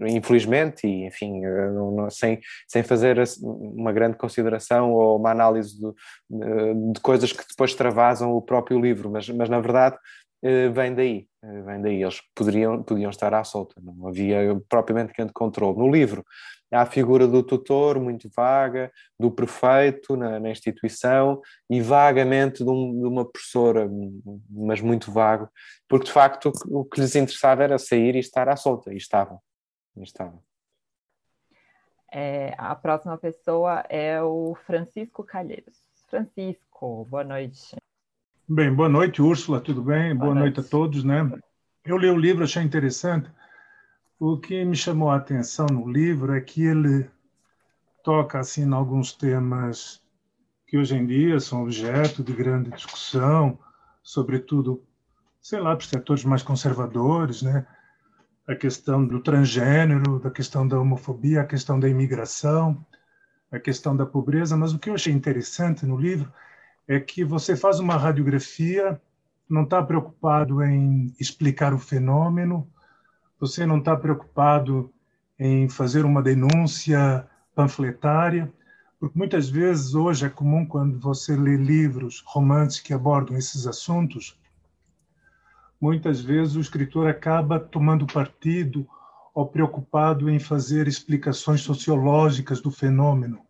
Infelizmente, 0.00 0.88
e 0.88 1.06
enfim, 1.06 1.40
não, 1.40 2.10
sem, 2.10 2.40
sem 2.66 2.82
fazer 2.82 3.16
uma 3.40 3.92
grande 3.92 4.16
consideração 4.16 4.92
ou 4.92 5.16
uma 5.16 5.30
análise 5.30 5.78
de, 5.78 6.92
de, 6.92 7.00
coisas 7.00 7.32
que 7.32 7.44
depois 7.48 7.72
travasam 7.72 8.32
o 8.32 8.42
próprio 8.42 8.80
livro, 8.80 9.08
mas, 9.08 9.28
mas 9.28 9.48
na 9.48 9.60
verdade 9.60 9.96
eh, 10.42 10.68
vem 10.70 10.94
daí, 10.94 11.26
eh, 11.44 11.62
vem 11.62 11.82
daí, 11.82 12.02
eles 12.02 12.20
poderiam, 12.34 12.82
podiam 12.82 13.10
estar 13.10 13.32
à 13.34 13.44
solta, 13.44 13.74
não 13.80 14.08
havia 14.08 14.58
propriamente 14.68 15.12
grande 15.12 15.32
controle. 15.32 15.78
No 15.78 15.90
livro 15.90 16.24
há 16.72 16.82
a 16.82 16.86
figura 16.86 17.26
do 17.26 17.42
tutor 17.42 17.98
muito 17.98 18.28
vaga, 18.34 18.90
do 19.18 19.30
prefeito 19.30 20.16
na, 20.16 20.38
na 20.38 20.50
instituição 20.50 21.40
e 21.68 21.80
vagamente 21.80 22.64
de, 22.64 22.70
um, 22.70 22.98
de, 22.98 23.06
uma 23.06 23.24
professora, 23.24 23.88
mas 24.48 24.80
muito 24.80 25.10
vago, 25.10 25.48
porque 25.88 26.06
de 26.06 26.12
facto 26.12 26.52
o, 26.66 26.80
o, 26.80 26.84
que 26.84 27.00
lhes 27.00 27.14
interessava 27.16 27.64
era 27.64 27.78
sair 27.78 28.14
e 28.14 28.20
estar 28.20 28.48
à 28.48 28.56
solta, 28.56 28.92
e 28.92 28.96
estavam. 28.96 29.40
E 29.96 30.02
estavam. 30.02 30.42
É, 32.12 32.54
a 32.58 32.74
próxima 32.74 33.16
pessoa 33.18 33.84
é 33.88 34.20
o 34.22 34.56
Francisco 34.66 35.22
Calheiros. 35.22 35.78
Francisco, 36.08 37.06
boa 37.08 37.22
noite. 37.22 37.76
Bem, 38.48 38.74
boa 38.74 38.88
noite, 38.88 39.22
Úrsula, 39.22 39.60
tudo 39.60 39.80
bem? 39.80 40.14
Boa, 40.14 40.26
boa 40.26 40.34
noite. 40.34 40.56
noite 40.56 40.66
a 40.66 40.70
todos, 40.70 41.04
né? 41.04 41.30
Eu 41.84 41.96
li 41.96 42.10
o 42.10 42.16
livro, 42.16 42.42
achei 42.42 42.62
interessante 42.62 43.30
O 44.22 44.36
que 44.36 44.62
me 44.66 44.76
chamou 44.76 45.08
a 45.08 45.16
atenção 45.16 45.64
no 45.72 45.90
livro 45.90 46.34
é 46.34 46.42
que 46.42 46.62
ele 46.62 47.08
toca 48.04 48.38
assim 48.38 48.64
em 48.64 48.74
alguns 48.74 49.14
temas 49.14 50.02
que 50.66 50.76
hoje 50.76 50.94
em 50.94 51.06
dia 51.06 51.40
são 51.40 51.62
objeto 51.62 52.22
de 52.22 52.34
grande 52.34 52.70
discussão, 52.70 53.58
sobretudo, 54.02 54.84
sei 55.40 55.58
lá, 55.58 55.74
para 55.74 55.86
setores 55.86 56.22
mais 56.22 56.42
conservadores, 56.42 57.40
né? 57.40 57.66
A 58.46 58.54
questão 58.54 59.06
do 59.06 59.20
transgênero, 59.20 60.18
da 60.18 60.30
questão 60.30 60.68
da 60.68 60.78
homofobia, 60.78 61.40
a 61.40 61.46
questão 61.46 61.80
da 61.80 61.88
imigração, 61.88 62.84
a 63.50 63.58
questão 63.58 63.96
da 63.96 64.04
pobreza. 64.04 64.54
Mas 64.54 64.74
o 64.74 64.78
que 64.78 64.90
eu 64.90 64.94
achei 64.94 65.14
interessante 65.14 65.86
no 65.86 65.96
livro 65.96 66.30
é 66.86 67.00
que 67.00 67.24
você 67.24 67.56
faz 67.56 67.80
uma 67.80 67.96
radiografia, 67.96 69.00
não 69.48 69.62
está 69.62 69.82
preocupado 69.82 70.62
em 70.62 71.10
explicar 71.18 71.72
o 71.72 71.78
fenômeno, 71.78 72.70
você 73.40 73.64
não 73.64 73.78
está 73.78 73.96
preocupado 73.96 74.92
em 75.38 75.68
fazer 75.68 76.04
uma 76.04 76.22
denúncia 76.22 77.26
panfletária, 77.54 78.52
porque 78.98 79.18
muitas 79.18 79.48
vezes 79.48 79.94
hoje 79.94 80.26
é 80.26 80.28
comum 80.28 80.66
quando 80.66 81.00
você 81.00 81.34
lê 81.34 81.56
livros, 81.56 82.22
romances 82.26 82.80
que 82.80 82.92
abordam 82.92 83.38
esses 83.38 83.66
assuntos, 83.66 84.38
muitas 85.80 86.20
vezes 86.20 86.54
o 86.54 86.60
escritor 86.60 87.08
acaba 87.08 87.58
tomando 87.58 88.06
partido 88.06 88.86
ou 89.34 89.46
preocupado 89.46 90.28
em 90.28 90.38
fazer 90.38 90.86
explicações 90.86 91.62
sociológicas 91.62 92.60
do 92.60 92.70
fenômeno. 92.70 93.40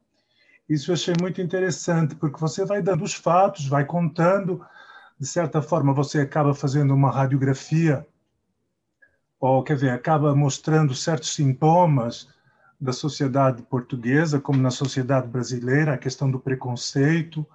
Isso 0.68 0.92
eu 0.92 0.94
achei 0.94 1.14
muito 1.20 1.42
interessante, 1.42 2.14
porque 2.14 2.38
você 2.38 2.64
vai 2.64 2.80
dando 2.80 3.02
os 3.02 3.14
fatos, 3.14 3.66
vai 3.66 3.84
contando, 3.84 4.64
de 5.18 5.26
certa 5.26 5.60
forma 5.60 5.92
você 5.92 6.20
acaba 6.20 6.54
fazendo 6.54 6.94
uma 6.94 7.10
radiografia, 7.10 8.06
ou 9.40 9.62
quer 9.62 9.74
dizer, 9.74 9.90
acaba 9.90 10.34
mostrando 10.34 10.94
certos 10.94 11.32
sintomas 11.32 12.28
da 12.78 12.92
sociedade 12.92 13.62
portuguesa, 13.62 14.38
como 14.38 14.60
na 14.60 14.70
sociedade 14.70 15.26
brasileira, 15.26 15.94
a 15.94 15.98
questão 15.98 16.30
do 16.30 16.38
preconceito, 16.38 17.46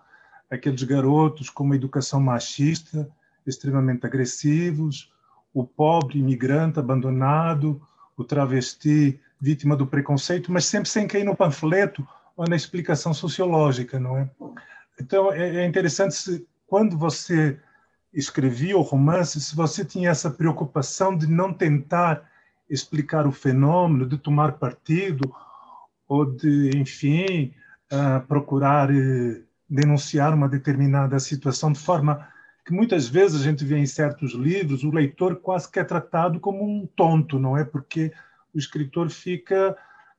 aqueles 0.49 0.83
garotos 0.83 1.49
com 1.49 1.63
uma 1.63 1.75
educação 1.75 2.19
machista, 2.19 3.09
extremamente 3.45 4.05
agressivos, 4.05 5.11
o 5.53 5.63
pobre 5.63 6.19
imigrante 6.19 6.79
abandonado, 6.79 7.81
o 8.17 8.23
travesti 8.23 9.19
vítima 9.39 9.75
do 9.75 9.85
preconceito, 9.85 10.51
mas 10.51 10.65
sempre 10.65 10.89
sem 10.89 11.07
cair 11.07 11.23
no 11.23 11.35
panfleto 11.35 12.07
ou 12.35 12.47
na 12.47 12.55
explicação 12.55 13.13
sociológica, 13.13 13.99
não 13.99 14.17
é? 14.17 14.29
Então 14.99 15.31
é, 15.31 15.57
é 15.57 15.65
interessante 15.65 16.45
quando 16.67 16.97
você 16.97 17.59
escrevia 18.15 18.77
o 18.77 18.81
romance, 18.81 19.41
se 19.41 19.55
você 19.55 19.83
tinha 19.83 20.09
essa 20.09 20.31
preocupação 20.31 21.15
de 21.15 21.27
não 21.27 21.53
tentar 21.53 22.23
explicar 22.69 23.27
o 23.27 23.31
fenômeno, 23.31 24.07
de 24.07 24.17
tomar 24.17 24.53
partido 24.53 25.29
ou 26.07 26.25
de, 26.25 26.71
enfim, 26.75 27.53
uh, 27.91 28.25
procurar 28.25 28.89
uh, 28.89 29.43
denunciar 29.69 30.33
uma 30.33 30.47
determinada 30.47 31.19
situação 31.19 31.71
de 31.71 31.79
forma 31.79 32.27
que 32.65 32.73
muitas 32.73 33.07
vezes 33.07 33.41
a 33.41 33.43
gente 33.43 33.63
vê 33.63 33.77
em 33.77 33.85
certos 33.85 34.33
livros 34.33 34.83
o 34.83 34.89
leitor 34.89 35.35
quase 35.35 35.69
que 35.69 35.79
é 35.79 35.83
tratado 35.83 36.39
como 36.39 36.63
um 36.63 36.87
tonto, 36.95 37.37
não 37.37 37.55
é? 37.55 37.63
Porque 37.63 38.11
o 38.53 38.57
escritor 38.57 39.09
fica 39.09 39.77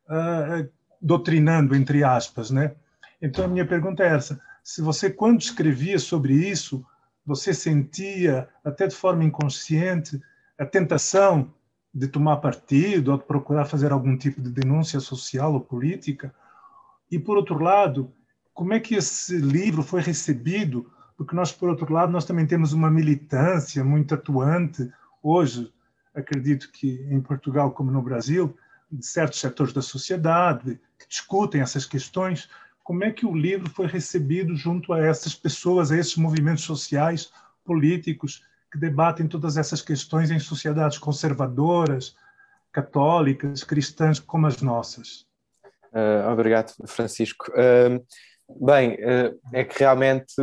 uh, 0.08 0.68
doutrinando, 1.00 1.74
entre 1.74 2.04
aspas, 2.04 2.50
né? 2.50 2.74
Então 3.20 3.44
a 3.44 3.48
minha 3.48 3.66
pergunta 3.66 4.04
é 4.04 4.14
essa: 4.14 4.40
se 4.62 4.80
você, 4.80 5.10
quando 5.10 5.40
escrevia 5.40 5.98
sobre 5.98 6.34
isso, 6.34 6.84
você 7.26 7.52
sentia, 7.52 8.48
até 8.64 8.86
de 8.86 8.94
forma 8.94 9.24
inconsciente, 9.24 10.20
a 10.58 10.64
tentação 10.64 11.52
de 11.92 12.06
tomar 12.06 12.36
partido 12.36 13.10
ou 13.12 13.18
de 13.18 13.24
procurar 13.24 13.64
fazer 13.64 13.90
algum 13.90 14.16
tipo 14.16 14.40
de 14.40 14.50
denúncia 14.50 15.00
social 15.00 15.52
ou 15.52 15.60
política? 15.60 16.34
E, 17.10 17.18
por 17.18 17.36
outro 17.36 17.58
lado, 17.58 18.12
como 18.54 18.72
é 18.72 18.80
que 18.80 18.94
esse 18.94 19.36
livro 19.36 19.82
foi 19.82 20.00
recebido? 20.00 20.90
Porque 21.16 21.34
nós, 21.34 21.52
por 21.52 21.68
outro 21.68 21.92
lado, 21.92 22.12
nós 22.12 22.24
também 22.24 22.46
temos 22.46 22.72
uma 22.72 22.90
militância 22.90 23.82
muito 23.82 24.14
atuante 24.14 24.90
hoje, 25.22 25.72
acredito 26.14 26.70
que 26.70 27.06
em 27.10 27.20
Portugal 27.20 27.72
como 27.72 27.90
no 27.90 28.02
Brasil, 28.02 28.56
de 28.90 29.04
certos 29.04 29.40
setores 29.40 29.72
da 29.72 29.82
sociedade 29.82 30.78
que 30.98 31.08
discutem 31.08 31.60
essas 31.60 31.84
questões. 31.84 32.48
Como 32.86 33.02
é 33.02 33.10
que 33.10 33.26
o 33.26 33.34
livro 33.34 33.68
foi 33.68 33.88
recebido 33.88 34.54
junto 34.54 34.92
a 34.92 35.04
essas 35.04 35.34
pessoas, 35.34 35.90
a 35.90 35.96
esses 35.96 36.14
movimentos 36.14 36.62
sociais, 36.62 37.32
políticos 37.64 38.44
que 38.70 38.78
debatem 38.78 39.26
todas 39.26 39.56
essas 39.56 39.82
questões 39.82 40.30
em 40.30 40.38
sociedades 40.38 40.96
conservadoras, 40.96 42.14
católicas, 42.70 43.64
cristãs 43.64 44.20
como 44.20 44.46
as 44.46 44.62
nossas. 44.62 45.26
Uh, 45.92 46.30
obrigado, 46.30 46.74
Francisco. 46.86 47.50
Uh, 47.50 48.64
bem, 48.64 48.94
uh, 48.94 49.36
é 49.52 49.64
que 49.64 49.80
realmente 49.80 50.36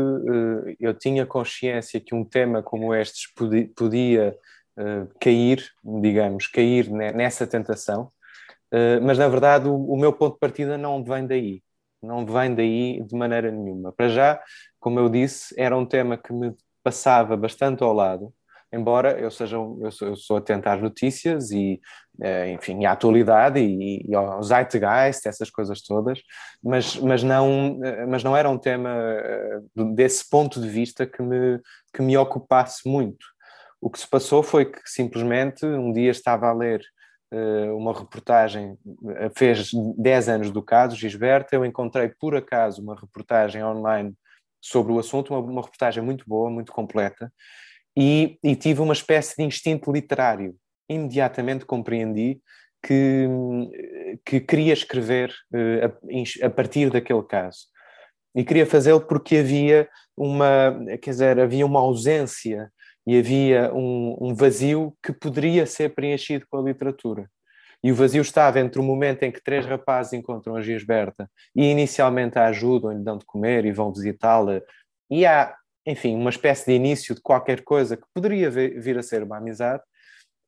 eu 0.82 0.94
tinha 0.94 1.26
consciência 1.26 2.02
que 2.02 2.14
um 2.14 2.26
tema 2.26 2.62
como 2.62 2.94
estes 2.94 3.26
podia, 3.74 4.38
cair, 5.22 5.64
digamos, 6.02 6.48
cair 6.48 6.90
nessa 6.90 7.48
tentação, 7.48 8.12
mas 9.02 9.20
na 9.20 9.30
verdade 9.30 9.68
o 9.68 9.96
meu 9.96 10.12
ponto 10.12 10.34
de 10.34 10.40
partida 10.40 10.80
não 10.80 11.04
vem 11.04 11.28
daí 11.28 11.62
não 12.04 12.26
vem 12.26 12.54
daí 12.54 13.02
de 13.02 13.16
maneira 13.16 13.50
nenhuma. 13.52 13.92
Para 13.94 14.10
já, 14.10 14.42
como 14.80 15.00
eu 15.00 15.10
disse, 15.10 15.54
era 15.58 15.78
um 15.78 15.86
tema 15.86 16.18
que 16.18 16.34
me 16.34 16.54
passava 16.84 17.38
bastante 17.38 17.84
ao 17.84 17.94
lado, 17.94 18.34
embora 18.74 19.20
eu 19.20 19.30
seja 19.30 19.56
eu 19.56 19.92
sou, 19.92 20.08
eu 20.10 20.16
sou 20.16 20.38
atento 20.38 20.68
às 20.68 20.82
notícias 20.82 21.52
e 21.52 21.80
eh, 22.22 22.52
enfim 22.52 22.86
à 22.86 22.92
atualidade 22.92 23.60
e, 23.60 24.02
e 24.02 24.44
zeitgeist 24.44 25.28
essas 25.28 25.50
coisas 25.52 25.82
todas 25.82 26.20
mas 26.62 26.98
mas 26.98 27.22
não 27.24 27.80
eh, 27.84 28.06
mas 28.08 28.24
não 28.24 28.36
era 28.36 28.50
um 28.50 28.58
tema 28.58 28.90
eh, 28.90 29.60
desse 29.94 30.28
ponto 30.28 30.60
de 30.60 30.68
vista 30.68 31.06
que 31.06 31.22
me 31.22 31.62
que 31.94 32.02
me 32.02 32.18
ocupasse 32.18 32.90
muito 32.90 33.26
o 33.80 33.90
que 33.90 34.00
se 34.00 34.10
passou 34.10 34.42
foi 34.42 34.66
que 34.66 34.82
simplesmente 34.86 35.66
um 35.66 35.94
dia 35.94 36.10
estava 36.10 36.48
a 36.48 36.54
ler 36.54 36.82
uma 37.76 37.98
reportagem, 37.98 38.78
fez 39.36 39.72
10 39.98 40.30
anos 40.30 40.52
do 40.52 40.62
caso, 40.62 40.96
Gisberta, 40.96 41.56
eu 41.56 41.66
encontrei 41.66 42.10
por 42.10 42.36
acaso 42.36 42.82
uma 42.82 42.96
reportagem 42.96 43.64
online 43.64 44.14
sobre 44.62 44.94
o 44.94 45.00
assunto, 45.00 45.34
uma, 45.34 45.40
uma 45.40 45.62
reportagem 45.62 46.02
muito 46.02 46.24
boa, 46.28 46.50
muito 46.50 46.72
completa, 46.72 47.32
e, 47.96 48.40
e, 48.44 48.56
tive 48.56 48.82
uma 48.82 48.94
espécie 48.94 49.36
de 49.36 49.44
instinto 49.44 49.92
literário. 49.92 50.56
Imediatamente 50.90 51.66
compreendi 51.66 52.42
que, 52.82 53.28
que 54.26 54.40
queria 54.40 54.74
escrever 54.74 55.32
uh, 55.54 56.42
a, 56.42 56.48
a, 56.48 56.50
partir 56.50 56.90
daquele 56.90 57.22
caso. 57.24 57.68
E 58.36 58.44
queria 58.44 58.66
fazê-lo 58.66 59.02
porque 59.02 59.38
havia 59.38 59.88
uma, 60.18 60.76
quer 61.02 61.12
dizer, 61.12 61.40
havia 61.40 61.66
uma 61.66 61.80
ausência 61.80 62.72
e 63.06 63.18
havia 63.18 63.74
um, 63.74 64.18
um 64.20 64.34
vazio 64.34 64.96
que 65.04 65.12
poderia 65.12 65.66
ser 65.66 65.94
preenchido 65.94 66.46
com 66.50 66.58
a 66.58 66.62
literatura. 66.62 67.30
E 67.84 67.92
o 67.92 67.96
vazio 67.96 68.22
estava 68.22 68.60
entre 68.62 68.80
o 68.80 68.84
momento 68.84 69.24
em 69.24 69.32
que 69.32 69.44
três 69.44 69.66
rapazes 69.66 70.14
encontram 70.14 70.56
a 70.56 70.62
Gisberta 70.62 71.30
e 71.54 71.66
inicialmente 71.66 72.40
a 72.40 72.48
ajudam, 72.48 72.92
lhe 72.92 73.04
dão 73.04 73.18
de 73.18 73.26
comer 73.26 73.66
e 73.66 73.74
vão 73.74 73.92
visitá-la, 73.92 74.62
e 75.12 75.26
há, 75.26 75.54
enfim, 75.86 76.16
uma 76.16 76.30
espécie 76.30 76.66
de 76.66 76.72
início 76.72 77.14
de 77.14 77.22
qualquer 77.22 77.62
coisa 77.64 77.98
que 77.98 78.06
poderia 78.14 78.50
vir 78.50 78.98
a 78.98 79.04
ser 79.04 79.22
uma 79.22 79.38
amizade, 79.38 79.84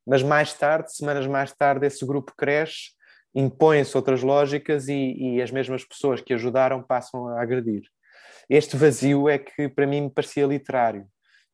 mas 0.08 0.24
mais 0.24 0.54
tarde, 0.54 0.96
semanas 0.96 1.28
mais 1.28 1.52
tarde, 1.52 1.86
esse 1.86 2.06
grupo 2.06 2.34
cresce, 2.38 2.92
impõem-se 3.34 3.98
outras 3.98 4.24
lógicas 4.24 4.88
e, 4.88 4.94
e 4.94 5.42
as 5.42 5.52
mesmas 5.52 5.84
pessoas 5.84 6.22
que 6.22 6.34
ajudaram 6.34 6.82
passam 6.82 7.28
a 7.28 7.42
agredir. 7.42 7.84
Este 8.50 8.78
vazio 8.78 9.28
é 9.28 9.38
que 9.38 9.68
para 9.68 9.86
mim 9.86 10.02
me 10.02 10.10
parecia 10.10 10.46
literário 10.46 11.06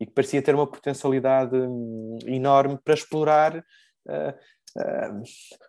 e 0.02 0.06
que 0.08 0.14
parecia 0.14 0.42
ter 0.42 0.56
uma 0.56 0.66
potencialidade 0.66 1.56
hum, 1.56 2.18
enorme 2.26 2.80
para 2.84 2.96
explorar 2.96 3.56
uh, 3.58 4.34
uh, 4.80 5.24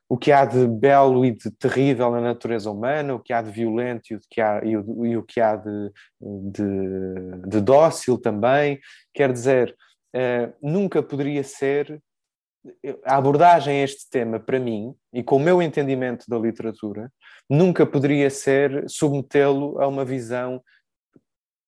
o 0.09 0.17
que 0.17 0.33
há 0.33 0.47
de 0.47 0.67
belo 0.67 1.23
e 1.23 1.33
de 1.33 1.51
terrível 1.51 2.11
na 2.11 2.21
natureza 2.23 2.71
humana, 2.71 3.15
o 3.15 3.21
que 3.21 3.31
há 3.31 3.43
de 3.43 3.51
violento 3.51 4.11
e 4.11 4.17
o 4.17 4.21
que 4.31 4.41
há, 4.41 4.65
e 4.65 4.75
o, 4.75 5.05
e 5.05 5.17
o 5.19 5.23
que 5.23 5.39
há 5.39 5.55
de, 5.55 5.93
de, 6.19 7.47
de, 7.47 7.61
dócil 7.61 8.17
também. 8.17 8.81
Quer 9.13 9.31
dizer, 9.31 9.77
uh, 10.17 10.51
nunca 10.63 11.03
poderia 11.03 11.45
ser. 11.45 12.03
A 13.05 13.17
abordagem 13.17 13.81
a 13.81 13.85
este 13.85 14.09
tema, 14.09 14.39
para 14.39 14.61
mim, 14.61 14.95
e 15.13 15.21
com 15.21 15.35
o 15.35 15.41
meu 15.41 15.61
entendimento 15.61 16.25
da 16.29 16.39
literatura, 16.39 17.13
nunca 17.51 17.85
poderia 17.85 18.31
ser 18.31 18.89
submetê-lo 18.89 19.83
a 19.83 19.89
uma 19.89 20.05
visão 20.05 20.63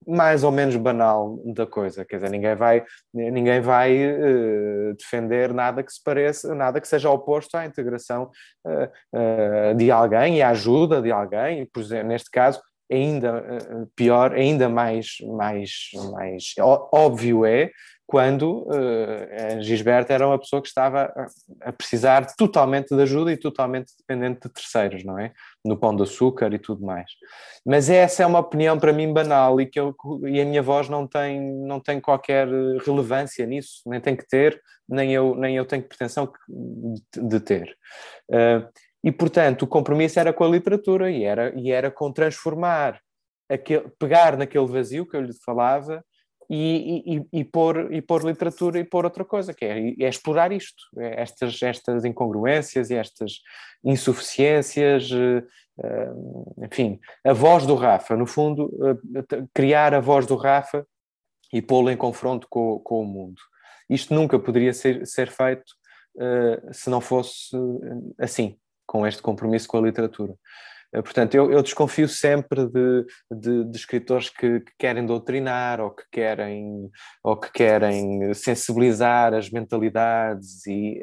mais 0.06 0.44
ou 0.44 0.50
menos 0.50 0.76
banal 0.76 1.38
da 1.44 1.66
coisa, 1.66 2.04
quer 2.04 2.16
dizer, 2.16 2.30
ninguém 2.30 2.54
vai, 2.54 2.84
ninguém 3.12 3.60
vai 3.60 3.92
uh, 3.94 4.94
defender 4.94 5.52
nada 5.52 5.82
que 5.82 5.92
se 5.92 6.02
pareça, 6.02 6.54
nada 6.54 6.80
que 6.80 6.88
seja 6.88 7.10
oposto 7.10 7.56
à 7.56 7.64
integração 7.64 8.30
uh, 8.64 9.70
uh, 9.70 9.74
de 9.74 9.90
alguém 9.90 10.38
e 10.38 10.42
à 10.42 10.50
ajuda 10.50 11.00
de 11.00 11.10
alguém, 11.10 11.66
por 11.66 11.82
exemplo, 11.82 12.08
neste 12.08 12.30
caso, 12.30 12.60
ainda 12.90 13.42
pior, 13.96 14.34
ainda 14.34 14.68
mais, 14.68 15.16
mais, 15.22 15.70
mais 16.12 16.54
óbvio 16.92 17.46
é 17.46 17.70
quando 18.06 18.66
uh, 18.68 20.04
era 20.08 20.26
uma 20.26 20.38
pessoa 20.38 20.60
que 20.60 20.68
estava 20.68 21.12
a, 21.62 21.72
precisar 21.72 22.26
totalmente 22.36 22.94
de 22.94 23.02
ajuda 23.02 23.32
e 23.32 23.36
totalmente 23.36 23.92
dependente 23.98 24.40
de 24.42 24.52
terceiros, 24.52 25.04
não 25.04 25.18
é? 25.18 25.32
No 25.64 25.76
pão 25.76 25.96
de 25.96 26.02
açúcar 26.02 26.52
e 26.52 26.58
tudo 26.58 26.84
mais. 26.84 27.10
Mas 27.64 27.88
essa 27.88 28.22
é 28.22 28.26
uma 28.26 28.40
opinião 28.40 28.78
para 28.78 28.92
mim 28.92 29.12
banal 29.12 29.60
e 29.60 29.66
que 29.66 29.80
eu, 29.80 29.96
e 30.26 30.40
a 30.40 30.44
minha 30.44 30.62
voz 30.62 30.88
não 30.88 31.06
tem, 31.06 31.40
não 31.40 31.80
tem 31.80 32.00
qualquer 32.00 32.46
relevância 32.84 33.46
nisso, 33.46 33.80
nem 33.86 34.00
tem 34.00 34.14
que 34.14 34.28
ter, 34.28 34.60
nem 34.86 35.12
eu, 35.12 35.34
nem 35.34 35.56
eu 35.56 35.64
tenho 35.64 35.82
pretensão 35.82 36.30
de, 37.16 37.40
ter. 37.40 37.74
Uh, 38.30 38.68
e, 39.02 39.10
portanto, 39.10 39.62
o 39.62 39.66
compromisso 39.66 40.20
era 40.20 40.32
com 40.32 40.44
a 40.44 40.48
literatura 40.48 41.10
e 41.10 41.24
era, 41.24 41.52
e 41.58 41.70
era 41.70 41.90
com 41.90 42.12
transformar, 42.12 43.00
aquele, 43.48 43.88
pegar 43.98 44.36
naquele 44.36 44.66
vazio 44.66 45.06
que 45.06 45.16
eu 45.16 45.22
lhe 45.22 45.32
falava 45.44 46.04
e, 46.48 47.02
e, 47.32 47.40
e, 47.40 47.44
pôr, 47.44 47.92
e 47.92 48.02
pôr 48.02 48.24
literatura 48.24 48.78
e 48.78 48.84
pôr 48.84 49.04
outra 49.04 49.24
coisa, 49.24 49.54
que 49.54 49.64
é, 49.64 49.88
é 50.00 50.08
explorar 50.08 50.52
isto, 50.52 50.82
é 50.98 51.22
estas, 51.22 51.60
estas 51.62 52.04
incongruências 52.04 52.90
e 52.90 52.94
estas 52.94 53.40
insuficiências, 53.84 55.10
uh, 55.10 56.64
enfim, 56.64 56.98
a 57.24 57.32
voz 57.32 57.66
do 57.66 57.74
Rafa, 57.74 58.16
no 58.16 58.26
fundo, 58.26 58.66
uh, 58.66 59.48
criar 59.52 59.94
a 59.94 60.00
voz 60.00 60.26
do 60.26 60.36
Rafa 60.36 60.86
e 61.52 61.62
pô-lo 61.62 61.90
em 61.90 61.96
confronto 61.96 62.46
com, 62.48 62.78
com 62.80 63.02
o 63.02 63.06
mundo. 63.06 63.40
Isto 63.88 64.14
nunca 64.14 64.38
poderia 64.38 64.72
ser, 64.72 65.06
ser 65.06 65.30
feito 65.30 65.72
se 66.72 66.88
não 66.88 67.00
fosse 67.00 67.50
assim 68.18 68.56
com 68.86 69.04
este 69.04 69.20
compromisso 69.20 69.66
com 69.66 69.78
a 69.78 69.82
literatura. 69.82 70.34
Eh, 70.94 71.02
portanto, 71.02 71.34
eu, 71.34 71.50
eu 71.50 71.62
desconfio 71.62 72.08
sempre 72.08 72.66
de, 72.66 73.04
de, 73.30 73.64
de 73.64 73.76
escritores 73.76 74.30
que, 74.30 74.60
que, 74.60 74.72
querem 74.78 75.04
doutrinar 75.04 75.80
ou 75.80 75.90
que 75.90 76.04
querem, 76.10 76.88
ou 77.22 77.36
que 77.36 77.50
querem 77.52 78.32
sensibilizar 78.32 79.34
as 79.34 79.50
mentalidades 79.50 80.64
e 80.66 81.02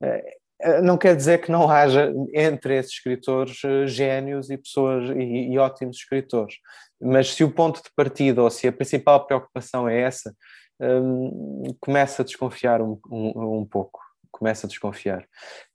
uh, 0.00 0.78
uh, 0.78 0.82
não 0.82 0.96
quer 0.96 1.16
dizer 1.16 1.40
que 1.40 1.50
não 1.50 1.68
haja 1.68 2.12
entre 2.32 2.78
esses 2.78 2.92
escritores 2.92 3.58
génios 3.86 4.48
e 4.48 4.56
pessoas 4.56 5.10
e, 5.10 5.52
e, 5.52 5.58
ótimos 5.58 5.98
escritores, 5.98 6.54
mas 7.00 7.34
se 7.34 7.44
o 7.44 7.50
ponto 7.50 7.82
de 7.82 7.90
partida 7.94 8.42
ou 8.42 8.50
se 8.50 8.68
a 8.68 8.72
principal 8.72 9.26
preocupação 9.26 9.88
é 9.88 10.00
essa, 10.00 10.34
um, 10.80 11.74
começa 11.80 12.22
a 12.22 12.24
desconfiar 12.24 12.80
um, 12.80 12.98
um, 13.10 13.58
um 13.60 13.66
pouco, 13.66 14.00
começa 14.30 14.66
a 14.66 14.68
desconfiar. 14.68 15.26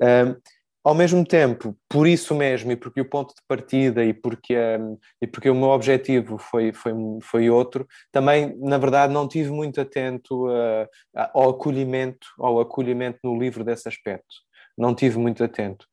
Um, 0.01 0.35
ao 0.83 0.95
mesmo 0.95 1.23
tempo, 1.23 1.75
por 1.87 2.07
isso 2.07 2.33
mesmo, 2.33 2.71
e 2.71 2.75
porque 2.75 3.01
o 3.01 3.09
ponto 3.09 3.35
de 3.35 3.41
partida 3.47 4.03
e 4.03 4.13
porque, 4.13 4.55
um, 4.55 4.97
e 5.21 5.27
porque 5.27 5.49
o 5.49 5.55
meu 5.55 5.69
objetivo 5.69 6.37
foi, 6.37 6.73
foi, 6.73 6.93
foi 7.21 7.49
outro, 7.49 7.87
também, 8.11 8.57
na 8.59 8.77
verdade, 8.77 9.13
não 9.13 9.27
tive 9.27 9.51
muito 9.51 9.79
atento 9.79 10.47
a, 10.47 10.87
a, 11.15 11.31
ao 11.33 11.51
acolhimento, 11.51 12.27
ao 12.39 12.59
acolhimento 12.59 13.19
no 13.23 13.37
livro 13.37 13.63
desse 13.63 13.87
aspecto. 13.87 14.35
Não 14.77 14.95
tive 14.95 15.19
muito 15.19 15.43
atento. 15.43 15.85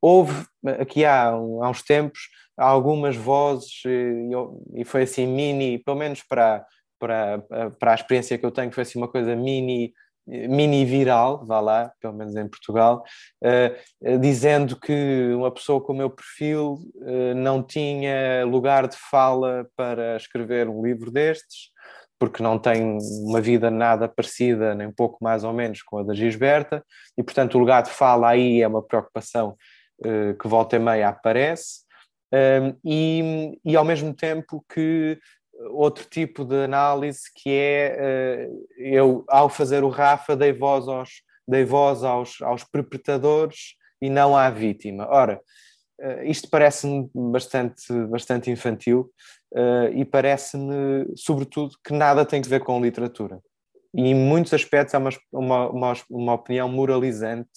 Houve, 0.00 0.46
aqui 0.78 1.04
há, 1.04 1.30
há 1.30 1.68
uns 1.68 1.82
tempos, 1.82 2.20
algumas 2.56 3.16
vozes, 3.16 3.82
e, 3.84 4.80
e 4.80 4.84
foi 4.84 5.02
assim 5.02 5.26
mini, 5.26 5.78
pelo 5.78 5.96
menos 5.96 6.22
para, 6.22 6.64
para, 7.00 7.42
para 7.80 7.92
a 7.92 7.94
experiência 7.96 8.38
que 8.38 8.46
eu 8.46 8.52
tenho, 8.52 8.70
foi 8.70 8.82
assim 8.82 8.98
uma 8.98 9.08
coisa 9.08 9.34
mini 9.34 9.92
mini 10.26 10.84
viral, 10.84 11.44
vá 11.46 11.60
lá, 11.60 11.92
pelo 12.00 12.14
menos 12.14 12.34
em 12.34 12.48
Portugal, 12.48 13.04
uh, 13.42 14.18
dizendo 14.18 14.78
que 14.78 15.32
uma 15.34 15.50
pessoa 15.50 15.80
com 15.80 15.92
o 15.92 15.96
meu 15.96 16.10
perfil 16.10 16.78
uh, 16.96 17.34
não 17.34 17.62
tinha 17.62 18.44
lugar 18.44 18.88
de 18.88 18.96
fala 18.96 19.66
para 19.76 20.16
escrever 20.16 20.68
um 20.68 20.84
livro 20.84 21.10
destes, 21.10 21.70
porque 22.18 22.42
não 22.42 22.58
tem 22.58 22.98
uma 23.24 23.40
vida 23.40 23.70
nada 23.70 24.08
parecida, 24.08 24.74
nem 24.74 24.90
pouco 24.90 25.22
mais 25.22 25.44
ou 25.44 25.52
menos 25.52 25.82
com 25.82 25.98
a 25.98 26.02
da 26.02 26.14
Gisberta, 26.14 26.84
e 27.16 27.22
portanto 27.22 27.54
o 27.54 27.58
lugar 27.58 27.82
de 27.82 27.90
fala 27.90 28.30
aí 28.30 28.62
é 28.62 28.68
uma 28.68 28.82
preocupação 28.82 29.56
uh, 30.04 30.36
que 30.36 30.48
volta 30.48 30.76
e 30.76 30.78
meia 30.78 31.08
aparece. 31.08 31.86
e, 32.84 33.56
e 33.64 33.76
ao 33.76 33.84
mesmo 33.84 34.12
tempo 34.12 34.64
que 34.68 35.16
outro 35.70 36.06
tipo 36.08 36.44
de 36.44 36.64
análise 36.64 37.22
que 37.34 37.50
é 37.50 37.96
eh, 37.98 38.48
eu 38.78 39.24
ao 39.28 39.48
fazer 39.48 39.84
o 39.84 39.88
Rafa 39.88 40.36
dei 40.36 40.52
voz 40.52 40.88
aos 40.88 41.22
dei 41.46 41.64
voz 41.64 42.02
aos, 42.02 42.42
aos 42.42 42.64
perpetradores 42.64 43.76
e 44.00 44.10
não 44.10 44.36
à 44.36 44.50
vítima. 44.50 45.06
Ora, 45.08 45.40
eh, 46.00 46.26
isto 46.26 46.48
parece-me 46.50 47.08
bastante, 47.14 47.92
bastante 48.08 48.50
infantil 48.50 49.10
uh, 49.52 49.88
e 49.94 50.04
parece-me, 50.04 51.06
sobretudo, 51.16 51.76
que 51.84 51.92
nada 51.92 52.24
tem 52.24 52.40
a 52.40 52.48
ver 52.48 52.60
com 52.60 52.80
literatura. 52.80 53.40
E 53.94 54.08
em 54.08 54.14
muitos 54.14 54.52
aspectos 54.52 54.92
é 54.94 54.98
uma, 54.98 55.10
uma, 55.32 55.92
uma, 56.10 56.32
opinião 56.34 56.68
moralizante 56.68 57.48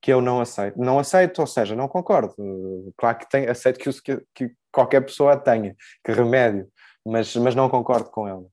que 0.00 0.12
eu 0.12 0.20
não 0.20 0.40
aceito. 0.40 0.78
Não 0.78 0.98
aceito, 0.98 1.40
ou 1.40 1.46
seja, 1.46 1.74
não 1.74 1.88
concordo. 1.88 2.34
Claro 2.96 3.18
que 3.18 3.28
tem, 3.28 3.48
aceito 3.48 3.78
que, 3.78 3.90
que, 4.02 4.22
que 4.34 4.52
qualquer 4.70 5.00
pessoa 5.00 5.36
tenha, 5.36 5.74
que 6.04 6.12
remédio 6.12 6.68
mas, 7.06 7.34
mas 7.36 7.54
não 7.54 7.68
concordo 7.68 8.10
com 8.10 8.26
ela. 8.26 8.44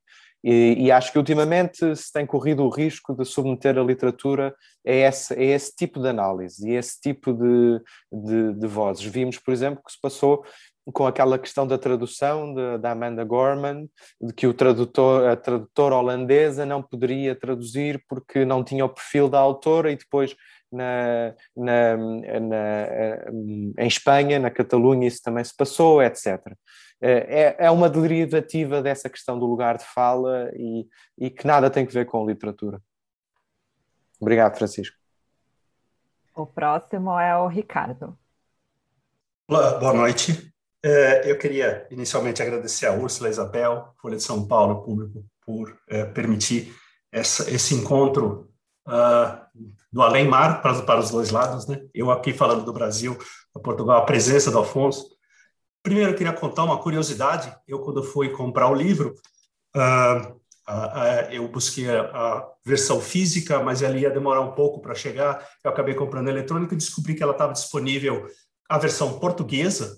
E, 0.43 0.75
e, 0.77 0.91
acho 0.91 1.11
que 1.11 1.17
ultimamente 1.17 1.95
se 1.95 2.11
tem 2.13 2.25
corrido 2.25 2.63
o 2.63 2.69
risco 2.69 3.13
de 3.13 3.25
submeter 3.25 3.77
a 3.77 3.83
literatura 3.83 4.55
a 4.85 4.91
esse, 4.91 5.33
a 5.33 5.41
esse 5.43 5.75
tipo 5.75 5.99
de 5.99 6.07
análise 6.07 6.69
e 6.69 6.75
esse 6.75 7.01
tipo 7.01 7.33
de, 7.33 7.81
de, 8.11 8.53
de, 8.53 8.67
vozes. 8.67 9.03
Vimos, 9.03 9.39
por 9.39 9.51
exemplo, 9.51 9.81
que 9.83 9.91
se 9.91 9.99
passou 9.99 10.45
com 10.93 11.05
aquela 11.05 11.37
questão 11.37 11.67
da 11.67 11.77
tradução 11.77 12.53
da 12.79 12.91
Amanda 12.91 13.23
Gorman, 13.25 13.89
de 14.21 14.31
que 14.33 14.47
o 14.47 14.53
tradutor, 14.53 15.27
a 15.27 15.35
tradutora 15.35 15.95
holandesa 15.95 16.65
não 16.65 16.81
poderia 16.81 17.35
traduzir 17.35 18.01
porque 18.07 18.45
não 18.45 18.63
tinha 18.63 18.85
o 18.85 18.89
perfil 18.89 19.27
da 19.27 19.39
autora 19.39 19.91
e 19.91 19.97
depois 19.97 20.33
na, 20.71 21.33
na, 21.55 21.97
na, 21.97 23.31
em 23.79 23.87
Espanha, 23.87 24.39
na 24.39 24.49
Catalunha, 24.49 25.07
isso 25.07 25.21
também 25.21 25.43
se 25.43 25.55
passou, 25.55 26.01
etc. 26.01 26.39
É, 26.99 27.65
é 27.65 27.71
uma 27.71 27.89
derivativa 27.89 28.81
dessa 28.81 29.09
questão 29.09 29.37
do 29.37 29.45
lugar 29.45 29.77
de 29.77 29.85
fala 29.85 30.49
e, 30.55 30.87
e 31.17 31.29
que 31.29 31.45
nada 31.45 31.69
tem 31.69 31.85
a 31.85 31.89
ver 31.89 32.05
com 32.05 32.25
literatura. 32.25 32.81
Obrigado, 34.19 34.57
Francisco. 34.57 34.97
O 36.35 36.45
próximo 36.45 37.19
é 37.19 37.37
o 37.37 37.47
Ricardo. 37.47 38.17
Olá, 39.47 39.77
boa 39.79 39.93
noite. 39.93 40.53
É, 40.83 41.29
eu 41.29 41.37
queria 41.37 41.87
inicialmente 41.89 42.41
agradecer 42.41 42.85
a 42.85 42.93
Úrsula 42.93 43.29
Isabel, 43.29 43.93
Folha 44.01 44.17
de 44.17 44.23
São 44.23 44.47
Paulo, 44.47 44.83
público, 44.83 45.25
por 45.45 45.75
é, 45.87 46.05
permitir 46.05 46.75
essa, 47.11 47.49
esse 47.49 47.73
encontro 47.73 48.51
uh, 48.87 49.39
do 49.91 50.01
além-mar 50.01 50.61
para, 50.61 50.81
para 50.83 50.99
os 50.99 51.09
dois 51.09 51.31
lados. 51.31 51.67
Né? 51.67 51.81
Eu 51.93 52.11
aqui 52.11 52.33
falando 52.33 52.63
do 52.63 52.73
Brasil, 52.73 53.17
Portugal, 53.63 53.97
a 53.97 54.05
presença 54.05 54.51
do 54.51 54.59
Afonso, 54.59 55.16
Primeiro, 55.87 56.11
eu 56.11 56.15
queria 56.15 56.33
contar 56.33 56.65
uma 56.65 56.79
curiosidade. 56.79 57.49
Eu, 57.65 57.79
quando 57.79 58.03
fui 58.03 58.27
comprar 58.27 58.69
o 58.69 58.75
livro, 58.75 59.15
uh, 59.73 60.33
uh, 60.67 60.73
uh, 60.73 61.31
eu 61.31 61.47
busquei 61.47 61.89
a, 61.89 62.01
a, 62.01 62.49
versão 62.65 62.99
física, 62.99 63.63
mas 63.63 63.81
ela 63.81 63.97
ia 63.97 64.09
demorar 64.09 64.41
um 64.41 64.51
pouco 64.51 64.81
para 64.81 64.93
chegar. 64.93 65.47
Eu 65.63 65.71
acabei 65.71 65.95
comprando 65.95 66.27
eletrônica 66.27 66.73
e 66.73 66.77
descobri 66.77 67.15
que 67.15 67.23
ela 67.23 67.31
estava 67.31 67.53
disponível 67.53 68.27
a 68.67 68.77
versão 68.77 69.17
portuguesa 69.17 69.97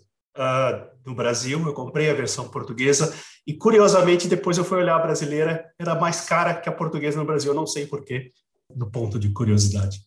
no 1.04 1.16
Brasil. 1.16 1.60
Eu 1.66 1.74
comprei 1.74 2.08
a 2.08 2.14
versão 2.14 2.48
portuguesa 2.48 3.12
e, 3.48 3.56
curiosamente, 3.56 4.28
depois 4.28 4.60
eu 4.60 4.64
fui 4.64 4.78
olhar 4.78 4.96
a 4.96 5.00
brasileira, 5.00 5.74
era 5.80 5.96
mais 5.96 6.22
cara 6.22 6.54
que 6.54 6.70
a 6.70 6.72
portuguesa 6.72 7.18
no 7.18 7.26
Brasil. 7.26 7.52
Eu 7.52 7.56
não 7.56 7.66
sei 7.66 7.88
porquê, 7.88 8.32
do 8.76 8.92
ponto 8.92 9.18
de 9.18 9.32
curiosidade. 9.32 10.02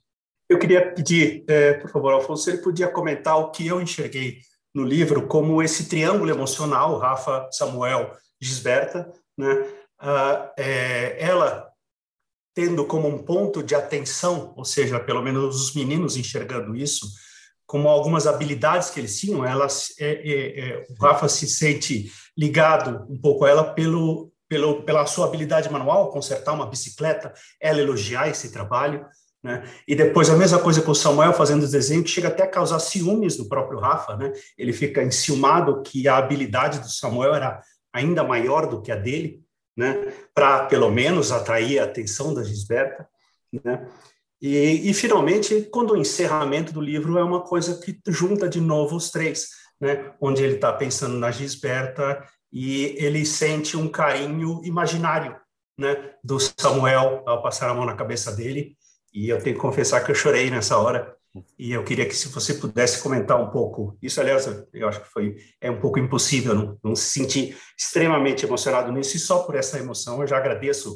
Eu 0.48 0.60
queria 0.60 0.92
pedir, 0.94 1.44
eh, 1.48 1.72
por 1.74 1.90
favor, 1.90 2.12
Alfonso, 2.12 2.44
se 2.44 2.50
ele 2.50 2.58
podia 2.58 2.86
comentar 2.86 3.36
o 3.36 3.50
que 3.50 3.66
eu 3.66 3.80
enxerguei 3.80 4.38
no 4.74 4.84
livro 4.84 5.26
como 5.26 5.62
esse 5.62 5.88
triângulo 5.88 6.30
emocional, 6.30 6.98
Rafa, 6.98 7.48
Samuel, 7.52 8.16
Gisberta, 8.40 9.12
né? 9.36 9.52
Uh, 10.00 10.50
é, 10.56 11.16
ela 11.20 11.72
tendo 12.54 12.84
como 12.84 13.08
um 13.08 13.18
ponto 13.18 13.62
de 13.62 13.74
atenção, 13.74 14.52
ou 14.56 14.64
seja, 14.64 15.00
pelo 15.00 15.22
menos 15.22 15.56
os 15.56 15.74
meninos 15.74 16.16
enxergando 16.16 16.76
isso, 16.76 17.06
como 17.66 17.88
algumas 17.88 18.26
habilidades 18.26 18.90
que 18.90 19.00
eles 19.00 19.18
tinham, 19.18 19.44
ela, 19.44 19.66
é, 19.98 20.06
é, 20.06 20.60
é, 20.60 20.86
o 20.90 20.94
Rafa 21.02 21.28
se 21.28 21.46
sente 21.46 22.12
ligado 22.36 23.06
um 23.10 23.18
pouco 23.18 23.44
a 23.44 23.48
ela 23.48 23.72
pelo, 23.72 24.30
pelo, 24.48 24.82
pela 24.82 25.06
sua 25.06 25.26
habilidade 25.26 25.70
manual, 25.70 26.10
consertar 26.10 26.52
uma 26.52 26.66
bicicleta, 26.66 27.32
ela 27.58 27.80
elogiar 27.80 28.28
esse 28.28 28.52
trabalho, 28.52 29.06
né? 29.42 29.64
E 29.88 29.94
depois 29.94 30.30
a 30.30 30.36
mesma 30.36 30.58
coisa 30.58 30.80
com 30.82 30.92
o 30.92 30.94
Samuel 30.94 31.32
fazendo 31.32 31.64
os 31.64 31.72
desenhos, 31.72 32.04
que 32.04 32.10
chega 32.10 32.28
até 32.28 32.44
a 32.44 32.50
causar 32.50 32.78
ciúmes 32.78 33.36
no 33.36 33.48
próprio 33.48 33.78
Rafa. 33.78 34.16
Né? 34.16 34.32
Ele 34.56 34.72
fica 34.72 35.02
enciumado 35.02 35.82
que 35.82 36.06
a 36.06 36.16
habilidade 36.16 36.78
do 36.78 36.88
Samuel 36.88 37.34
era 37.34 37.60
ainda 37.92 38.22
maior 38.22 38.68
do 38.68 38.80
que 38.80 38.92
a 38.92 38.96
dele, 38.96 39.42
né? 39.76 40.12
para 40.32 40.66
pelo 40.66 40.90
menos 40.90 41.32
atrair 41.32 41.80
a 41.80 41.84
atenção 41.84 42.32
da 42.32 42.44
Gisberta. 42.44 43.08
Né? 43.52 43.86
E, 44.40 44.90
e, 44.90 44.94
finalmente, 44.94 45.68
quando 45.72 45.92
o 45.92 45.96
encerramento 45.96 46.72
do 46.72 46.80
livro 46.80 47.18
é 47.18 47.22
uma 47.22 47.40
coisa 47.40 47.80
que 47.80 48.00
junta 48.08 48.48
de 48.48 48.60
novo 48.60 48.96
os 48.96 49.10
três, 49.10 49.50
né? 49.80 50.12
onde 50.20 50.42
ele 50.42 50.54
está 50.54 50.72
pensando 50.72 51.16
na 51.16 51.30
Gisberta 51.30 52.24
e 52.52 52.96
ele 52.98 53.24
sente 53.26 53.76
um 53.76 53.88
carinho 53.88 54.60
imaginário 54.64 55.36
né, 55.78 56.14
do 56.22 56.38
Samuel 56.38 57.22
ao 57.26 57.42
passar 57.42 57.70
a 57.70 57.74
mão 57.74 57.86
na 57.86 57.96
cabeça 57.96 58.30
dele, 58.30 58.76
e 59.12 59.28
eu 59.28 59.38
tenho 59.42 59.56
que 59.56 59.62
confessar 59.62 60.02
que 60.02 60.10
eu 60.10 60.14
chorei 60.14 60.50
nessa 60.50 60.78
hora, 60.78 61.14
e 61.58 61.72
eu 61.72 61.82
queria 61.82 62.06
que 62.06 62.14
se 62.14 62.28
você 62.28 62.54
pudesse 62.54 63.02
comentar 63.02 63.40
um 63.40 63.50
pouco 63.50 63.96
isso, 64.02 64.20
aliás, 64.20 64.46
eu 64.72 64.88
acho 64.88 65.00
que 65.00 65.08
foi 65.08 65.36
é 65.60 65.70
um 65.70 65.80
pouco 65.80 65.98
impossível 65.98 66.54
não, 66.54 66.78
não 66.84 66.94
se 66.94 67.10
sentir 67.10 67.56
extremamente 67.78 68.44
emocionado 68.44 68.92
nisso, 68.92 69.16
e 69.16 69.20
só 69.20 69.42
por 69.42 69.54
essa 69.54 69.78
emoção 69.78 70.20
eu 70.20 70.26
já 70.26 70.36
agradeço 70.36 70.92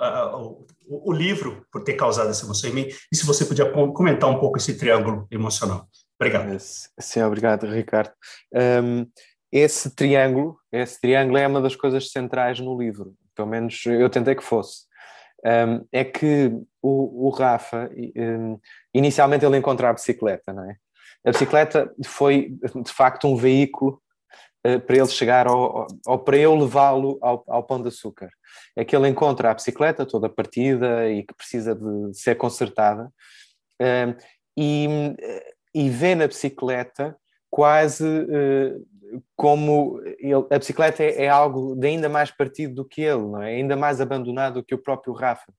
uh, 0.00 0.64
o, 0.86 1.10
o, 1.10 1.12
livro 1.12 1.66
por 1.70 1.82
ter 1.82 1.94
causado 1.94 2.30
essa 2.30 2.44
emoção 2.44 2.70
em 2.70 2.72
mim, 2.72 2.88
e 3.12 3.16
se 3.16 3.26
você 3.26 3.44
podia 3.44 3.70
comentar 3.70 4.30
um 4.30 4.38
pouco 4.38 4.56
esse 4.56 4.76
triângulo 4.78 5.26
emocional. 5.30 5.86
Obrigado. 6.18 6.56
Sim, 6.58 7.22
obrigado, 7.22 7.66
Ricardo. 7.66 8.12
Um, 8.54 9.06
esse 9.52 9.94
triângulo, 9.94 10.58
esse 10.72 11.00
triângulo 11.00 11.38
é 11.38 11.46
uma 11.46 11.60
das 11.60 11.76
coisas 11.76 12.10
centrais 12.10 12.58
no 12.58 12.78
livro, 12.78 13.14
pelo 13.34 13.48
menos 13.48 13.84
eu 13.86 14.08
tentei 14.08 14.34
que 14.34 14.42
fosse. 14.42 14.84
Um, 15.44 15.86
é 15.92 16.02
que 16.04 16.50
o, 16.80 17.26
o 17.26 17.30
Rafa, 17.30 17.90
um, 18.16 18.58
inicialmente 18.94 19.44
ele 19.44 19.58
encontra 19.58 19.90
a 19.90 19.92
bicicleta, 19.92 20.52
não 20.52 20.70
é? 20.70 20.76
A 21.26 21.30
bicicleta 21.30 21.92
foi 22.04 22.56
de 22.82 22.92
facto 22.92 23.26
um 23.26 23.36
veículo 23.36 24.00
uh, 24.66 24.80
para 24.80 24.96
ele 24.96 25.06
chegar 25.06 25.46
ao, 25.46 25.86
ou 26.06 26.18
para 26.18 26.36
eu 26.38 26.54
levá-lo 26.54 27.18
ao, 27.20 27.44
ao, 27.46 27.62
pão 27.62 27.80
de 27.80 27.88
açúcar. 27.88 28.30
É 28.76 28.84
que 28.84 28.96
ele 28.96 29.08
encontra 29.08 29.50
a 29.50 29.54
bicicleta 29.54 30.06
toda 30.06 30.28
partida 30.28 31.10
e 31.10 31.22
que 31.22 31.34
precisa 31.34 31.74
de 31.74 32.14
ser 32.14 32.36
consertada 32.36 33.10
uh, 33.80 34.16
e, 34.56 34.86
e 35.74 35.90
vê 35.90 36.14
na 36.14 36.26
bicicleta 36.26 37.16
quase 37.50 38.04
uh, 38.04 38.86
como 39.36 40.00
ele, 40.18 40.46
a 40.50 40.58
bicicleta 40.58 41.02
é, 41.02 41.24
é, 41.24 41.28
algo 41.28 41.74
de 41.76 41.86
ainda 41.86 42.08
mais 42.08 42.30
partido 42.30 42.74
do 42.74 42.84
que 42.84 43.02
ele, 43.02 43.22
não 43.22 43.42
é? 43.42 43.54
Ainda 43.54 43.76
mais 43.76 44.00
abandonado 44.00 44.54
do 44.54 44.64
que 44.64 44.74
o 44.74 44.82
próprio 44.82 45.12
Rafa. 45.12 45.52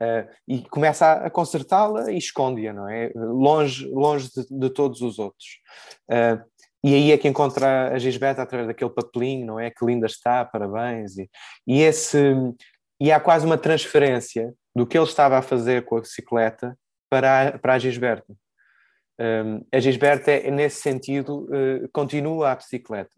Uh, 0.00 0.28
e 0.46 0.62
começa 0.68 1.06
a, 1.06 1.26
a 1.26 1.30
consertá-la 1.30 2.12
e 2.12 2.18
esconde-a, 2.18 2.72
não 2.72 2.88
é? 2.88 3.10
Longe, 3.14 3.88
longe 3.88 4.28
de, 4.30 4.46
de 4.50 4.70
todos 4.70 5.00
os 5.00 5.18
outros. 5.18 5.58
Uh, 6.10 6.44
e 6.84 6.94
aí 6.94 7.12
é 7.12 7.18
que 7.18 7.26
encontra 7.26 7.92
a 7.94 7.98
Gisbeta 7.98 8.42
através 8.42 8.68
daquele 8.68 8.90
papelinho, 8.90 9.46
não 9.46 9.58
é? 9.58 9.70
Que 9.70 9.84
linda 9.84 10.06
está, 10.06 10.44
parabéns. 10.44 11.16
E, 11.16 11.30
e, 11.66 11.80
esse, 11.80 12.34
e 13.00 13.10
há 13.10 13.18
quase 13.18 13.46
uma 13.46 13.56
transferência 13.56 14.54
do 14.74 14.86
que 14.86 14.96
ele 14.96 15.06
estava 15.06 15.38
a 15.38 15.42
fazer 15.42 15.84
com 15.84 15.96
a 15.96 16.00
bicicleta 16.00 16.78
para 17.10 17.48
a, 17.48 17.58
para 17.58 17.74
a 17.74 17.78
Gisberta. 17.78 18.34
Um, 19.18 19.64
a 19.72 19.80
Gisberta, 19.80 20.30
é, 20.30 20.50
nesse 20.50 20.82
sentido, 20.82 21.44
uh, 21.44 21.88
continua 21.92 22.52
a 22.52 22.56
bicicleta, 22.56 23.14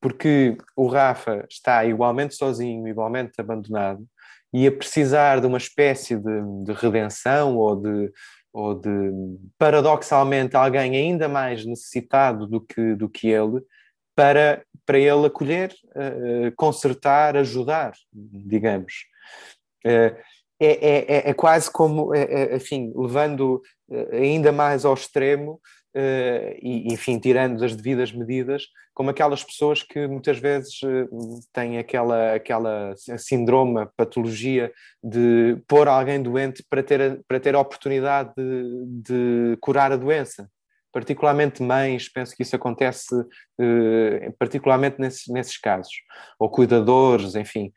porque 0.00 0.56
o 0.74 0.88
Rafa 0.88 1.46
está 1.48 1.84
igualmente 1.84 2.34
sozinho, 2.34 2.88
igualmente 2.88 3.40
abandonado, 3.40 4.04
e 4.52 4.66
a 4.66 4.72
precisar 4.72 5.40
de 5.40 5.46
uma 5.46 5.58
espécie 5.58 6.16
de, 6.16 6.64
de 6.64 6.72
redenção 6.72 7.56
ou 7.56 7.76
de, 7.76 8.12
ou 8.52 8.74
de, 8.74 8.88
paradoxalmente, 9.56 10.56
alguém 10.56 10.96
ainda 10.96 11.28
mais 11.28 11.64
necessitado 11.64 12.46
do 12.48 12.60
que, 12.60 12.94
do 12.96 13.08
que 13.08 13.28
ele, 13.28 13.62
para, 14.16 14.64
para 14.84 14.98
ele 14.98 15.26
acolher, 15.26 15.72
uh, 15.90 16.52
consertar, 16.56 17.36
ajudar, 17.36 17.92
digamos. 18.12 19.04
Uh, 19.86 20.16
é, 20.60 20.66
é, 20.66 21.30
é, 21.30 21.34
quase 21.34 21.70
como, 21.70 22.14
é, 22.14 22.22
é, 22.22 22.56
enfim, 22.56 22.92
levando 22.94 23.62
ainda 24.12 24.52
mais 24.52 24.84
ao 24.84 24.92
extremo, 24.92 25.58
e, 26.62 26.92
enfim, 26.92 27.18
tirando 27.18 27.64
as 27.64 27.74
devidas 27.74 28.12
medidas, 28.12 28.66
como 28.94 29.10
aquelas 29.10 29.42
pessoas 29.42 29.82
que 29.82 30.06
muitas 30.06 30.38
vezes 30.38 30.78
têm 31.52 31.78
aquela, 31.78 32.34
aquela 32.34 32.94
síndrome, 33.18 33.88
patologia 33.96 34.72
de 35.02 35.56
pôr 35.66 35.88
alguém 35.88 36.22
doente 36.22 36.64
para 36.70 36.80
ter, 36.80 37.20
para 37.26 37.40
ter 37.40 37.56
a 37.56 37.60
oportunidade 37.60 38.32
de, 38.36 39.02
de 39.02 39.58
curar 39.60 39.90
a 39.90 39.96
doença. 39.96 40.48
Particularmente 40.92 41.60
mães, 41.60 42.08
penso 42.08 42.36
que 42.36 42.42
isso 42.44 42.54
acontece 42.54 43.14
particularmente 44.38 45.00
nesses, 45.00 45.26
nesses 45.26 45.56
casos, 45.56 45.92
ou 46.38 46.48
cuidadores, 46.48 47.34
enfim 47.34 47.72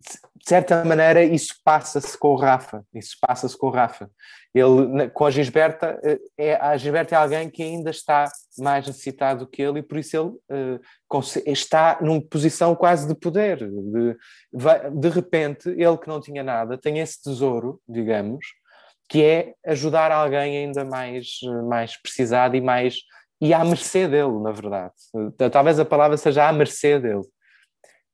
de 0.00 0.48
certa 0.48 0.84
maneira, 0.84 1.22
isso 1.22 1.54
passa-se 1.64 2.16
com 2.16 2.28
o 2.28 2.36
Rafa. 2.36 2.84
Isso 2.94 3.16
passa-se 3.20 3.56
com 3.56 3.66
o 3.66 3.70
Rafa. 3.70 4.10
Ele, 4.54 5.10
com 5.10 5.26
a 5.26 5.30
Gisberta, 5.30 6.00
eh, 6.02 6.18
é, 6.38 6.54
a 6.54 6.76
Gisberta 6.76 7.14
é 7.14 7.18
alguém 7.18 7.50
que 7.50 7.62
ainda 7.62 7.90
está 7.90 8.30
mais 8.58 8.86
necessitado 8.86 9.46
que 9.46 9.60
ele 9.60 9.80
e 9.80 9.82
por 9.82 9.98
isso 9.98 10.16
ele 10.16 10.78
uh, 10.80 11.20
está 11.46 11.98
numa 12.00 12.20
posição 12.20 12.74
quase 12.74 13.06
de 13.06 13.14
poder. 13.14 13.58
De, 13.58 14.16
de 14.92 15.08
repente, 15.10 15.68
ele 15.68 15.98
que 15.98 16.08
não 16.08 16.20
tinha 16.20 16.42
nada, 16.42 16.78
tem 16.78 16.98
esse 16.98 17.22
tesouro, 17.22 17.80
digamos, 17.86 18.46
que 19.08 19.22
é 19.22 19.54
ajudar 19.66 20.10
alguém 20.10 20.64
ainda 20.64 20.84
mais, 20.84 21.40
mais 21.68 22.00
precisado 22.00 22.56
e 22.56 22.60
mais 22.60 22.96
e 23.40 23.54
à 23.54 23.64
mercê 23.64 24.08
dele, 24.08 24.40
na 24.40 24.50
verdade. 24.50 24.94
Talvez 25.52 25.78
a 25.78 25.84
palavra 25.84 26.16
seja 26.16 26.48
à 26.48 26.52
mercê 26.52 26.98
dele 26.98 27.22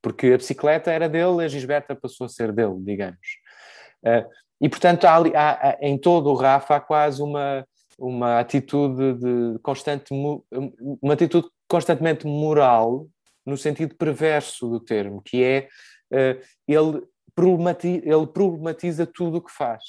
porque 0.05 0.27
a 0.27 0.37
bicicleta 0.37 0.91
era 0.91 1.09
dele, 1.09 1.43
a 1.43 1.47
Gisberta 1.47 1.95
passou 1.95 2.25
a 2.25 2.29
ser 2.29 2.51
dele, 2.51 2.75
digamos. 2.77 3.39
Uh, 4.03 4.29
e, 4.61 4.69
portanto, 4.69 5.05
há, 5.05 5.15
há, 5.17 5.69
há, 5.69 5.77
em 5.81 5.97
todo 5.97 6.29
o 6.29 6.35
Rafa 6.35 6.75
há 6.75 6.79
quase 6.79 7.23
uma, 7.23 7.67
uma 7.97 8.39
atitude 8.39 9.15
de 9.15 9.57
constante, 9.63 10.13
uma 10.13 11.13
atitude 11.13 11.47
constantemente 11.67 12.27
moral, 12.27 13.07
no 13.43 13.57
sentido 13.57 13.95
perverso 13.95 14.69
do 14.69 14.79
termo, 14.79 15.23
que 15.23 15.43
é 15.43 15.69
uh, 16.11 16.39
ele, 16.67 17.01
problematiza, 17.33 18.03
ele 18.05 18.27
problematiza 18.27 19.07
tudo 19.07 19.37
o 19.37 19.41
que 19.41 19.51
faz. 19.51 19.81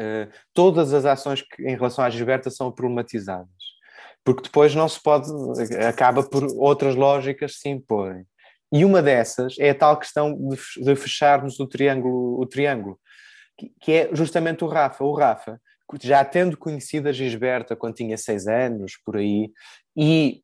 Uh, 0.00 0.30
todas 0.54 0.94
as 0.94 1.04
ações 1.04 1.42
que, 1.42 1.60
em 1.64 1.74
relação 1.74 2.04
à 2.04 2.08
Gisberta 2.08 2.50
são 2.50 2.70
problematizadas. 2.70 3.50
Porque 4.24 4.42
depois 4.42 4.76
não 4.76 4.88
se 4.88 5.02
pode, 5.02 5.28
acaba 5.88 6.22
por 6.22 6.44
outras 6.56 6.94
lógicas 6.94 7.58
se 7.58 7.68
imporem. 7.68 8.24
E 8.72 8.84
uma 8.84 9.02
dessas 9.02 9.56
é 9.58 9.70
a 9.70 9.74
tal 9.74 9.98
questão 9.98 10.34
de, 10.48 10.96
fecharmos 10.96 11.60
o 11.60 11.66
triângulo, 11.66 12.40
o 12.40 12.46
triângulo 12.46 12.98
que, 13.80 13.92
é 13.92 14.10
justamente 14.12 14.64
o 14.64 14.66
Rafa. 14.66 15.04
O 15.04 15.12
Rafa, 15.14 15.60
já 16.00 16.24
tendo 16.24 16.56
conhecido 16.56 17.08
a 17.08 17.12
Gisberta 17.12 17.76
quando 17.76 17.94
tinha 17.94 18.16
seis 18.16 18.46
anos, 18.46 18.92
por 19.04 19.16
aí, 19.18 19.50
e 19.96 20.42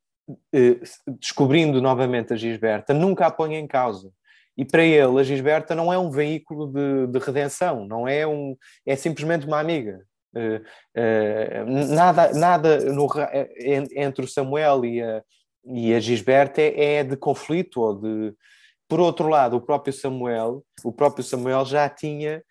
eh, 0.53 0.79
descobrindo 1.19 1.81
novamente 1.81 2.33
a 2.33 2.35
Gisberta, 2.35 2.93
nunca 2.93 3.25
a 3.25 3.31
põe 3.31 3.55
em 3.55 3.67
causa. 3.67 4.11
E 4.55 4.65
para 4.65 4.83
ele, 4.83 5.19
a 5.19 5.23
Gisberta 5.23 5.73
não 5.73 5.91
é 5.91 5.97
um 5.97 6.11
veículo 6.11 6.67
de, 6.67 7.07
de 7.07 7.19
redenção, 7.19 7.87
não 7.87 8.07
é 8.07 8.27
um, 8.27 8.55
é 8.85 8.95
simplesmente 8.95 9.47
uma 9.47 9.59
amiga. 9.59 10.05
Uh, 10.35 10.61
uh, 10.95 11.95
nada 11.95 12.31
nada 12.33 12.79
no, 12.93 13.07
entre 13.95 14.23
o 14.23 14.27
Samuel 14.27 14.85
e 14.85 15.01
a, 15.01 15.23
e 15.69 15.93
a 15.93 15.99
Gisberta 15.99 16.61
é, 16.61 16.95
é 16.95 17.03
de 17.03 17.15
conflito 17.15 17.81
ou 17.81 17.95
de 17.95 18.33
por 18.87 18.99
outro 18.99 19.27
lado 19.27 19.55
o 19.55 19.61
próprio 19.61 19.93
Samuel 19.93 20.63
o 20.83 20.91
próprio 20.91 21.23
Samuel 21.23 21.63
já 21.65 21.87
tinha 21.87 22.43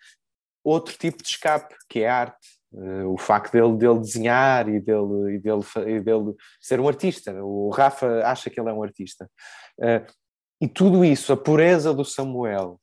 outro 0.63 0.97
tipo 0.97 1.21
de 1.23 1.29
escape 1.29 1.75
que 1.87 2.01
é 2.01 2.09
a 2.09 2.15
arte. 2.15 2.59
Uh, 2.71 3.11
o 3.11 3.17
facto 3.17 3.51
dele, 3.51 3.75
dele 3.77 3.99
desenhar 3.99 4.69
e 4.69 4.79
dele, 4.79 5.35
e, 5.35 5.39
dele, 5.39 5.63
e 5.87 5.99
dele 5.99 6.35
ser 6.61 6.79
um 6.79 6.87
artista. 6.87 7.33
O 7.43 7.69
Rafa 7.71 8.21
acha 8.23 8.49
que 8.49 8.59
ele 8.59 8.69
é 8.69 8.73
um 8.73 8.83
artista. 8.83 9.27
Uh, 9.79 10.05
e 10.61 10.67
tudo 10.67 11.03
isso 11.03 11.33
a 11.33 11.37
pureza 11.37 11.93
do 11.93 12.05
Samuel 12.05 12.79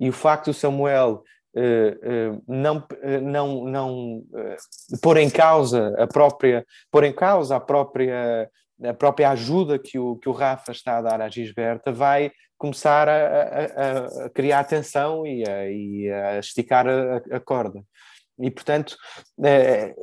e 0.00 0.08
o 0.08 0.12
facto 0.12 0.46
do 0.46 0.54
Samuel 0.54 1.22
uh, 1.54 2.42
não, 2.48 2.84
não, 3.22 3.64
não 3.64 4.22
pôr 5.00 5.18
em 5.18 5.30
causa 5.30 5.94
a 5.98 6.06
própria, 6.06 6.66
pôr 6.90 7.04
em 7.04 7.12
causa 7.12 7.56
a 7.56 7.60
própria 7.60 8.50
a 8.84 8.94
própria 8.94 9.30
ajuda 9.30 9.78
que 9.78 9.98
o, 9.98 10.16
que 10.16 10.28
o 10.28 10.32
Rafa 10.32 10.72
está 10.72 10.98
a 10.98 11.02
dar 11.02 11.20
à 11.20 11.28
Gisberta 11.28 11.92
vai 11.92 12.30
começar 12.56 13.08
a, 13.08 13.14
a, 13.14 14.24
a 14.26 14.30
criar 14.30 14.64
tensão 14.64 15.26
e 15.26 15.48
a, 15.48 15.70
e 15.70 16.10
a 16.10 16.38
esticar 16.38 16.86
a, 16.88 17.40
corda. 17.40 17.82
E, 18.40 18.50
portanto, 18.50 18.96
eh, 19.44 19.94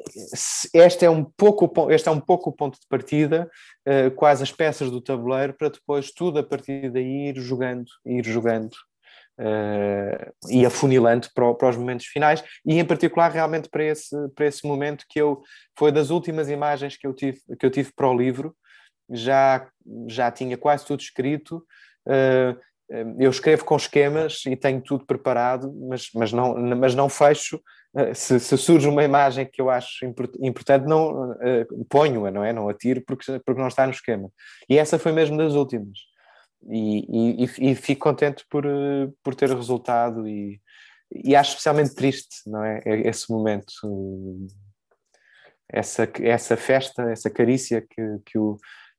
este 0.73 1.05
é 1.05 1.09
um 1.09 1.23
pouco, 1.23 1.89
este 1.89 2.09
é 2.09 2.11
um 2.11 2.19
pouco 2.19 2.49
o 2.49 2.53
ponto 2.53 2.78
de 2.80 2.86
partida, 2.89 3.49
eh, 3.86 4.09
quase 4.09 4.43
as 4.43 4.51
peças 4.51 4.91
do 4.91 4.99
tabuleiro, 4.99 5.53
para 5.53 5.69
depois 5.69 6.11
tudo 6.11 6.39
a 6.39 6.43
partir 6.43 6.91
daí 6.91 7.30
ir 7.30 7.39
jogando, 7.39 7.86
ir 8.05 8.26
jogando 8.26 8.76
Uh, 9.38 10.32
e 10.49 10.65
afunilante 10.65 11.30
para, 11.36 11.53
para, 11.55 11.67
os 11.67 11.76
momentos 11.76 12.05
finais 12.05 12.41
e 12.65 12.80
em 12.80 12.86
particular 12.86 13.30
realmente 13.30 13.67
para 13.67 13.84
esse, 13.84 14.15
para 14.30 14.45
esse 14.45 14.65
momento 14.65 15.03
que 15.09 15.19
eu 15.19 15.43
foi 15.78 15.91
das 15.91 16.09
últimas 16.09 16.47
imagens 16.47 16.95
que 16.95 17.05
eu 17.05 17.13
tive 17.13 17.41
que 17.59 17.65
eu 17.65 17.69
tive 17.69 17.91
para 17.93 18.07
o 18.07 18.17
livro 18.17 18.55
já, 19.10 19.68
já 20.08 20.32
tinha 20.32 20.58
quase 20.58 20.86
tudo 20.86 20.99
escrito. 21.01 21.66
Uh, 22.08 22.60
eu 23.18 23.32
escrevo 23.32 23.66
com 23.66 23.76
esquemas 23.76 24.43
e 24.45 24.56
tenho 24.56 24.80
tudo 24.80 25.06
preparado, 25.06 25.74
mas, 25.89 26.10
mas, 26.14 26.32
não, 26.32 26.56
mas 26.76 26.93
não 26.93 27.10
fecho. 27.10 27.60
Uh, 27.93 28.14
se, 28.14 28.39
se, 28.39 28.58
surge 28.58 28.88
uma 28.88 29.03
imagem 29.03 29.49
que 29.51 29.62
eu 29.62 29.70
acho 29.70 30.06
importante, 30.06 30.86
não 30.86 31.36
ponho-a, 31.89 32.32
não 32.32 32.43
é? 32.43 32.53
Não 32.53 32.70
a 32.70 32.74
tiro 32.74 33.01
porque, 33.06 33.39
porque 33.45 33.62
não 33.62 33.68
está 33.68 33.86
no 33.86 33.93
esquema. 33.93 34.30
E 34.70 34.78
essa 34.78 34.99
foi 34.99 35.12
mesmo 35.12 35.38
das 35.38 35.53
últimas. 35.53 35.97
e, 36.70 37.43
e, 37.43 37.72
e, 37.72 37.76
fico 37.76 38.01
contente 38.03 38.45
por, 38.49 38.66
por 39.24 39.36
ter 39.36 39.49
resultado 39.49 40.28
e, 40.28 40.60
e 41.12 41.36
acho 41.36 41.51
especialmente 41.51 41.95
triste, 41.95 42.47
não 42.47 42.64
é? 42.64 42.82
Esse 42.86 43.32
momento, 43.32 43.72
essa, 45.70 46.10
essa 46.22 46.58
festa, 46.58 47.12
essa 47.12 47.30
carícia 47.30 47.82
que, 47.82 48.20
que, 48.26 48.38
o, 48.38 48.58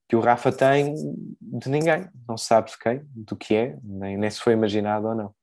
que 0.09 0.17
o 0.17 0.21
Rafa 0.21 0.53
tem 0.53 0.95
de 1.41 1.69
ninguém, 1.69 2.09
não 2.29 2.37
sabe 2.37 2.71
de 2.71 2.79
quem, 2.79 3.03
do 3.15 3.37
que 3.37 3.55
é, 3.55 3.77
nem, 3.83 4.17
nem 4.17 4.31
se 4.31 4.41
foi 4.41 4.53
imaginado 4.53 5.09
ou 5.09 5.15
não. 5.15 5.35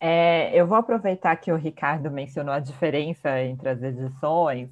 É, 0.00 0.50
eu 0.54 0.66
vou 0.66 0.78
aproveitar 0.78 1.34
que 1.36 1.50
o 1.50 1.56
Ricardo 1.56 2.10
mencionou 2.10 2.54
a 2.54 2.60
diferença 2.60 3.40
entre 3.42 3.68
as 3.68 3.82
edições 3.82 4.70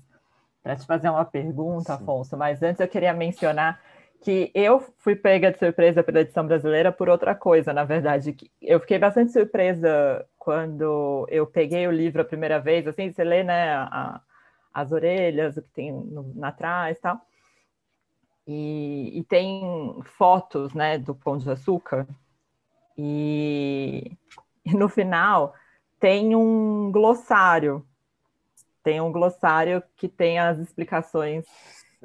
para 0.62 0.76
te 0.76 0.86
fazer 0.86 1.08
uma 1.08 1.24
pergunta, 1.24 1.94
Afonso, 1.94 2.36
mas 2.36 2.62
antes 2.62 2.80
eu 2.80 2.88
queria 2.88 3.12
mencionar 3.12 3.80
que 4.22 4.50
eu 4.54 4.80
fui 4.98 5.14
pega 5.14 5.52
de 5.52 5.58
surpresa 5.58 6.02
pela 6.02 6.20
edição 6.20 6.46
brasileira 6.46 6.90
por 6.90 7.08
outra 7.08 7.34
coisa, 7.34 7.72
na 7.72 7.84
verdade. 7.84 8.36
Eu 8.60 8.80
fiquei 8.80 8.98
bastante 8.98 9.32
surpresa 9.32 10.26
quando 10.38 11.26
eu 11.30 11.46
peguei 11.46 11.86
o 11.86 11.92
livro 11.92 12.22
a 12.22 12.24
primeira 12.24 12.58
vez, 12.58 12.86
assim, 12.86 13.12
você 13.12 13.22
lê, 13.22 13.42
né, 13.42 13.74
a, 13.74 14.20
as 14.72 14.92
orelhas, 14.92 15.56
o 15.56 15.62
que 15.62 15.70
tem 15.70 15.92
no, 15.92 16.32
na 16.34 16.52
trás 16.52 16.98
e 16.98 17.00
tal. 17.00 17.20
E, 18.46 19.18
e, 19.18 19.24
tem 19.24 20.00
fotos, 20.16 20.72
né, 20.72 20.98
do 20.98 21.14
Pão 21.14 21.36
de 21.36 21.50
Açúcar. 21.50 22.06
E, 22.96 24.12
e 24.64 24.72
no 24.74 24.88
final 24.88 25.52
tem 25.98 26.36
um 26.36 26.90
glossário. 26.92 27.84
Tem 28.82 29.00
um 29.00 29.10
glossário 29.10 29.82
que 29.96 30.08
tem 30.08 30.38
as 30.38 30.58
explicações 30.58 31.44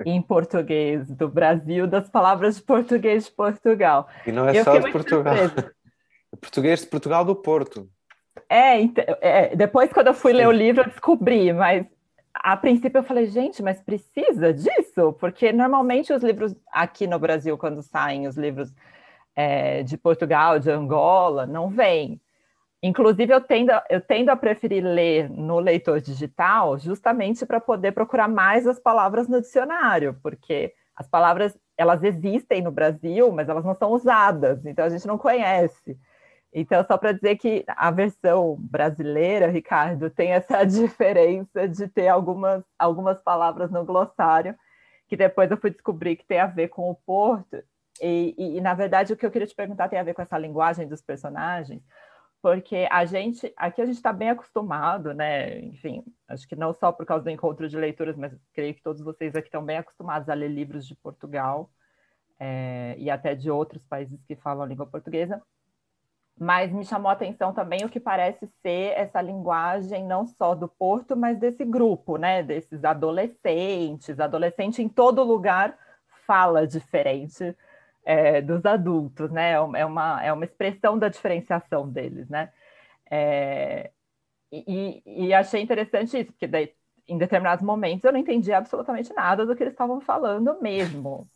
em 0.06 0.22
português 0.22 1.08
do 1.12 1.28
Brasil 1.28 1.86
das 1.86 2.10
palavras 2.10 2.56
de 2.56 2.64
português 2.64 3.26
de 3.26 3.32
Portugal. 3.32 4.08
E 4.26 4.32
não 4.32 4.48
é 4.48 4.58
eu 4.58 4.64
só 4.64 4.78
de 4.78 4.92
Portugal. 4.92 5.36
É 6.34 6.38
português 6.38 6.80
de 6.80 6.88
Portugal 6.88 7.26
do 7.26 7.36
Porto. 7.36 7.90
É, 8.48 8.82
é, 9.20 9.54
depois 9.54 9.92
quando 9.92 10.08
eu 10.08 10.14
fui 10.14 10.32
ler 10.32 10.48
o 10.48 10.52
livro 10.52 10.84
eu 10.84 10.90
descobri, 10.90 11.52
mas 11.52 11.86
a 12.34 12.56
princípio 12.58 13.00
eu 13.00 13.04
falei, 13.04 13.28
gente, 13.28 13.62
mas 13.62 13.82
precisa 13.82 14.54
disso? 14.54 15.14
Porque 15.20 15.52
normalmente 15.52 16.14
os 16.14 16.24
livros 16.24 16.56
aqui 16.72 17.08
no 17.08 17.20
Brasil, 17.20 17.58
quando 17.58 17.82
saem 17.82 18.28
os 18.28 18.38
livros 18.38 18.74
é, 19.36 19.84
de 19.84 19.98
Portugal, 19.98 20.60
de 20.60 20.70
Angola, 20.70 21.46
não 21.46 21.70
vêm. 21.70 22.22
Inclusive, 22.84 23.32
eu 23.32 23.42
tendo, 23.42 23.72
eu 23.90 24.02
tendo 24.02 24.30
a 24.30 24.36
preferir 24.36 24.84
ler 24.84 25.30
no 25.30 25.60
leitor 25.60 26.02
digital 26.02 26.80
justamente 26.80 27.46
para 27.46 27.60
poder 27.60 27.92
procurar 27.92 28.28
mais 28.28 28.66
as 28.66 28.80
palavras 28.80 29.28
no 29.28 29.40
dicionário, 29.40 30.18
porque 30.24 30.74
as 30.96 31.08
palavras 31.08 31.56
elas 31.78 32.04
existem 32.04 32.62
no 32.62 32.72
Brasil, 32.72 33.32
mas 33.32 33.50
elas 33.50 33.66
não 33.66 33.76
são 33.76 33.92
usadas, 33.92 34.66
então 34.66 34.86
a 34.86 34.90
gente 34.90 35.08
não 35.08 35.18
conhece. 35.18 35.98
Então, 36.54 36.84
só 36.86 36.98
para 36.98 37.14
dizer 37.14 37.38
que 37.38 37.64
a 37.68 37.90
versão 37.92 38.58
brasileira, 38.60 39.48
Ricardo, 39.48 40.10
tem 40.10 40.34
essa 40.34 40.64
diferença 40.66 41.68
de 41.68 41.88
ter 41.88 42.10
algumas, 42.10 42.64
algumas 42.78 43.22
palavras 43.22 43.72
no 43.72 43.86
glossário, 43.86 44.56
que 45.08 45.16
depois 45.16 45.50
eu 45.50 45.58
fui 45.58 45.70
descobrir 45.70 46.18
que 46.18 46.26
tem 46.26 46.40
a 46.40 46.48
ver 46.48 46.68
com 46.68 46.90
o 46.90 46.96
Porto. 46.96 47.64
E, 48.02 48.36
e, 48.38 48.58
e, 48.58 48.62
na 48.62 48.74
verdade, 48.74 49.14
o 49.14 49.18
que 49.18 49.26
eu 49.26 49.32
queria 49.32 49.48
te 49.48 49.56
perguntar 49.56 49.88
tem 49.88 50.00
a 50.00 50.04
ver 50.04 50.14
com 50.14 50.22
essa 50.22 50.38
linguagem 50.38 50.88
dos 50.88 51.02
personagens, 51.02 51.82
porque 52.42 52.88
a 52.90 53.06
gente, 53.06 53.54
aqui 53.56 53.82
a 53.82 53.86
gente 53.86 53.98
está 53.98 54.12
bem 54.12 54.30
acostumado, 54.32 55.14
né? 55.14 55.60
Enfim, 55.60 56.04
acho 56.28 56.48
que 56.48 56.56
não 56.56 56.74
só 56.74 56.92
por 56.92 57.06
causa 57.06 57.24
do 57.24 57.30
encontro 57.30 57.70
de 57.70 57.78
leituras, 57.78 58.18
mas 58.18 58.36
creio 58.54 58.74
que 58.74 58.82
todos 58.82 59.02
vocês 59.02 59.36
aqui 59.36 59.48
estão 59.48 59.64
bem 59.64 59.78
acostumados 59.78 60.28
a 60.28 60.34
ler 60.34 60.50
livros 60.50 60.88
de 60.88 60.96
Portugal 60.96 61.72
é, 62.40 62.96
e 62.98 63.10
até 63.10 63.36
de 63.36 63.52
outros 63.52 63.86
países 63.86 64.20
que 64.28 64.36
falam 64.36 64.64
a 64.64 64.68
língua 64.68 64.88
portuguesa. 64.88 65.42
Mas 66.44 66.72
me 66.72 66.84
chamou 66.84 67.08
a 67.08 67.14
atenção 67.14 67.54
também 67.54 67.86
o 67.86 67.90
que 67.90 68.00
parece 68.00 68.48
ser 68.64 68.94
essa 68.98 69.22
linguagem 69.22 70.04
não 70.04 70.26
só 70.26 70.56
do 70.56 70.68
Porto, 70.68 71.16
mas 71.16 71.38
desse 71.38 71.64
grupo, 71.64 72.18
né? 72.18 72.42
Desses 72.42 72.84
adolescentes. 72.84 74.20
Adolescente 74.20 74.82
em 74.82 74.90
todo 74.90 75.22
lugar 75.22 75.78
fala 76.26 76.66
diferente 76.66 77.56
é, 78.04 78.42
dos 78.42 78.66
adultos, 78.66 79.30
né? 79.30 79.52
É 79.52 79.86
uma, 79.86 80.24
é 80.24 80.34
uma 80.34 80.44
expressão 80.44 80.98
da 80.98 81.10
diferenciação 81.10 81.88
deles, 81.88 82.28
né? 82.28 82.52
É, 83.08 83.92
e, 84.52 85.04
e, 85.06 85.34
achei 85.36 85.62
interessante 85.62 86.22
isso, 86.22 86.32
porque 86.32 86.48
daí, 86.48 86.74
em 87.08 87.20
determinados 87.20 87.64
momentos 87.64 88.04
eu 88.04 88.12
não 88.12 88.20
entendi 88.20 88.52
absolutamente 88.52 89.14
nada 89.14 89.46
do 89.46 89.56
que 89.56 89.62
eles 89.62 89.74
estavam 89.74 90.02
falando 90.02 90.60
mesmo. 90.60 91.30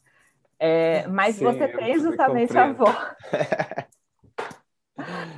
É, 0.57 1.05
mas 1.13 1.35
Sim, 1.35 1.45
você 1.45 1.67
tem 1.67 1.99
justamente 1.99 2.57
a 2.57 2.73
voz. 2.73 2.97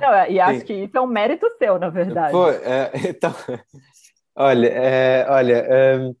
não, 0.00 0.26
e 0.28 0.40
acho 0.40 0.60
Sim. 0.60 0.64
que 0.66 0.72
isso 0.72 0.96
é 0.96 1.00
um 1.00 1.06
mérito 1.06 1.46
seu, 1.58 1.78
na 1.78 1.88
verdade. 1.88 2.32
Pô, 2.32 2.48
é, 2.50 2.90
então, 3.08 3.34
olha, 4.36 4.68
é, 4.68 5.26
olha. 5.28 5.66
Um 6.00 6.14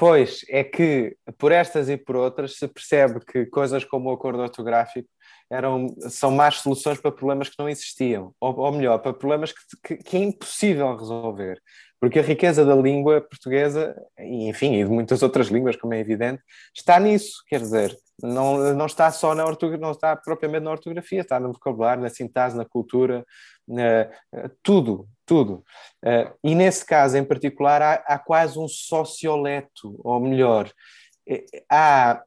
Pois, 0.00 0.46
é 0.48 0.64
que 0.64 1.14
por 1.36 1.52
estas 1.52 1.90
e 1.90 1.96
por 1.98 2.16
outras 2.16 2.56
se 2.56 2.66
percebe 2.66 3.20
que 3.20 3.44
coisas 3.44 3.84
como 3.84 4.08
o 4.08 4.12
acordo 4.14 4.40
ortográfico 4.40 5.06
eram, 5.50 5.94
são 6.08 6.30
más 6.30 6.54
soluções 6.56 6.98
para 6.98 7.12
problemas 7.12 7.50
que 7.50 7.56
não 7.58 7.68
existiam, 7.68 8.34
ou, 8.40 8.58
ou 8.60 8.72
melhor, 8.72 8.98
para 9.00 9.12
problemas 9.12 9.52
que, 9.52 9.60
que, 9.84 10.02
que, 10.02 10.16
é 10.16 10.20
impossível 10.20 10.96
resolver. 10.96 11.60
Porque 12.00 12.18
a 12.18 12.22
riqueza 12.22 12.64
da 12.64 12.74
língua 12.74 13.20
portuguesa, 13.20 13.94
enfim, 14.18 14.76
e 14.76 14.84
de 14.84 14.90
muitas 14.90 15.22
outras 15.22 15.48
línguas, 15.48 15.76
como 15.76 15.92
é 15.92 16.00
evidente, 16.00 16.42
está 16.74 16.98
nisso, 16.98 17.44
quer 17.46 17.60
dizer, 17.60 17.94
não, 18.22 18.74
não 18.74 18.86
está 18.86 19.10
só 19.10 19.34
na 19.34 19.44
ortografia, 19.44 19.82
não 19.82 19.92
está 19.92 20.16
propriamente 20.16 20.64
na 20.64 20.70
ortografia, 20.70 21.20
está 21.20 21.38
no 21.38 21.52
vocabulário, 21.52 22.02
na 22.02 22.08
sintase, 22.08 22.56
na 22.56 22.64
cultura, 22.64 23.24
uh, 23.68 24.50
tudo, 24.62 25.06
tudo. 25.26 25.64
Uh, 26.04 26.32
e 26.42 26.54
nesse 26.54 26.86
caso 26.86 27.18
em 27.18 27.24
particular 27.24 27.82
há, 27.82 27.94
há, 28.06 28.18
quase 28.18 28.58
um 28.58 28.66
socioleto, 28.66 30.00
ou 30.02 30.18
melhor, 30.20 30.70
eh, 31.28 31.44
há, 31.70 32.22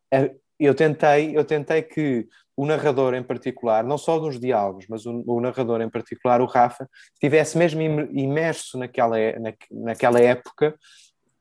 eu 0.59 0.75
tentei, 0.75 1.35
eu 1.35 1.43
tentei 1.43 1.81
que 1.81 2.27
o 2.55 2.65
narrador 2.65 3.13
em 3.15 3.23
particular, 3.23 3.83
não 3.83 3.97
só 3.97 4.19
nos 4.19 4.39
diálogos, 4.39 4.85
mas 4.87 5.05
o, 5.05 5.23
o 5.25 5.41
narrador 5.41 5.81
em 5.81 5.89
particular, 5.89 6.41
o 6.41 6.45
Rafa, 6.45 6.87
estivesse 7.13 7.57
mesmo 7.57 7.81
imerso 7.81 8.77
naquela, 8.77 9.17
na, 9.39 9.53
naquela 9.71 10.19
época. 10.19 10.75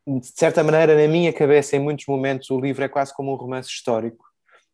De 0.06 0.26
certa 0.26 0.64
maneira, 0.64 0.96
na 0.96 1.06
minha 1.06 1.32
cabeça, 1.32 1.76
em 1.76 1.80
muitos 1.80 2.06
momentos, 2.06 2.50
o 2.50 2.60
livro 2.60 2.82
é 2.84 2.88
quase 2.88 3.14
como 3.14 3.32
um 3.32 3.36
romance 3.36 3.68
histórico, 3.68 4.24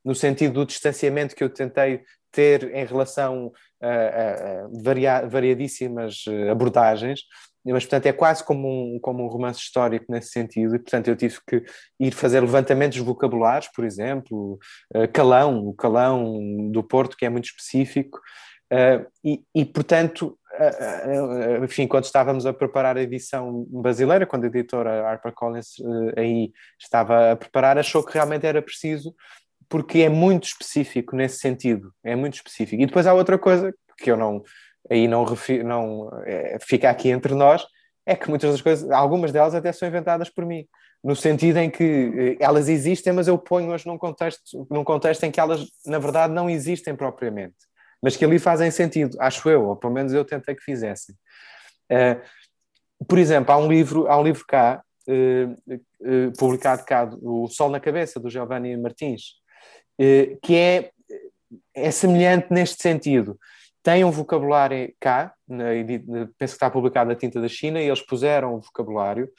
no 0.04 0.14
sentido 0.14 0.54
do 0.54 0.66
distanciamento 0.66 1.34
que 1.34 1.42
eu 1.42 1.50
tentei 1.50 2.02
ter 2.30 2.74
em 2.74 2.84
relação 2.84 3.52
a, 3.82 3.88
a 3.88 4.68
varia, 4.82 5.26
variadíssimas 5.26 6.24
eh, 6.28 6.50
abordagens, 6.50 7.22
mas 7.72 7.84
portanto 7.84 8.06
é 8.06 8.12
quase 8.12 8.44
como 8.44 8.68
um, 8.68 8.98
como 9.00 9.24
um 9.24 9.28
romance 9.28 9.60
histórico 9.60 10.06
nesse 10.08 10.30
sentido, 10.30 10.76
e 10.76 10.78
portanto 10.78 11.08
eu 11.08 11.16
tive 11.16 11.38
que 11.46 11.64
ir 12.00 12.12
fazer 12.12 12.40
levantamentos 12.40 12.98
vocabulares, 12.98 13.68
por 13.74 13.84
exemplo, 13.84 14.58
uh, 14.94 15.08
calão, 15.12 15.66
o 15.66 15.74
calão 15.74 16.70
do 16.70 16.82
Porto, 16.82 17.16
que 17.16 17.24
é 17.24 17.28
muito 17.28 17.46
específico, 17.46 18.18
uh, 18.72 19.06
e, 19.24 19.42
e, 19.54 19.64
portanto, 19.64 20.38
uh, 20.58 21.64
enfim, 21.64 21.86
quando 21.86 22.04
estávamos 22.04 22.46
a 22.46 22.52
preparar 22.52 22.96
a 22.96 23.02
edição 23.02 23.66
brasileira, 23.68 24.26
quando 24.26 24.44
a 24.44 24.48
editora 24.48 25.08
HarperCollins 25.08 25.76
aí 26.16 26.52
estava 26.78 27.32
a 27.32 27.36
preparar, 27.36 27.78
achou 27.78 28.04
que 28.04 28.14
realmente 28.14 28.46
era 28.46 28.62
preciso 28.62 29.14
porque 29.68 29.98
é 29.98 30.08
muito 30.08 30.44
específico 30.44 31.14
nesse 31.14 31.38
sentido, 31.38 31.92
é 32.02 32.16
muito 32.16 32.34
específico. 32.34 32.82
E 32.82 32.86
depois 32.86 33.06
há 33.06 33.12
outra 33.12 33.38
coisa 33.38 33.74
que 33.98 34.10
eu 34.10 34.16
não, 34.16 34.42
aí 34.90 35.06
não, 35.06 35.24
não 35.64 36.10
é, 36.24 36.58
fica 36.60 36.90
aqui 36.90 37.10
entre 37.10 37.34
nós, 37.34 37.66
é 38.06 38.16
que 38.16 38.28
muitas 38.28 38.50
das 38.52 38.62
coisas, 38.62 38.90
algumas 38.90 39.32
delas 39.32 39.54
até 39.54 39.70
são 39.70 39.86
inventadas 39.86 40.30
por 40.30 40.46
mim, 40.46 40.66
no 41.02 41.14
sentido 41.14 41.58
em 41.58 41.70
que 41.70 41.84
eh, 41.84 42.36
elas 42.40 42.68
existem, 42.68 43.12
mas 43.12 43.28
eu 43.28 43.38
ponho-as 43.38 43.84
num 43.84 43.98
contexto, 43.98 44.66
num 44.70 44.82
contexto 44.82 45.24
em 45.24 45.30
que 45.30 45.38
elas, 45.38 45.66
na 45.86 45.98
verdade, 45.98 46.32
não 46.32 46.48
existem 46.48 46.96
propriamente, 46.96 47.56
mas 48.02 48.16
que 48.16 48.24
ali 48.24 48.38
fazem 48.38 48.70
sentido, 48.70 49.16
acho 49.20 49.48
eu, 49.48 49.66
ou 49.66 49.76
pelo 49.76 49.92
menos 49.92 50.12
eu 50.12 50.24
tentei 50.24 50.54
que 50.54 50.62
fizessem. 50.62 51.14
Uh, 51.90 53.04
por 53.06 53.18
exemplo, 53.18 53.52
há 53.52 53.58
um 53.58 53.68
livro, 53.68 54.08
há 54.08 54.18
um 54.18 54.24
livro 54.24 54.44
cá, 54.46 54.82
uh, 55.08 55.74
uh, 56.00 56.32
publicado 56.38 56.84
cá, 56.84 57.08
O 57.22 57.46
Sol 57.48 57.70
na 57.70 57.78
Cabeça, 57.78 58.18
do 58.18 58.30
Giovanni 58.30 58.76
Martins, 58.76 59.34
que 60.42 60.54
é, 60.54 60.90
é 61.74 61.90
semelhante 61.90 62.46
neste 62.50 62.80
sentido. 62.80 63.36
Tem 63.82 64.04
um 64.04 64.10
vocabulário 64.10 64.92
cá, 65.00 65.32
na, 65.48 65.66
penso 66.36 66.36
que 66.36 66.44
está 66.44 66.70
publicado 66.70 67.08
na 67.08 67.16
Tinta 67.16 67.40
da 67.40 67.48
China, 67.48 67.80
e 67.80 67.86
eles 67.86 68.02
puseram 68.02 68.54
o 68.54 68.60
vocabulário, 68.60 69.30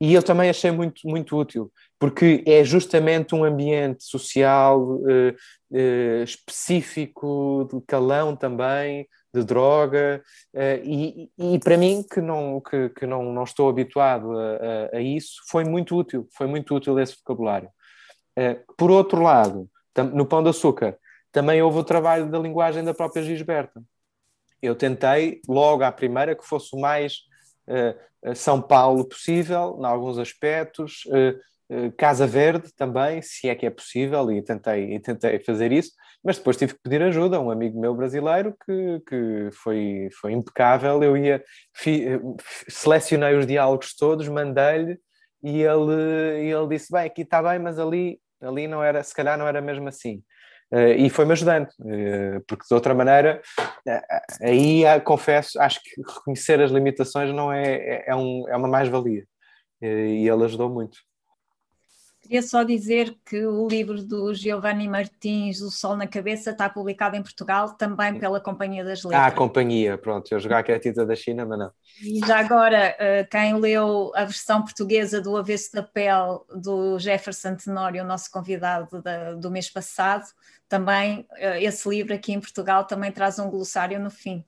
e 0.00 0.12
eu 0.12 0.22
também 0.22 0.50
achei 0.50 0.70
muito, 0.70 1.00
muito 1.08 1.36
útil, 1.36 1.72
porque 1.98 2.44
é 2.46 2.62
justamente 2.62 3.34
um 3.34 3.44
ambiente 3.44 4.04
social 4.04 5.00
eh, 5.08 5.34
eh, 5.72 6.22
específico, 6.22 7.66
de 7.72 7.80
calão 7.86 8.36
também, 8.36 9.08
de 9.32 9.42
droga, 9.42 10.22
eh, 10.54 10.82
e, 10.84 11.30
e, 11.38 11.58
para 11.58 11.78
mim, 11.78 12.02
que 12.02 12.20
não, 12.20 12.60
que, 12.60 12.90
que 12.90 13.06
não, 13.06 13.32
não 13.32 13.44
estou 13.44 13.70
habituado 13.70 14.38
a, 14.38 14.56
a, 14.92 14.96
a, 14.98 15.00
isso, 15.00 15.40
foi 15.48 15.64
muito 15.64 15.96
útil, 15.96 16.28
foi 16.36 16.46
muito 16.46 16.74
útil 16.74 16.98
esse 16.98 17.16
vocabulário. 17.16 17.70
Por 18.76 18.90
outro 18.90 19.22
lado, 19.22 19.66
no 20.12 20.26
Pão 20.26 20.42
de 20.42 20.50
Açúcar, 20.50 20.98
também 21.36 21.60
houve 21.60 21.80
o 21.80 21.84
trabalho 21.84 22.30
da 22.30 22.38
linguagem 22.38 22.82
da 22.82 22.94
própria 22.94 23.22
Gisberta. 23.22 23.82
Eu 24.62 24.74
tentei, 24.74 25.42
logo 25.46 25.82
à 25.82 25.92
primeira, 25.92 26.34
que 26.34 26.46
fosse 26.46 26.74
o 26.74 26.80
mais 26.80 27.18
uh, 27.68 28.34
São 28.34 28.62
Paulo 28.62 29.06
possível, 29.06 29.76
em 29.78 29.84
alguns 29.84 30.16
aspectos, 30.16 31.04
uh, 31.04 31.76
uh, 31.88 31.92
Casa 31.92 32.26
Verde 32.26 32.72
também, 32.74 33.20
se 33.20 33.50
é 33.50 33.54
que 33.54 33.66
é 33.66 33.70
possível, 33.70 34.32
e 34.32 34.40
tentei, 34.40 34.94
e 34.94 34.98
tentei 34.98 35.38
fazer 35.40 35.72
isso, 35.72 35.92
mas 36.24 36.38
depois 36.38 36.56
tive 36.56 36.72
que 36.72 36.80
pedir 36.80 37.02
ajuda 37.02 37.36
a 37.36 37.40
um 37.40 37.50
amigo 37.50 37.78
meu 37.78 37.94
brasileiro 37.94 38.56
que, 38.64 39.02
que 39.06 39.50
foi, 39.52 40.08
foi 40.18 40.32
impecável. 40.32 41.02
Eu 41.02 41.18
ia, 41.18 41.44
fi, 41.74 42.18
selecionei 42.66 43.36
os 43.36 43.46
diálogos 43.46 43.94
todos, 43.94 44.26
mandei-lhe, 44.26 44.98
e 45.42 45.60
ele, 45.60 46.48
ele 46.50 46.66
disse: 46.66 46.90
Bem, 46.90 47.04
aqui 47.04 47.20
está 47.20 47.42
bem, 47.42 47.58
mas 47.58 47.78
ali, 47.78 48.18
ali 48.40 48.66
não 48.66 48.82
era, 48.82 49.02
se 49.02 49.14
calhar 49.14 49.36
não 49.36 49.46
era 49.46 49.60
mesmo 49.60 49.86
assim. 49.86 50.22
Uh, 50.72 50.98
e 50.98 51.08
foi-me 51.08 51.32
ajudando, 51.32 51.68
uh, 51.80 52.42
porque 52.46 52.64
de 52.68 52.74
outra 52.74 52.92
maneira, 52.92 53.40
uh, 53.60 54.44
aí 54.44 54.82
confesso, 55.04 55.60
acho 55.60 55.80
que 55.80 56.02
reconhecer 56.02 56.60
as 56.60 56.72
limitações 56.72 57.32
não 57.32 57.52
é, 57.52 57.74
é, 57.74 58.04
é 58.08 58.16
um, 58.16 58.48
é 58.48 58.56
uma 58.56 58.66
mais-valia. 58.66 59.24
e 59.80 60.28
ele 60.28 60.44
ajudou 60.44 60.68
muito. 60.68 60.98
Queria 62.26 62.42
só 62.42 62.64
dizer 62.64 63.16
que 63.24 63.46
o 63.46 63.68
livro 63.68 64.02
do 64.02 64.34
Giovanni 64.34 64.88
Martins, 64.88 65.60
O 65.60 65.70
Sol 65.70 65.96
na 65.96 66.08
Cabeça, 66.08 66.50
está 66.50 66.68
publicado 66.68 67.14
em 67.14 67.22
Portugal 67.22 67.74
também 67.74 68.18
pela 68.18 68.40
Companhia 68.40 68.84
das 68.84 69.04
Letras. 69.04 69.22
Ah, 69.22 69.26
a 69.26 69.30
Companhia, 69.30 69.96
pronto, 69.96 70.32
eu 70.32 70.40
jogar 70.40 70.64
que 70.64 70.72
é 70.72 70.74
a 70.74 70.80
tinta 70.80 71.06
da 71.06 71.14
China, 71.14 71.46
mas 71.46 71.56
não. 71.56 71.70
E 72.02 72.18
já 72.26 72.40
agora, 72.40 72.96
eh, 72.98 73.24
quem 73.30 73.54
leu 73.54 74.10
a 74.16 74.24
versão 74.24 74.60
portuguesa 74.60 75.20
do 75.20 75.36
Avesso 75.36 75.72
da 75.72 75.84
Pele 75.84 76.40
do 76.56 76.98
Jefferson 76.98 77.54
Tenório, 77.54 78.02
o 78.02 78.06
nosso 78.06 78.28
convidado 78.28 79.00
da, 79.00 79.34
do 79.34 79.48
mês 79.48 79.70
passado, 79.70 80.24
também 80.68 81.24
eh, 81.36 81.62
esse 81.62 81.88
livro 81.88 82.12
aqui 82.12 82.32
em 82.32 82.40
Portugal 82.40 82.84
também 82.84 83.12
traz 83.12 83.38
um 83.38 83.48
glossário 83.48 84.00
no 84.00 84.10
fim. 84.10 84.44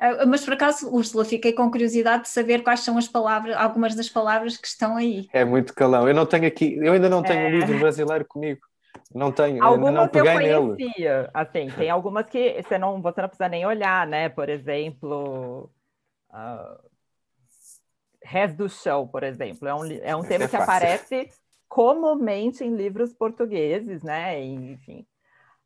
Ah, 0.00 0.24
mas 0.24 0.42
por 0.42 0.54
acaso, 0.54 0.90
Úrsula, 0.90 1.26
fiquei 1.26 1.52
com 1.52 1.70
curiosidade 1.70 2.22
de 2.22 2.30
saber 2.30 2.62
quais 2.62 2.80
são 2.80 2.96
as 2.96 3.06
palavras, 3.06 3.54
algumas 3.54 3.94
das 3.94 4.08
palavras 4.08 4.56
que 4.56 4.66
estão 4.66 4.96
aí. 4.96 5.28
É 5.30 5.44
muito 5.44 5.74
calão. 5.74 6.08
Eu 6.08 6.14
não 6.14 6.24
tenho 6.24 6.46
aqui, 6.46 6.78
eu 6.80 6.94
ainda 6.94 7.10
não 7.10 7.22
tenho 7.22 7.40
é... 7.40 7.46
um 7.46 7.50
livro 7.50 7.78
brasileiro 7.78 8.24
comigo. 8.24 8.60
Não 9.14 9.30
tenho, 9.30 9.62
algumas 9.62 9.92
não 9.92 10.08
peguei 10.08 10.54
eu 10.54 10.68
conhecia, 10.68 11.16
nele. 11.18 11.30
Assim, 11.34 11.68
tem 11.76 11.90
algumas 11.90 12.24
que 12.26 12.62
você 12.62 12.78
não, 12.78 13.02
você 13.02 13.20
não 13.20 13.28
precisa 13.28 13.48
nem 13.48 13.66
olhar, 13.66 14.06
né? 14.06 14.30
Por 14.30 14.48
exemplo, 14.48 15.70
uh, 16.30 16.90
Res 18.22 18.54
do 18.54 18.70
Chão, 18.70 19.06
por 19.06 19.22
exemplo, 19.22 19.68
é 19.68 19.74
um, 19.74 19.84
é 20.02 20.16
um 20.16 20.22
tema 20.22 20.44
é 20.44 20.48
que 20.48 20.56
aparece 20.56 21.28
comumente 21.68 22.64
em 22.64 22.74
livros 22.74 23.12
portugueses, 23.12 24.02
né? 24.02 24.40
Enfim. 24.42 25.06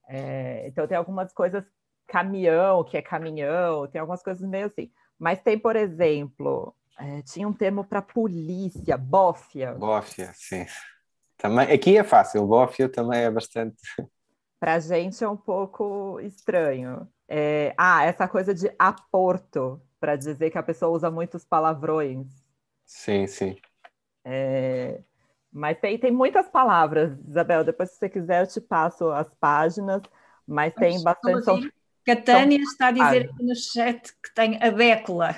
É, 0.08 0.66
então 0.66 0.88
tem 0.88 0.96
algumas 0.96 1.32
coisas 1.32 1.64
caminhão, 2.06 2.84
que 2.84 2.96
é 2.96 3.02
caminhão, 3.02 3.86
tem 3.86 4.00
algumas 4.00 4.22
coisas 4.22 4.48
meio 4.48 4.66
assim. 4.66 4.90
Mas 5.18 5.40
tem, 5.40 5.58
por 5.58 5.76
exemplo, 5.76 6.74
é, 6.98 7.22
tinha 7.22 7.46
um 7.48 7.52
termo 7.52 7.84
para 7.84 8.02
polícia, 8.02 8.96
bófia. 8.96 9.72
Bófia, 9.74 10.32
sim. 10.34 10.66
Também, 11.36 11.72
aqui 11.72 11.96
é 11.98 12.04
fácil, 12.04 12.46
bófia 12.46 12.88
também 12.88 13.20
é 13.20 13.30
bastante. 13.30 13.76
Para 14.58 14.74
a 14.74 14.78
gente 14.78 15.22
é 15.22 15.28
um 15.28 15.36
pouco 15.36 16.18
estranho. 16.20 17.06
É, 17.28 17.74
ah, 17.76 18.04
essa 18.04 18.28
coisa 18.28 18.54
de 18.54 18.72
aporto, 18.78 19.80
para 20.00 20.16
dizer 20.16 20.50
que 20.50 20.58
a 20.58 20.62
pessoa 20.62 20.94
usa 20.94 21.10
muitos 21.10 21.44
palavrões. 21.44 22.26
Sim, 22.84 23.26
sim. 23.26 23.56
É, 24.24 25.00
mas 25.52 25.78
tem, 25.78 25.98
tem 25.98 26.10
muitas 26.10 26.48
palavras, 26.48 27.18
Isabel. 27.28 27.62
Depois, 27.64 27.90
se 27.90 27.98
você 27.98 28.08
quiser, 28.08 28.42
eu 28.42 28.46
te 28.46 28.60
passo 28.60 29.10
as 29.10 29.28
páginas. 29.34 30.02
Mas 30.46 30.74
tem 30.74 31.02
bastante. 31.02 31.72
Catânia 32.04 32.56
então, 32.56 32.70
está 32.70 32.88
a 32.88 32.90
dizer 32.90 33.30
aqui 33.30 33.42
no 33.42 33.56
chat 33.56 34.12
que 34.22 34.34
tem 34.34 34.58
a 34.62 34.70
bécula. 34.70 35.34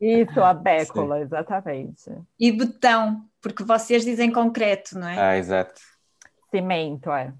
Isso, 0.00 0.40
a 0.40 0.54
bécula, 0.54 1.16
Sim. 1.16 1.22
exatamente. 1.22 2.10
E 2.38 2.52
betão, 2.52 3.24
porque 3.42 3.64
vocês 3.64 4.04
dizem 4.04 4.30
concreto, 4.32 4.98
não 4.98 5.08
é? 5.08 5.18
Ah, 5.18 5.36
exato. 5.36 5.80
Cimento, 6.50 7.10
é. 7.10 7.34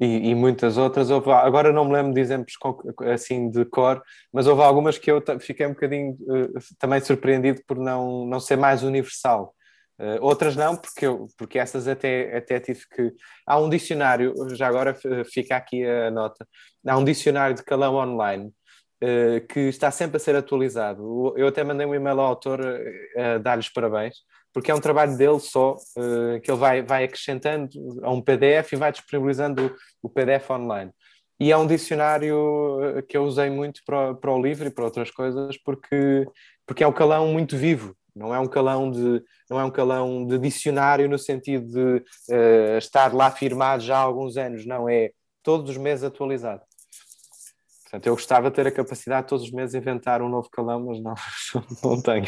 E, 0.00 0.30
e, 0.30 0.34
muitas 0.34 0.76
outras. 0.76 1.10
Houve, 1.10 1.30
agora 1.30 1.72
não 1.72 1.84
me 1.84 1.92
lembro 1.92 2.12
de 2.12 2.20
exemplos 2.20 2.54
assim 3.12 3.50
de 3.50 3.64
cor, 3.64 4.02
mas 4.32 4.46
houve 4.46 4.62
algumas 4.62 4.98
que 4.98 5.10
eu 5.10 5.22
fiquei 5.38 5.66
um 5.66 5.74
bocadinho 5.74 6.16
uh, 6.22 6.52
também 6.78 7.00
surpreendido 7.00 7.62
por 7.66 7.78
não, 7.78 8.26
não 8.26 8.40
ser 8.40 8.56
mais 8.56 8.82
universal. 8.82 9.54
Uh, 10.02 10.18
outras 10.20 10.56
não, 10.56 10.74
porque, 10.76 11.06
eu, 11.06 11.28
porque 11.38 11.60
essas 11.60 11.86
até, 11.86 12.36
até 12.36 12.58
tive 12.58 12.80
que. 12.88 13.12
Há 13.46 13.56
um 13.60 13.70
dicionário, 13.70 14.34
já 14.50 14.66
agora 14.66 14.98
fica 15.24 15.54
aqui 15.54 15.86
a 15.86 16.10
nota, 16.10 16.44
há 16.84 16.98
um 16.98 17.04
dicionário 17.04 17.54
de 17.54 17.62
calão 17.62 17.94
online 17.94 18.48
uh, 19.00 19.46
que 19.46 19.60
está 19.60 19.92
sempre 19.92 20.16
a 20.16 20.20
ser 20.20 20.34
atualizado. 20.34 21.32
Eu 21.36 21.46
até 21.46 21.62
mandei 21.62 21.86
um 21.86 21.94
e-mail 21.94 22.18
ao 22.18 22.26
autor 22.26 22.60
a 23.16 23.38
dar-lhes 23.38 23.68
parabéns, 23.68 24.16
porque 24.52 24.72
é 24.72 24.74
um 24.74 24.80
trabalho 24.80 25.16
dele 25.16 25.38
só, 25.38 25.74
uh, 25.74 26.40
que 26.42 26.50
ele 26.50 26.58
vai, 26.58 26.82
vai 26.82 27.04
acrescentando 27.04 27.68
a 28.02 28.10
um 28.10 28.20
PDF 28.20 28.72
e 28.72 28.76
vai 28.76 28.90
disponibilizando 28.90 29.66
o, 30.02 30.08
o 30.08 30.10
PDF 30.10 30.50
online. 30.50 30.90
E 31.38 31.52
é 31.52 31.56
um 31.56 31.66
dicionário 31.66 33.04
que 33.08 33.16
eu 33.16 33.22
usei 33.22 33.50
muito 33.50 33.82
para, 33.86 34.14
para 34.14 34.32
o 34.32 34.42
livro 34.42 34.66
e 34.66 34.70
para 34.70 34.84
outras 34.84 35.12
coisas, 35.12 35.56
porque, 35.64 36.26
porque 36.66 36.82
é 36.82 36.88
um 36.88 36.92
calão 36.92 37.28
muito 37.28 37.56
vivo 37.56 37.96
não 38.14 38.34
é 38.34 38.38
um 38.38 38.46
calão 38.46 38.90
de, 38.90 39.22
não 39.48 39.58
é 39.58 39.64
um 39.64 39.70
calão 39.70 40.26
de 40.26 40.38
dicionário 40.38 41.08
no 41.08 41.18
sentido 41.18 41.66
de 41.66 42.04
uh, 42.34 42.78
estar 42.78 43.14
lá 43.14 43.30
firmado 43.30 43.82
já 43.82 43.96
há 43.96 44.00
alguns 44.00 44.36
anos, 44.36 44.66
não, 44.66 44.88
é 44.88 45.10
todos 45.42 45.70
os 45.70 45.76
meses 45.76 46.04
atualizado. 46.04 46.62
Portanto, 47.84 48.06
eu 48.06 48.14
gostava 48.14 48.48
de 48.48 48.56
ter 48.56 48.66
a 48.66 48.72
capacidade 48.72 49.22
de 49.22 49.28
todos 49.28 49.44
os 49.44 49.52
meses 49.52 49.74
inventar 49.74 50.22
um 50.22 50.28
novo 50.28 50.48
calão, 50.50 50.86
mas 50.86 51.02
não, 51.02 51.14
não 51.84 52.00
tenho. 52.00 52.26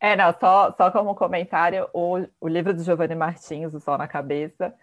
É, 0.00 0.14
não, 0.14 0.32
só, 0.38 0.72
só 0.76 0.90
como 0.90 1.14
comentário, 1.14 1.88
o, 1.92 2.18
o 2.40 2.46
livro 2.46 2.72
de 2.72 2.82
Giovanni 2.82 3.14
Martins, 3.14 3.74
O 3.74 3.80
Sol 3.80 3.98
na 3.98 4.06
Cabeça, 4.06 4.74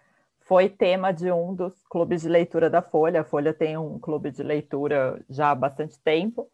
foi 0.41 0.69
tema 0.69 1.11
de 1.11 1.31
um 1.31 1.53
dos 1.53 1.73
clubes 1.89 2.21
de 2.21 2.29
leitura 2.29 2.69
da 2.69 2.81
Folha. 2.81 3.21
A 3.21 3.23
Folha 3.23 3.53
tem 3.53 3.77
um 3.77 3.97
clube 3.97 4.29
de 4.29 4.43
leitura 4.43 5.23
já 5.29 5.51
há 5.51 5.55
bastante 5.55 5.97
tempo, 5.99 6.49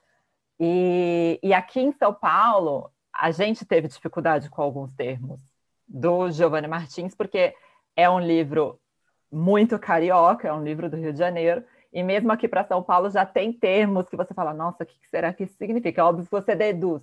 e, 0.63 1.39
e 1.41 1.55
aqui 1.55 1.81
em 1.81 1.91
São 1.91 2.13
Paulo, 2.13 2.91
a 3.11 3.31
gente 3.31 3.65
teve 3.65 3.87
dificuldade 3.87 4.47
com 4.47 4.61
alguns 4.61 4.93
termos 4.93 5.39
do 5.87 6.29
Giovanni 6.29 6.67
Martins, 6.67 7.15
porque 7.15 7.55
é 7.95 8.07
um 8.07 8.19
livro 8.19 8.79
muito 9.31 9.79
carioca, 9.79 10.47
é 10.47 10.53
um 10.53 10.63
livro 10.63 10.87
do 10.87 10.97
Rio 10.97 11.11
de 11.11 11.17
Janeiro, 11.17 11.63
e 11.91 12.03
mesmo 12.03 12.31
aqui 12.31 12.47
para 12.47 12.63
São 12.63 12.83
Paulo 12.83 13.09
já 13.09 13.25
tem 13.25 13.51
termos 13.51 14.07
que 14.07 14.15
você 14.15 14.35
fala, 14.35 14.53
nossa, 14.53 14.83
o 14.83 14.85
que 14.85 14.95
será 15.07 15.33
que 15.33 15.45
isso 15.45 15.55
significa? 15.55 15.99
É 15.99 16.03
óbvio 16.03 16.25
que 16.25 16.31
você 16.31 16.55
deduz, 16.55 17.01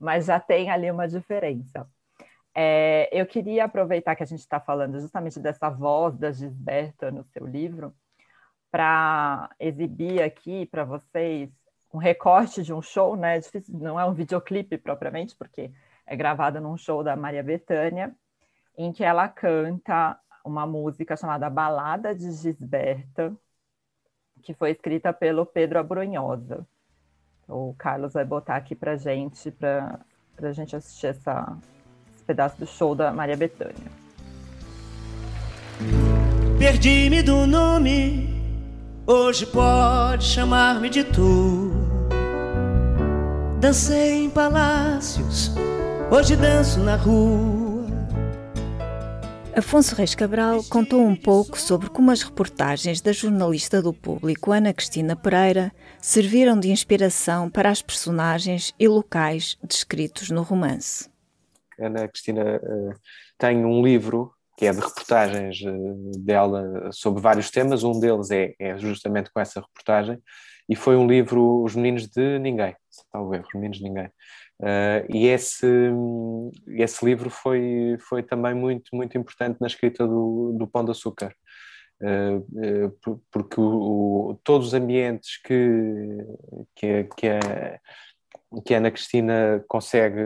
mas 0.00 0.24
já 0.24 0.40
tem 0.40 0.70
ali 0.70 0.90
uma 0.90 1.06
diferença. 1.06 1.86
É, 2.54 3.10
eu 3.12 3.26
queria 3.26 3.66
aproveitar 3.66 4.16
que 4.16 4.22
a 4.22 4.26
gente 4.26 4.40
está 4.40 4.58
falando 4.58 4.98
justamente 4.98 5.38
dessa 5.38 5.68
voz 5.68 6.16
da 6.16 6.32
Gisberta 6.32 7.10
no 7.10 7.22
seu 7.22 7.46
livro, 7.46 7.94
para 8.70 9.50
exibir 9.60 10.22
aqui 10.22 10.64
para 10.64 10.84
vocês 10.84 11.50
um 11.94 11.98
recorte 11.98 12.64
de 12.64 12.74
um 12.74 12.82
show, 12.82 13.14
né? 13.14 13.38
É 13.38 13.40
não 13.68 13.98
é 13.98 14.04
um 14.04 14.12
videoclipe 14.12 14.76
propriamente, 14.76 15.36
porque 15.36 15.70
é 16.04 16.16
gravado 16.16 16.60
num 16.60 16.76
show 16.76 17.04
da 17.04 17.14
Maria 17.14 17.42
Bethânia, 17.42 18.12
em 18.76 18.92
que 18.92 19.04
ela 19.04 19.28
canta 19.28 20.18
uma 20.44 20.66
música 20.66 21.16
chamada 21.16 21.48
Balada 21.48 22.12
de 22.12 22.32
Gisberta, 22.32 23.32
que 24.42 24.52
foi 24.52 24.72
escrita 24.72 25.12
pelo 25.12 25.46
Pedro 25.46 25.78
Abrunhosa. 25.78 26.66
O 27.48 27.74
Carlos 27.78 28.12
vai 28.12 28.24
botar 28.24 28.56
aqui 28.56 28.74
para 28.74 28.96
gente, 28.96 29.52
para 29.52 30.00
a 30.42 30.52
gente 30.52 30.74
assistir 30.74 31.06
essa, 31.06 31.56
esse 32.12 32.24
pedaço 32.24 32.58
do 32.58 32.66
show 32.66 32.96
da 32.96 33.12
Maria 33.12 33.36
Bethânia. 33.36 33.92
Perdi-me 36.58 37.22
do 37.22 37.46
nome, 37.46 38.42
hoje 39.06 39.46
pode 39.46 40.24
chamar-me 40.24 40.90
de 40.90 41.04
tu. 41.04 41.63
Dancei 43.64 44.24
em 44.24 44.28
palácios, 44.28 45.50
hoje 46.14 46.36
danço 46.36 46.80
na 46.80 46.96
rua. 46.96 47.86
Afonso 49.56 49.94
Reis 49.94 50.14
Cabral 50.14 50.62
contou 50.64 51.00
um 51.00 51.16
pouco 51.16 51.58
sobre 51.58 51.88
como 51.88 52.10
as 52.10 52.20
reportagens 52.20 53.00
da 53.00 53.10
jornalista 53.10 53.80
do 53.80 53.94
público 53.94 54.52
Ana 54.52 54.74
Cristina 54.74 55.16
Pereira 55.16 55.72
serviram 55.98 56.60
de 56.60 56.70
inspiração 56.70 57.48
para 57.48 57.70
as 57.70 57.80
personagens 57.80 58.74
e 58.78 58.86
locais 58.86 59.56
descritos 59.66 60.28
no 60.28 60.42
romance. 60.42 61.08
Ana 61.80 62.06
Cristina 62.06 62.60
uh, 62.62 62.92
tem 63.38 63.64
um 63.64 63.82
livro 63.82 64.30
que 64.58 64.66
é 64.66 64.72
de 64.72 64.80
reportagens 64.80 65.62
uh, 65.62 66.10
dela 66.18 66.90
sobre 66.92 67.22
vários 67.22 67.50
temas, 67.50 67.82
um 67.82 67.98
deles 67.98 68.30
é, 68.30 68.54
é 68.58 68.76
justamente 68.76 69.30
com 69.32 69.40
essa 69.40 69.58
reportagem, 69.58 70.22
e 70.68 70.76
foi 70.76 70.96
um 70.96 71.06
livro 71.06 71.62
Os 71.62 71.74
Meninos 71.74 72.06
de 72.06 72.38
Ninguém, 72.38 72.76
salvo 73.14 73.34
erro, 73.34 73.46
Os 73.46 73.54
Meninos 73.54 73.78
de 73.78 73.84
Ninguém. 73.84 74.06
Uh, 74.60 75.06
e 75.08 75.26
esse, 75.26 75.66
esse 76.68 77.04
livro 77.04 77.30
foi, 77.30 77.96
foi 78.08 78.22
também 78.22 78.54
muito, 78.54 78.90
muito 78.92 79.16
importante 79.16 79.60
na 79.60 79.68
escrita 79.68 80.06
do, 80.06 80.56
do 80.58 80.66
Pão 80.66 80.84
de 80.84 80.90
Açúcar. 80.90 81.32
porque 83.30 83.60
o, 83.60 84.30
o, 84.30 84.40
todos 84.42 84.68
os 84.68 84.74
ambientes 84.74 85.40
que, 85.42 86.18
que, 86.74 87.04
que 87.16 87.28
a 87.28 87.80
que 88.64 88.74
a 88.74 88.78
Ana 88.78 88.90
Cristina 88.90 89.64
consegue 89.68 90.20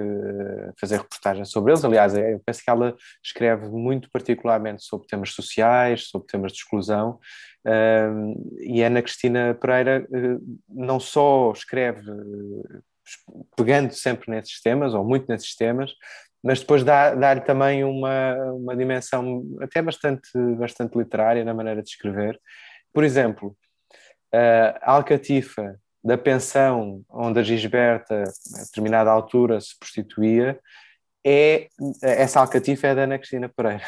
fazer 0.78 0.99
reportagens 0.99 1.51
sobre 1.51 1.72
eles. 1.72 1.84
Aliás, 1.84 2.14
eu 2.14 2.41
penso 2.45 2.62
que 2.62 2.70
ela 2.70 2.97
escreve 3.22 3.68
muito 3.68 4.11
particularmente 4.11 4.82
sobre 4.84 5.07
temas 5.07 5.32
sociais, 5.32 6.09
sobre 6.09 6.26
temas 6.26 6.53
de 6.53 6.59
exclusão, 6.59 7.18
e 8.61 8.83
a 8.83 8.87
Ana 8.87 9.03
Cristina 9.03 9.55
Pereira 9.55 10.07
não 10.69 10.99
só 10.99 11.53
escreve 11.53 12.03
pegando 13.57 13.93
sempre 13.93 14.31
nesses 14.31 14.61
temas, 14.61 14.95
ou 14.95 15.05
muito 15.05 15.27
nesses 15.29 15.55
temas, 15.57 15.93
mas 16.43 16.61
depois 16.61 16.85
dá-lhe 16.85 17.21
dá 17.21 17.41
também 17.41 17.85
uma, 17.85 18.35
uma 18.53 18.77
dimensão 18.77 19.43
até 19.61 19.83
bastante, 19.83 20.29
bastante 20.57 20.97
literária 20.97 21.45
na 21.45 21.55
maneira 21.55 21.83
de 21.83 21.89
escrever. 21.89 22.39
Por 22.93 23.05
exemplo, 23.05 23.57
a 24.33 24.93
Alcatifa, 24.93 25.79
da 26.03 26.16
pensão 26.16 27.03
onde 27.09 27.41
a 27.41 27.43
Gisberta, 27.43 28.23
a 28.23 28.64
determinada 28.64 29.11
altura, 29.11 29.61
se 29.61 29.77
prostituía, 29.79 30.59
é, 31.27 31.69
essa 32.03 32.41
alcatifa 32.41 32.87
é 32.87 32.95
da 32.95 33.03
Ana 33.03 33.19
Cristina 33.19 33.49
Pereira. 33.49 33.85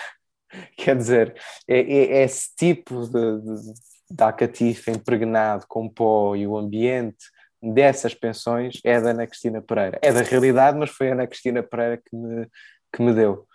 Quer 0.77 0.97
dizer, 0.97 1.35
é, 1.67 1.81
é, 1.81 2.13
é 2.19 2.23
esse 2.25 2.55
tipo 2.57 3.07
de, 3.07 3.41
de, 3.41 4.73
de 4.73 4.91
impregnado 4.91 5.65
com 5.69 5.89
pó 5.89 6.35
e 6.35 6.47
o 6.47 6.57
ambiente 6.57 7.31
dessas 7.63 8.15
pensões 8.15 8.81
é 8.85 9.01
da 9.01 9.11
Ana 9.11 9.27
Cristina 9.27 9.61
Pereira. 9.61 9.99
É 10.03 10.13
da 10.13 10.23
realidade, 10.23 10.79
mas 10.79 10.91
foi 10.91 11.11
a 11.11 11.13
Ana 11.13 11.27
Cristina 11.27 11.63
Pereira 11.63 11.99
que 11.99 12.17
me, 12.17 12.47
que 12.93 13.03
me 13.03 13.13
deu. 13.13 13.47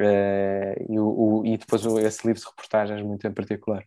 Uh, 0.00 0.92
e, 0.92 0.98
o, 0.98 1.42
e, 1.44 1.56
depois 1.56 1.84
esse 1.84 2.26
livro 2.26 2.40
de 2.40 2.46
reportagens 2.48 3.00
muito 3.02 3.26
em 3.26 3.32
particular. 3.32 3.84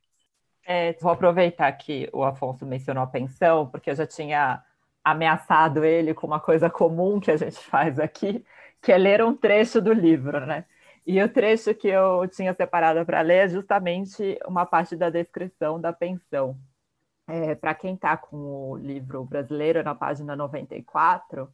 É, 0.65 0.93
vou 1.01 1.11
aproveitar 1.11 1.71
que 1.73 2.09
o 2.13 2.23
Afonso 2.23 2.65
mencionou 2.65 3.03
a 3.03 3.07
pensão, 3.07 3.67
porque 3.67 3.89
eu 3.89 3.95
já 3.95 4.07
tinha 4.07 4.63
ameaçado 5.03 5.83
ele 5.83 6.13
com 6.13 6.27
uma 6.27 6.39
coisa 6.39 6.69
comum 6.69 7.19
que 7.19 7.31
a 7.31 7.37
gente 7.37 7.57
faz 7.57 7.99
aqui, 7.99 8.45
que 8.81 8.91
é 8.91 8.97
ler 8.97 9.23
um 9.23 9.35
trecho 9.35 9.81
do 9.81 9.91
livro, 9.91 10.45
né? 10.45 10.65
E 11.10 11.24
o 11.24 11.30
trecho 11.30 11.74
que 11.74 11.88
eu 11.88 12.28
tinha 12.28 12.53
separado 12.53 13.05
para 13.05 13.22
ler 13.22 13.45
é 13.45 13.47
justamente 13.47 14.38
uma 14.45 14.66
parte 14.66 14.93
da 14.93 15.10
descrição 15.10 15.80
da 15.80 15.93
pensão. 15.93 16.60
É, 17.26 17.55
para 17.55 17.74
quem 17.74 17.95
está 17.95 18.18
com 18.18 18.72
o 18.72 18.78
livro 18.78 19.24
brasileiro, 19.24 19.82
na 19.84 19.95
página 19.95 20.36
94, 20.36 21.49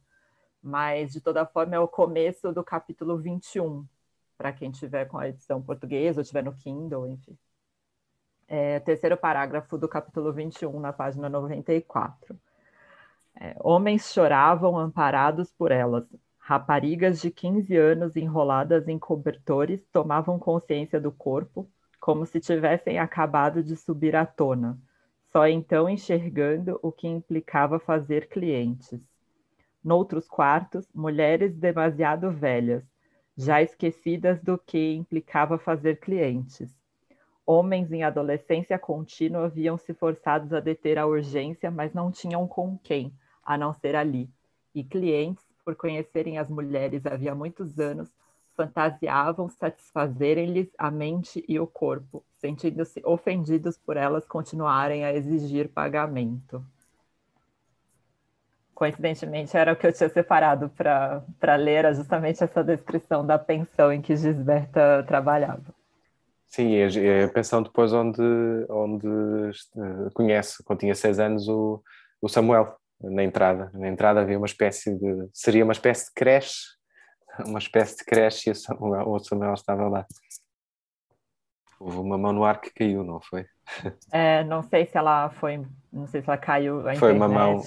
mas 0.60 1.12
de 1.12 1.20
toda 1.20 1.46
forma 1.46 1.76
é 1.76 1.78
o 1.78 1.86
começo 1.86 2.52
do 2.52 2.64
capítulo 2.64 3.16
21, 3.16 3.86
para 4.36 4.52
quem 4.52 4.72
tiver 4.72 5.04
com 5.04 5.18
a 5.18 5.28
edição 5.28 5.62
portuguesa 5.62 6.20
ou 6.20 6.24
tiver 6.24 6.42
no 6.42 6.52
Kindle, 6.52 7.06
enfim. 7.06 7.38
É, 8.48 8.80
terceiro 8.80 9.16
parágrafo 9.16 9.78
do 9.78 9.88
capítulo 9.88 10.32
21, 10.32 10.80
na 10.80 10.92
página 10.92 11.28
94. 11.28 12.36
É, 13.36 13.54
homens 13.60 14.12
choravam 14.12 14.76
amparados 14.76 15.52
por 15.52 15.70
elas. 15.70 16.12
Raparigas 16.46 17.20
de 17.20 17.30
15 17.30 17.76
anos 17.76 18.16
enroladas 18.16 18.86
em 18.86 18.98
cobertores 18.98 19.86
tomavam 19.92 20.38
consciência 20.38 21.00
do 21.00 21.10
corpo, 21.10 21.66
como 21.98 22.26
se 22.26 22.38
tivessem 22.38 22.98
acabado 22.98 23.62
de 23.62 23.76
subir 23.76 24.14
à 24.14 24.26
tona 24.26 24.78
só 25.34 25.48
então 25.48 25.88
enxergando 25.90 26.78
o 26.80 26.92
que 26.92 27.08
implicava 27.08 27.80
fazer 27.80 28.28
clientes. 28.28 29.00
Noutros 29.82 30.28
quartos, 30.28 30.88
mulheres 30.94 31.56
demasiado 31.56 32.30
velhas, 32.30 32.84
já 33.36 33.60
esquecidas 33.60 34.40
do 34.40 34.56
que 34.56 34.94
implicava 34.94 35.58
fazer 35.58 35.98
clientes. 35.98 36.72
Homens 37.44 37.90
em 37.90 38.04
adolescência 38.04 38.78
contínua 38.78 39.48
viam-se 39.48 39.92
forçados 39.92 40.52
a 40.52 40.60
deter 40.60 41.00
a 41.00 41.06
urgência, 41.06 41.68
mas 41.68 41.92
não 41.92 42.12
tinham 42.12 42.46
com 42.46 42.78
quem, 42.78 43.12
a 43.42 43.58
não 43.58 43.74
ser 43.74 43.96
ali. 43.96 44.30
E 44.72 44.84
clientes, 44.84 45.44
por 45.64 45.74
conhecerem 45.74 46.38
as 46.38 46.48
mulheres 46.48 47.06
havia 47.06 47.34
muitos 47.34 47.78
anos, 47.78 48.08
fantasiavam 48.56 49.48
satisfazerem-lhes 49.48 50.68
a 50.78 50.90
mente 50.90 51.44
e 51.48 51.58
o 51.58 51.66
corpo, 51.66 52.24
sentindo-se 52.40 53.02
ofendidos 53.04 53.76
por 53.76 53.96
elas 53.96 54.24
continuarem 54.26 55.04
a 55.04 55.12
exigir 55.12 55.68
pagamento. 55.68 56.64
Coincidentemente, 58.74 59.56
era 59.56 59.72
o 59.72 59.76
que 59.76 59.86
eu 59.86 59.92
tinha 59.92 60.08
separado 60.08 60.68
para 60.68 61.56
ler, 61.56 61.94
justamente 61.94 62.42
essa 62.42 62.62
descrição 62.62 63.24
da 63.24 63.38
pensão 63.38 63.92
em 63.92 64.02
que 64.02 64.16
Gisberta 64.16 65.04
trabalhava. 65.06 65.74
Sim, 66.46 66.74
é 66.74 67.24
a 67.24 67.28
pensão 67.28 67.62
depois 67.62 67.92
onde, 67.92 68.22
onde 68.68 69.08
eh, 69.08 70.10
conhece, 70.12 70.62
quando 70.62 70.80
tinha 70.80 70.94
seis 70.94 71.18
anos, 71.18 71.48
o, 71.48 71.82
o 72.20 72.28
Samuel, 72.28 72.76
na 73.00 73.22
entrada. 73.22 73.70
Na 73.74 73.88
entrada 73.88 74.20
havia 74.20 74.38
uma 74.38 74.46
espécie 74.46 74.94
de. 74.98 75.28
seria 75.32 75.64
uma 75.64 75.72
espécie 75.72 76.06
de 76.06 76.12
creche 76.14 76.74
uma 77.46 77.58
espécie 77.58 77.96
de 77.96 78.04
creche 78.04 78.50
e 78.50 78.52
o 78.52 78.54
Samuel, 79.18 79.54
estava 79.54 79.88
lá. 79.88 80.06
Houve 81.80 81.98
uma 81.98 82.16
mão 82.16 82.32
no 82.32 82.44
ar 82.44 82.60
que 82.60 82.72
caiu, 82.72 83.02
não 83.02 83.20
foi? 83.20 83.46
É, 84.12 84.44
não 84.44 84.62
sei 84.62 84.86
se 84.86 84.96
ela 84.96 85.30
foi, 85.30 85.64
não 85.92 86.06
sei 86.06 86.22
se 86.22 86.28
ela 86.28 86.38
caiu. 86.38 86.82
foi 86.82 86.94
internet, 86.94 87.16
uma 87.16 87.28
mão. 87.28 87.62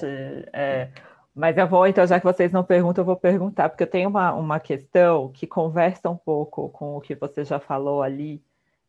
É, 0.53 0.89
mas 1.35 1.57
eu 1.57 1.67
vou, 1.67 1.85
então, 1.85 2.05
já 2.07 2.19
que 2.19 2.25
vocês 2.25 2.51
não 2.51 2.63
perguntam, 2.63 3.01
eu 3.01 3.05
vou 3.05 3.15
perguntar, 3.15 3.69
porque 3.69 3.83
eu 3.83 3.89
tenho 3.89 4.09
uma, 4.09 4.33
uma 4.33 4.59
questão 4.59 5.29
que 5.31 5.45
conversa 5.45 6.09
um 6.09 6.17
pouco 6.17 6.69
com 6.69 6.97
o 6.97 7.01
que 7.01 7.13
você 7.13 7.43
já 7.43 7.59
falou 7.59 8.01
ali, 8.01 8.43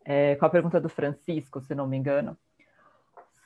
é, 0.05 0.36
com 0.36 0.47
a 0.47 0.51
pergunta 0.51 0.80
do 0.80 0.89
Francisco, 0.89 1.61
se 1.61 1.74
não 1.74 1.86
me 1.86 1.97
engano, 1.97 2.36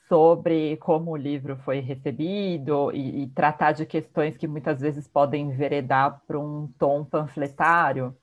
sobre 0.09 0.77
como 0.79 1.13
o 1.13 1.17
livro 1.17 1.57
foi 1.59 1.81
recebido 1.81 2.91
e, 2.93 3.23
e 3.23 3.27
tratar 3.29 3.73
de 3.73 3.87
questões 3.87 4.37
que 4.37 4.47
muitas 4.47 4.81
vezes 4.81 5.09
podem 5.09 5.47
enveredar 5.47 6.21
para 6.27 6.39
um 6.39 6.69
tom 6.79 7.05
panfletário. 7.05 8.17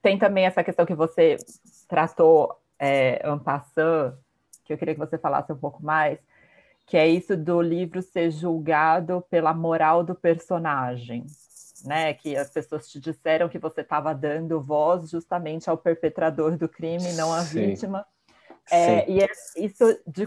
Tem 0.00 0.18
também 0.18 0.46
essa 0.46 0.62
questão 0.62 0.86
que 0.86 0.94
você 0.94 1.36
tratou 1.88 2.58
é, 2.78 3.22
en 3.28 3.38
passant, 3.38 4.14
que 4.64 4.72
eu 4.72 4.78
queria 4.78 4.94
que 4.94 5.00
você 5.00 5.18
falasse 5.18 5.52
um 5.52 5.56
pouco 5.56 5.82
mais, 5.82 6.18
que 6.86 6.96
é 6.96 7.08
isso 7.08 7.36
do 7.36 7.60
livro 7.60 8.02
ser 8.02 8.30
julgado 8.30 9.24
pela 9.30 9.54
moral 9.54 10.04
do 10.04 10.14
personagem, 10.14 11.24
né? 11.84 12.12
Que 12.14 12.36
as 12.36 12.50
pessoas 12.50 12.88
te 12.88 13.00
disseram 13.00 13.48
que 13.48 13.58
você 13.58 13.80
estava 13.80 14.14
dando 14.14 14.60
voz 14.60 15.10
justamente 15.10 15.68
ao 15.68 15.78
perpetrador 15.78 16.56
do 16.56 16.68
crime, 16.68 17.12
não 17.14 17.32
à 17.32 17.40
Sim. 17.40 17.68
vítima. 17.68 18.06
É, 18.70 19.10
e 19.10 19.20
é 19.20 19.28
isso 19.56 20.00
de, 20.06 20.26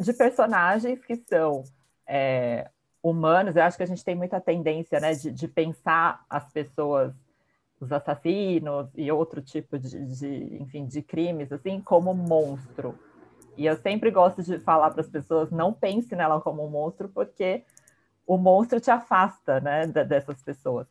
de 0.00 0.12
personagens 0.12 1.04
que 1.04 1.16
são 1.28 1.64
é, 2.06 2.68
humanos, 3.02 3.54
eu 3.54 3.62
acho 3.62 3.76
que 3.76 3.82
a 3.82 3.86
gente 3.86 4.04
tem 4.04 4.14
muita 4.14 4.40
tendência 4.40 4.98
né, 4.98 5.12
de, 5.12 5.30
de 5.30 5.46
pensar 5.46 6.24
as 6.28 6.50
pessoas, 6.50 7.12
os 7.78 7.92
assassinos 7.92 8.88
e 8.94 9.10
outro 9.12 9.42
tipo 9.42 9.78
de, 9.78 10.04
de, 10.06 10.56
enfim, 10.60 10.86
de 10.86 11.02
crimes, 11.02 11.52
assim, 11.52 11.80
como 11.80 12.14
monstro. 12.14 12.98
E 13.56 13.66
eu 13.66 13.76
sempre 13.76 14.10
gosto 14.10 14.42
de 14.42 14.58
falar 14.58 14.90
para 14.90 15.02
as 15.02 15.08
pessoas, 15.08 15.50
não 15.50 15.72
pense 15.72 16.14
nela 16.16 16.40
como 16.40 16.64
um 16.64 16.70
monstro, 16.70 17.08
porque 17.08 17.62
o 18.26 18.36
monstro 18.36 18.80
te 18.80 18.90
afasta 18.90 19.60
né, 19.60 19.86
dessas 19.86 20.42
pessoas. 20.42 20.86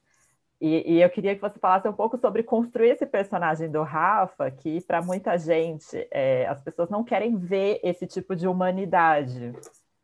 E, 0.64 0.93
e, 0.93 1.01
eu 1.01 1.09
queria 1.09 1.36
que 1.36 1.41
você 1.41 1.59
falasse 1.59 1.89
um 1.89 1.93
pouco 1.93 2.18
sobre 2.18 2.41
construir 2.41 2.91
esse 2.91 3.05
personagem 3.05 3.70
do 3.70 3.84
Rafa, 3.84 4.49
que 4.49 4.80
para 4.80 5.01
muita 5.01 5.38
gente 5.38 6.07
é, 6.09 6.47
as 6.47 6.61
pessoas 6.61 6.89
não 6.89 7.03
querem 7.03 7.36
ver 7.36 7.82
esse 7.84 8.07
tipo 8.07 8.34
de 8.34 8.47
humanidade. 8.47 9.51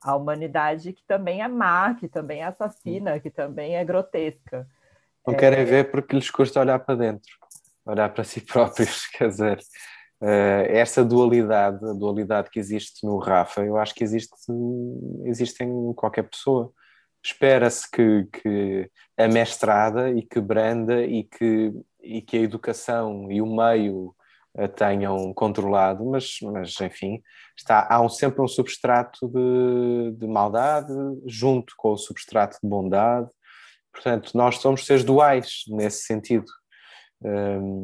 A 0.01 0.18
humanidade 0.18 0.91
que 0.91 1.01
também 1.05 1.41
é 1.41 1.47
má, 1.47 1.93
que 1.93 2.10
também 2.10 2.41
é 2.41 2.43
assassina, 2.43 3.22
que 3.22 3.30
também 3.30 3.78
é 3.78 3.86
grotesca. 3.86 4.68
Não 5.26 5.34
é... 5.34 5.38
querem 5.38 5.64
ver 5.64 5.91
porque 5.91 6.14
lhes 6.14 6.30
custa 6.30 6.60
olhar 6.60 6.80
para 6.80 6.95
dentro, 6.95 7.32
olhar 7.86 8.14
para 8.14 8.26
si 8.26 8.41
próprios, 8.45 9.07
quer 9.07 9.30
dizer. 9.30 9.60
Uh, 10.22 10.68
essa 10.68 11.05
dualidade, 11.05 11.86
a 11.86 11.93
dualidade 11.93 12.49
que 12.49 12.60
existe 12.60 13.05
no 13.05 13.18
Rafa, 13.18 13.62
eu 13.62 13.78
acho 13.78 13.95
que 13.95 14.03
existe, 14.03 14.36
existe 15.24 15.64
em 15.64 15.93
qualquer 15.93 16.24
pessoa 16.24 16.74
espera-se 17.32 17.89
que, 17.89 18.27
que 18.32 18.91
a 19.17 19.27
mestrada 19.27 20.09
e 20.09 20.21
que 20.21 20.39
Branda 20.39 21.03
e 21.03 21.23
que, 21.23 21.71
e 22.01 22.21
que 22.21 22.38
a 22.38 22.41
educação 22.41 23.32
e 23.32 23.41
o 23.41 23.45
meio 23.45 24.15
a 24.57 24.67
tenham 24.67 25.32
controlado, 25.34 26.03
mas, 26.05 26.39
mas 26.41 26.80
enfim, 26.82 27.21
está, 27.55 27.88
há 27.89 28.01
um, 28.01 28.09
sempre 28.09 28.41
um 28.41 28.47
substrato 28.47 29.27
de, 29.27 30.11
de 30.17 30.27
maldade 30.27 30.93
junto 31.25 31.73
com 31.77 31.91
o 31.91 31.97
substrato 31.97 32.57
de 32.61 32.67
bondade. 32.67 33.30
Portanto, 33.93 34.32
nós 34.36 34.57
somos 34.57 34.86
seres 34.86 35.03
duais 35.03 35.63
nesse 35.67 36.05
sentido. 36.05 36.51
Um, 37.21 37.84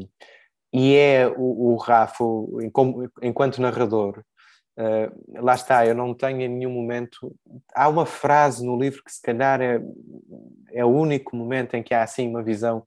e 0.73 0.95
é 0.95 1.27
o, 1.27 1.73
o 1.73 1.75
Rafa, 1.77 2.23
enquanto 3.21 3.61
narrador, 3.61 4.23
Uh, 4.77 5.41
lá 5.41 5.55
está, 5.55 5.85
eu 5.85 5.95
não 5.95 6.13
tenho 6.13 6.41
em 6.41 6.49
nenhum 6.49 6.71
momento. 6.71 7.33
Há 7.73 7.87
uma 7.87 8.05
frase 8.05 8.65
no 8.65 8.77
livro 8.77 9.03
que, 9.03 9.11
se 9.11 9.21
calhar, 9.21 9.61
é, 9.61 9.79
é 10.73 10.83
o 10.83 10.89
único 10.89 11.35
momento 11.35 11.75
em 11.75 11.83
que 11.83 11.93
há 11.93 12.03
assim 12.03 12.27
uma 12.27 12.43
visão 12.43 12.85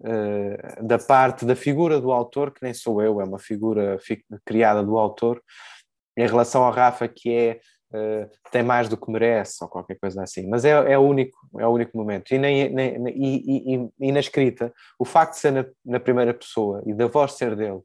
uh, 0.00 0.86
da 0.86 0.98
parte 0.98 1.46
da 1.46 1.56
figura 1.56 1.98
do 1.98 2.12
autor, 2.12 2.52
que 2.52 2.62
nem 2.62 2.74
sou 2.74 3.02
eu, 3.02 3.20
é 3.22 3.24
uma 3.24 3.38
figura 3.38 3.98
fi 4.00 4.22
criada 4.44 4.82
do 4.82 4.98
autor, 4.98 5.42
em 6.14 6.26
relação 6.26 6.62
ao 6.62 6.72
Rafa, 6.72 7.08
que 7.08 7.32
é 7.32 7.60
uh, 7.94 8.30
tem 8.52 8.62
mais 8.62 8.86
do 8.86 8.98
que 8.98 9.10
merece, 9.10 9.64
ou 9.64 9.70
qualquer 9.70 9.98
coisa 9.98 10.22
assim. 10.22 10.46
Mas 10.46 10.66
é, 10.66 10.72
é, 10.92 10.98
o, 10.98 11.02
único, 11.02 11.38
é 11.58 11.66
o 11.66 11.70
único 11.70 11.96
momento. 11.96 12.34
E, 12.34 12.38
nem, 12.38 12.68
nem, 12.68 13.08
e, 13.16 13.76
e, 13.76 13.90
e 13.98 14.12
na 14.12 14.20
escrita, 14.20 14.74
o 14.98 15.06
facto 15.06 15.32
de 15.32 15.38
ser 15.38 15.52
na, 15.52 15.64
na 15.86 15.98
primeira 15.98 16.34
pessoa 16.34 16.82
e 16.84 16.92
da 16.92 17.06
voz 17.06 17.32
ser 17.32 17.56
dele, 17.56 17.80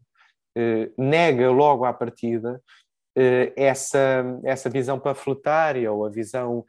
nega 0.97 1.51
logo 1.51 1.83
à 1.83 1.91
partida 1.91 2.61
essa, 3.55 4.23
essa 4.43 4.69
visão 4.69 4.99
panfletária 4.99 5.91
ou 5.91 6.05
a 6.05 6.09
visão 6.09 6.65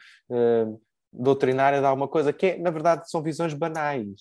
doutrinária 1.18 1.80
de 1.80 1.86
alguma 1.86 2.06
coisa, 2.06 2.32
que 2.32 2.46
é, 2.46 2.58
na 2.58 2.70
verdade 2.70 3.10
são 3.10 3.22
visões 3.22 3.54
banais. 3.54 4.20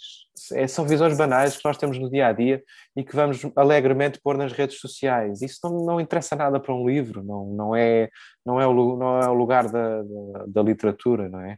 É, 0.54 0.68
são 0.68 0.86
visões 0.86 1.18
banais 1.18 1.58
que 1.58 1.66
nós 1.66 1.78
temos 1.78 2.00
no 2.00 2.10
dia 2.10 2.28
a 2.28 2.34
dia 2.34 2.64
e 2.96 3.04
que 3.04 3.16
vamos 3.16 3.42
alegremente 3.56 4.20
pôr 4.22 4.38
nas 4.38 4.54
redes 4.54 4.80
sociais. 4.80 5.42
Isso 5.42 5.60
não, 5.64 5.86
não 5.86 6.02
interessa 6.02 6.36
nada 6.36 6.60
para 6.60 6.74
um 6.74 6.88
livro, 6.88 7.24
não, 7.24 7.46
não, 7.48 7.76
é, 7.76 8.10
não, 8.46 8.60
é, 8.60 8.68
o, 8.68 8.98
não 8.98 9.22
é 9.22 9.30
o 9.30 9.34
lugar 9.34 9.70
da, 9.70 10.02
da, 10.02 10.46
da 10.48 10.64
literatura, 10.64 11.30
não 11.30 11.42
é? 11.42 11.58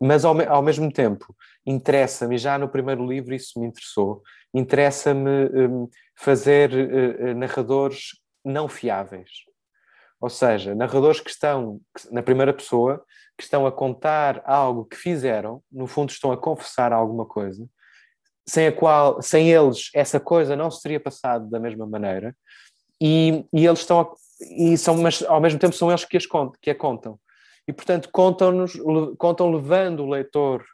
Mas 0.00 0.24
ao, 0.24 0.40
ao 0.48 0.62
mesmo 0.62 0.90
tempo, 0.90 1.34
interessa-me, 1.66 2.38
já 2.38 2.56
no 2.56 2.68
primeiro 2.68 3.06
livro 3.06 3.34
isso 3.34 3.60
me 3.60 3.66
interessou, 3.66 4.22
interessa-me 4.54 5.46
um, 5.46 5.88
fazer 6.16 6.70
uh, 6.72 7.34
narradores 7.34 8.18
não 8.42 8.66
fiáveis. 8.66 9.28
Ou 10.20 10.28
seja, 10.28 10.74
narradores 10.74 11.20
que 11.20 11.30
estão 11.30 11.80
na 12.10 12.22
primeira 12.22 12.52
pessoa, 12.52 13.02
que 13.38 13.44
estão 13.44 13.66
a 13.66 13.72
contar 13.72 14.42
algo 14.44 14.84
que 14.84 14.96
fizeram, 14.96 15.62
no 15.72 15.86
fundo 15.86 16.10
estão 16.10 16.30
a 16.30 16.36
confessar 16.36 16.92
alguma 16.92 17.24
coisa, 17.24 17.66
sem 18.46 18.66
a 18.66 18.72
qual, 18.72 19.22
sem 19.22 19.50
eles, 19.50 19.90
essa 19.94 20.20
coisa 20.20 20.54
não 20.54 20.70
se 20.70 20.82
teria 20.82 21.00
passado 21.00 21.48
da 21.48 21.58
mesma 21.58 21.86
maneira, 21.86 22.36
e, 23.00 23.46
e 23.52 23.66
eles 23.66 23.80
estão 23.80 24.00
a, 24.00 24.12
e 24.42 24.76
são, 24.76 24.98
mas 24.98 25.22
ao 25.22 25.40
mesmo 25.40 25.58
tempo 25.58 25.74
são 25.74 25.90
eles 25.90 26.04
que, 26.04 26.16
as 26.16 26.26
contam, 26.26 26.58
que 26.60 26.70
a 26.70 26.74
contam. 26.74 27.18
E 27.66 27.72
portanto 27.72 28.10
contam-nos, 28.12 28.72
contam 29.16 29.50
levando 29.50 30.00
o 30.00 30.08
leitor 30.08 30.64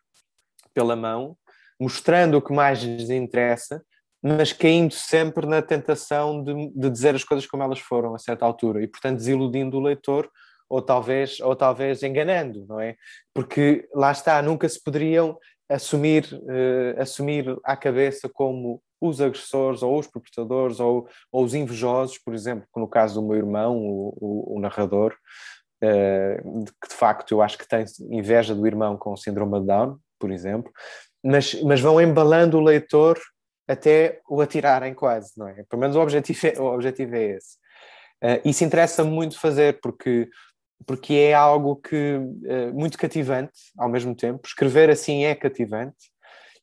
pela 0.74 0.96
mão, 0.96 1.36
mostrando 1.78 2.38
o 2.38 2.42
que 2.42 2.52
mais 2.52 2.82
lhes 2.82 3.10
interessa, 3.10 3.84
mas 4.26 4.52
caindo 4.52 4.92
sempre 4.92 5.46
na 5.46 5.62
tentação 5.62 6.42
de, 6.42 6.70
de 6.74 6.90
dizer 6.90 7.14
as 7.14 7.22
coisas 7.22 7.46
como 7.46 7.62
elas 7.62 7.78
foram 7.78 8.12
a 8.12 8.18
certa 8.18 8.44
altura, 8.44 8.82
e 8.82 8.88
portanto 8.88 9.18
desiludindo 9.18 9.76
o 9.78 9.80
leitor 9.80 10.28
ou 10.68 10.82
talvez, 10.82 11.38
ou 11.38 11.54
talvez 11.54 12.02
enganando, 12.02 12.66
não 12.68 12.80
é? 12.80 12.96
Porque 13.32 13.88
lá 13.94 14.10
está, 14.10 14.42
nunca 14.42 14.68
se 14.68 14.82
poderiam 14.82 15.38
assumir, 15.68 16.24
uh, 16.32 17.00
assumir 17.00 17.56
à 17.62 17.76
cabeça 17.76 18.28
como 18.28 18.82
os 19.00 19.20
agressores 19.20 19.82
ou 19.82 19.96
os 19.96 20.08
perpetradores 20.08 20.80
ou, 20.80 21.08
ou 21.30 21.44
os 21.44 21.54
invejosos, 21.54 22.18
por 22.18 22.34
exemplo, 22.34 22.66
no 22.74 22.88
caso 22.88 23.20
do 23.20 23.26
meu 23.28 23.36
irmão, 23.36 23.78
o, 23.78 24.16
o, 24.20 24.56
o 24.56 24.60
narrador, 24.60 25.14
uh, 25.84 26.64
que 26.82 26.88
de 26.88 26.94
facto 26.94 27.30
eu 27.30 27.40
acho 27.40 27.56
que 27.56 27.68
tem 27.68 27.84
inveja 28.10 28.56
do 28.56 28.66
irmão 28.66 28.96
com 28.96 29.16
síndrome 29.16 29.60
de 29.60 29.66
Down, 29.66 29.98
por 30.18 30.32
exemplo, 30.32 30.72
mas, 31.24 31.54
mas 31.62 31.80
vão 31.80 32.00
embalando 32.00 32.58
o 32.58 32.62
leitor 32.62 33.20
até 33.66 34.20
o 34.28 34.40
atirarem 34.40 34.94
quase, 34.94 35.32
não 35.36 35.48
é? 35.48 35.64
Pelo 35.68 35.80
menos 35.80 35.96
o 35.96 36.00
objetivo 36.00 36.46
é, 36.46 36.60
o 36.60 36.74
objetivo 36.74 37.16
é 37.16 37.24
esse. 37.36 37.56
Uh, 38.22 38.48
isso 38.48 38.64
interessa 38.64 39.04
muito 39.04 39.38
fazer 39.38 39.80
porque 39.80 40.28
porque 40.86 41.14
é 41.14 41.34
algo 41.34 41.76
que 41.76 42.16
uh, 42.16 42.74
muito 42.74 42.98
cativante 42.98 43.52
ao 43.78 43.88
mesmo 43.88 44.14
tempo. 44.14 44.46
Escrever 44.46 44.90
assim 44.90 45.24
é 45.24 45.34
cativante. 45.34 46.10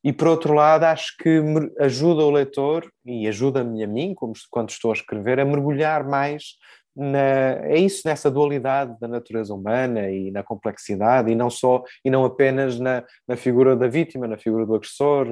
E 0.04 0.12
por 0.12 0.28
outro 0.28 0.52
lado, 0.52 0.84
acho 0.84 1.16
que 1.16 1.42
ajuda 1.80 2.22
o 2.22 2.30
leitor 2.30 2.92
e 3.04 3.26
ajuda-me 3.26 3.82
a 3.82 3.86
mim, 3.86 4.14
como 4.14 4.34
quando 4.50 4.68
estou 4.68 4.90
a 4.90 4.94
escrever, 4.94 5.40
a 5.40 5.44
mergulhar 5.44 6.04
mais 6.04 6.56
na, 6.96 7.18
é 7.64 7.78
isso 7.78 8.02
nessa 8.06 8.30
dualidade 8.30 8.98
da 9.00 9.08
natureza 9.08 9.54
humana 9.54 10.10
e 10.10 10.30
na 10.30 10.42
complexidade 10.42 11.30
e 11.30 11.34
não 11.34 11.50
só 11.50 11.82
e 12.04 12.10
não 12.10 12.24
apenas 12.24 12.78
na, 12.78 13.04
na 13.26 13.36
figura 13.36 13.74
da 13.76 13.88
vítima, 13.88 14.26
na 14.26 14.36
figura 14.36 14.64
do 14.64 14.74
agressor. 14.74 15.26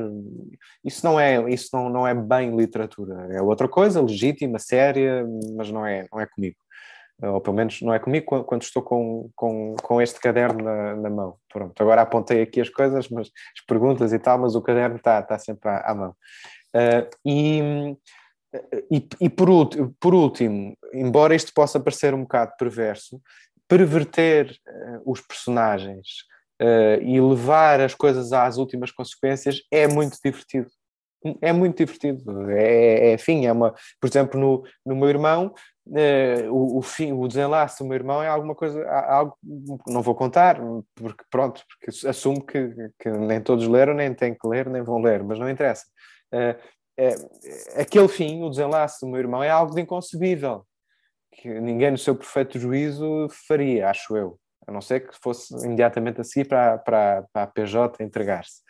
Isso 0.85 1.05
não 1.07 1.19
é 1.19 1.51
isso 1.51 1.71
não, 1.73 1.89
não 1.89 2.07
é 2.07 2.15
bem 2.15 2.57
literatura. 2.57 3.29
É 3.31 3.41
outra 3.41 3.69
coisa, 3.69 4.03
legítima, 4.03 4.59
séria, 4.59 5.25
mas 5.57 5.71
não 5.71 5.87
é 5.87 6.07
não 6.13 6.21
é 6.21 6.27
comigo 6.27 6.57
ou 7.23 7.41
pelo 7.41 7.57
menos 7.57 7.81
não 7.83 7.95
é 7.95 7.99
comigo 7.99 8.45
quando 8.45 8.63
estou 8.63 8.83
com, 8.83 9.31
com, 9.37 9.77
com 9.81 10.03
este 10.03 10.19
caderno 10.19 10.63
na, 10.65 10.97
na, 10.97 11.11
mão. 11.11 11.37
Pronto, 11.49 11.81
agora 11.81 12.03
apontei 12.03 12.43
aqui 12.43 12.61
as 12.61 12.69
coisas, 12.69 13.09
mas 13.09 13.29
as 13.29 13.65
perguntas 13.65 14.13
e 14.13 14.19
tal, 14.19 14.39
mas 14.39 14.57
o 14.57 14.63
caderno 14.63 14.97
está, 14.97 15.21
está 15.21 15.39
sempre 15.39 15.71
à, 15.71 15.91
à 15.91 15.95
mão. 15.95 16.17
Uh, 16.75 17.09
e, 17.25 17.97
e, 18.91 19.09
e 19.21 19.29
por, 19.31 19.49
por, 19.99 20.15
último, 20.15 20.77
embora 20.93 21.35
isto 21.35 21.53
possa 21.55 21.81
parecer 21.81 22.15
um 22.15 22.23
bocado 22.23 22.53
perverso, 22.59 23.21
perverter 23.69 24.51
uh, 24.67 25.11
os 25.11 25.21
personagens 25.21 26.09
uh, 26.61 27.03
e 27.03 27.21
levar 27.21 27.81
as 27.81 27.95
coisas 27.95 28.33
às 28.33 28.59
últimas 28.59 28.91
consequências 28.91 29.63
é 29.71 29.87
muito 29.89 30.19
divertido 30.23 30.71
é 31.41 31.53
muito 31.53 31.79
divertido. 31.79 32.51
É, 32.51 33.11
é, 33.11 33.15
enfim, 33.15 33.47
é 33.47 33.53
uma, 33.53 33.73
por 34.01 34.09
exemplo, 34.09 34.41
no, 34.41 34.65
no 34.85 34.97
meu 34.97 35.09
irmão, 35.09 35.55
eh, 35.95 36.47
o, 36.49 36.79
o, 36.79 36.83
fim, 36.83 37.13
o 37.13 37.27
desenlace 37.27 37.83
do 37.83 37.89
meu 37.89 37.97
irmão 37.97 38.23
é 38.23 38.29
alguma 38.29 38.55
coisa, 38.55 38.85
algo 38.89 39.37
não 39.87 40.03
vou 40.03 40.15
contar, 40.15 40.59
porque 40.95 41.25
pronto, 41.31 41.63
porque 41.69 42.07
assumo 42.07 42.45
que, 42.45 42.71
que 42.99 43.11
nem 43.11 43.41
todos 43.41 43.67
leram, 43.67 43.95
nem 43.95 44.15
têm 44.15 44.35
que 44.35 44.47
ler, 44.47 44.69
nem 44.69 44.83
vão 44.83 45.01
ler, 45.01 45.23
mas 45.23 45.39
não 45.39 45.49
interessa. 45.51 45.85
Eh, 46.33 46.57
é, 46.99 47.15
aquele 47.81 48.09
fim, 48.09 48.43
o 48.43 48.51
desenlace 48.51 49.05
do 49.05 49.11
meu 49.11 49.21
irmão, 49.21 49.43
é 49.43 49.51
algo 49.51 49.75
de 49.75 49.81
inconcebível, 49.81 50.67
que 51.33 51.49
ninguém 51.61 51.91
no 51.91 51.99
seu 51.99 52.15
perfeito 52.15 52.59
juízo 52.59 53.29
faria, 53.47 53.89
acho 53.89 54.17
eu 54.17 54.39
a 54.67 54.73
não 54.73 54.81
ser 54.81 55.09
que 55.09 55.19
fosse 55.21 55.55
imediatamente 55.65 56.21
a 56.21 56.25
seguir 56.25 56.47
para, 56.47 56.79
para, 56.79 57.25
para 57.33 57.43
a 57.43 57.47
PJ 57.47 58.03
entregar-se, 58.03 58.63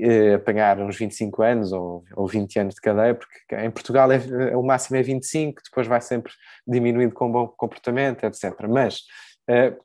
eh, 0.00 0.34
apanhar 0.34 0.80
uns 0.80 0.96
25 0.96 1.42
anos 1.42 1.72
ou, 1.72 2.04
ou 2.14 2.26
20 2.26 2.58
anos 2.60 2.74
de 2.74 2.80
cadeia, 2.80 3.14
porque 3.14 3.56
em 3.56 3.70
Portugal 3.70 4.10
é, 4.12 4.16
é, 4.16 4.56
o 4.56 4.62
máximo 4.62 4.96
é 4.96 5.02
25, 5.02 5.60
depois 5.64 5.86
vai 5.86 6.00
sempre 6.00 6.32
diminuindo 6.66 7.14
com 7.14 7.30
bom 7.30 7.48
comportamento, 7.48 8.24
etc. 8.24 8.52
Mas, 8.68 9.00
eh, 9.48 9.76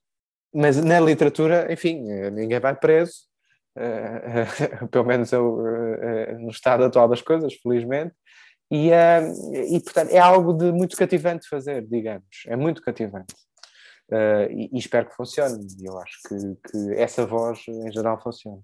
mas 0.53 0.77
na 0.84 0.99
literatura, 0.99 1.71
enfim, 1.71 2.09
eh, 2.09 2.30
ninguém 2.30 2.59
vai 2.59 2.75
preso, 2.75 3.28
pelo 4.91 5.05
menos 5.05 5.32
eu, 5.32 5.65
eh, 5.67 6.34
no 6.34 6.49
estado 6.49 6.84
atual 6.84 7.07
das 7.07 7.21
coisas, 7.21 7.53
felizmente, 7.55 8.13
e, 8.71 8.91
e 9.69 9.80
portanto 9.82 10.11
é 10.11 10.19
algo 10.19 10.53
de 10.53 10.71
muito 10.71 10.95
cativante 10.95 11.47
fazer, 11.47 11.82
digamos, 11.88 12.43
é 12.47 12.55
muito 12.55 12.82
cativante. 12.82 13.34
E, 14.51 14.69
e, 14.73 14.77
espero 14.77 15.07
que 15.07 15.15
funcione. 15.15 15.67
Eu 15.82 15.97
acho 15.99 16.17
que, 16.27 16.69
que, 16.71 16.93
essa 16.95 17.25
voz, 17.25 17.63
em 17.67 17.91
geral, 17.91 18.19
funciona. 18.19 18.59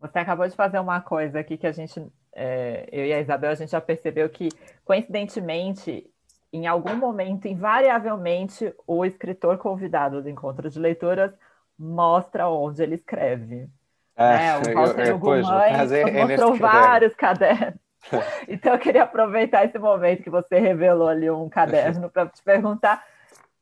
Você 0.00 0.18
acabou 0.18 0.46
de 0.48 0.54
fazer 0.54 0.78
uma 0.78 1.00
coisa 1.00 1.40
aqui 1.40 1.56
que 1.56 1.66
a 1.66 1.72
gente, 1.72 2.04
é, 2.34 2.88
eu 2.92 3.04
e 3.04 3.12
a 3.12 3.20
Isabel, 3.20 3.50
a 3.50 3.54
gente 3.54 3.70
já 3.70 3.80
percebeu 3.80 4.28
que, 4.28 4.48
coincidentemente, 4.84 6.08
em 6.52 6.66
algum 6.66 6.96
momento, 6.96 7.48
invariavelmente, 7.48 8.72
o 8.86 9.04
escritor 9.04 9.58
convidado 9.58 10.22
do 10.22 10.28
encontro 10.28 10.70
de 10.70 10.78
leituras 10.78 11.32
mostra 11.78 12.48
onde 12.48 12.82
ele 12.82 12.94
escreve. 12.94 13.68
Ah, 14.16 14.36
né? 14.36 14.58
O 14.58 14.74
Walter 14.74 15.18
Gumães 15.18 15.92
é, 15.92 16.24
mostrou 16.24 16.54
é 16.54 16.58
vários 16.58 17.14
cadernos. 17.14 17.80
então, 18.48 18.74
eu 18.74 18.78
queria 18.78 19.02
aproveitar 19.02 19.64
esse 19.64 19.78
momento 19.78 20.22
que 20.22 20.30
você 20.30 20.58
revelou 20.58 21.08
ali 21.08 21.30
um 21.30 21.48
caderno 21.48 22.08
para 22.08 22.26
te 22.26 22.42
perguntar 22.42 23.04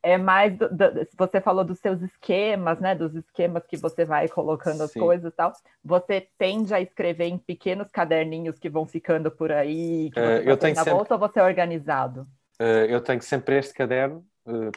é 0.04 0.18
mais 0.18 0.54
do, 0.54 0.68
do, 0.68 1.08
você 1.16 1.40
falou 1.40 1.64
dos 1.64 1.78
seus 1.78 2.02
esquemas, 2.02 2.78
né? 2.78 2.94
Dos 2.94 3.14
esquemas 3.14 3.66
que 3.66 3.78
você 3.78 4.04
vai 4.04 4.28
colocando 4.28 4.82
as 4.82 4.90
Sim. 4.90 5.00
coisas 5.00 5.32
e 5.32 5.34
tal. 5.34 5.54
Você 5.82 6.28
tende 6.36 6.74
a 6.74 6.80
escrever 6.80 7.24
em 7.24 7.38
pequenos 7.38 7.90
caderninhos 7.90 8.58
que 8.58 8.68
vão 8.68 8.86
ficando 8.86 9.30
por 9.30 9.50
aí, 9.50 10.10
que 10.12 10.20
você 10.20 10.40
uh, 10.40 10.50
eu 10.50 10.56
tenho 10.58 10.74
na 10.74 10.84
sempre... 10.84 10.98
bolsa, 10.98 11.14
ou 11.14 11.18
você 11.18 11.40
é 11.40 11.42
organizado? 11.42 12.28
Uh, 12.60 12.84
eu 12.86 13.00
tenho 13.00 13.22
sempre 13.22 13.56
este 13.56 13.72
caderno, 13.72 14.22
uh, 14.46 14.70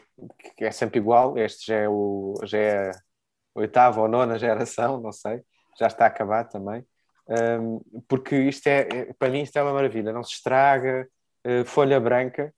que 0.55 0.63
é 0.63 0.71
sempre 0.71 0.97
igual. 0.97 1.37
Este 1.37 1.67
já 1.67 1.75
é 1.75 1.89
o 1.89 2.33
já 2.45 2.57
é 2.57 2.91
oitava 3.53 3.99
ou 3.99 4.07
nona 4.07 4.39
geração, 4.39 5.01
não 5.01 5.11
sei. 5.11 5.41
Já 5.79 5.87
está 5.87 6.05
acabado 6.05 6.49
também. 6.49 6.85
Um, 7.29 7.81
porque 8.07 8.35
isto 8.35 8.67
é, 8.67 9.13
para 9.19 9.29
mim, 9.29 9.41
isto 9.41 9.57
é 9.57 9.63
uma 9.63 9.73
maravilha. 9.73 10.13
Não 10.13 10.23
se 10.23 10.35
estraga, 10.35 11.07
folha 11.65 11.99
branca 11.99 12.53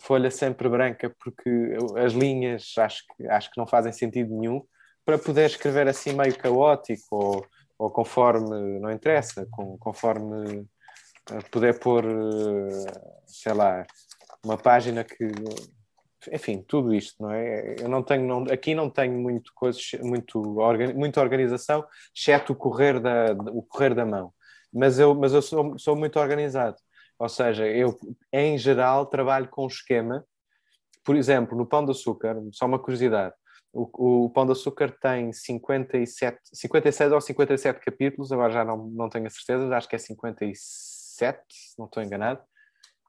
folha 0.00 0.30
sempre 0.30 0.68
branca, 0.68 1.14
porque 1.22 1.76
as 1.96 2.12
linhas 2.12 2.72
acho 2.78 3.02
que, 3.08 3.26
acho 3.28 3.50
que 3.50 3.58
não 3.58 3.66
fazem 3.66 3.92
sentido 3.92 4.34
nenhum, 4.34 4.62
para 5.04 5.18
poder 5.18 5.46
escrever 5.46 5.88
assim 5.88 6.12
meio 6.12 6.36
caótico 6.36 7.04
ou, 7.10 7.46
ou 7.78 7.90
conforme, 7.90 8.78
não 8.78 8.90
interessa, 8.90 9.46
com, 9.50 9.76
conforme 9.78 10.66
eh, 11.30 11.40
poder 11.50 11.78
pôr, 11.80 12.04
eh, 12.04 12.92
sei 13.26 13.52
lá, 13.52 13.84
uma 14.44 14.56
página 14.56 15.04
que. 15.04 15.26
Enfim, 16.30 16.62
tudo 16.62 16.94
isto, 16.94 17.22
não 17.22 17.30
é? 17.30 17.76
Eu 17.80 17.88
não 17.88 18.02
tenho, 18.02 18.26
não, 18.26 18.44
aqui 18.44 18.74
não 18.74 18.90
tenho 18.90 19.18
muito 19.18 19.52
coisas, 19.54 19.82
muito, 20.02 20.40
muita 20.94 21.20
organização, 21.20 21.84
exceto 22.14 22.52
o 22.52 22.56
correr 22.56 23.00
da, 23.00 23.32
o 23.52 23.62
correr 23.62 23.94
da 23.94 24.06
mão. 24.06 24.32
Mas 24.72 24.98
eu, 24.98 25.14
mas 25.14 25.32
eu 25.32 25.42
sou, 25.42 25.78
sou 25.78 25.96
muito 25.96 26.18
organizado. 26.18 26.76
Ou 27.18 27.28
seja, 27.28 27.66
eu, 27.66 27.98
em 28.32 28.58
geral, 28.58 29.06
trabalho 29.06 29.48
com 29.48 29.64
um 29.64 29.68
esquema 29.68 30.24
por 31.04 31.16
exemplo, 31.16 31.56
no 31.56 31.66
Pão 31.66 31.84
de 31.84 31.90
Açúcar, 31.90 32.36
só 32.52 32.66
uma 32.66 32.78
curiosidade, 32.78 33.34
o, 33.72 34.26
o 34.26 34.30
Pão 34.30 34.46
de 34.46 34.52
Açúcar 34.52 34.94
tem 35.00 35.32
57, 35.32 36.38
56 36.52 37.12
ou 37.12 37.20
57 37.20 37.80
capítulos, 37.80 38.30
agora 38.30 38.52
já 38.52 38.64
não, 38.64 38.86
não 38.88 39.08
tenho 39.08 39.26
a 39.26 39.30
certeza, 39.30 39.76
acho 39.76 39.88
que 39.88 39.96
é 39.96 39.98
57, 39.98 41.40
se 41.48 41.78
não 41.78 41.86
estou 41.86 42.02
enganado, 42.02 42.40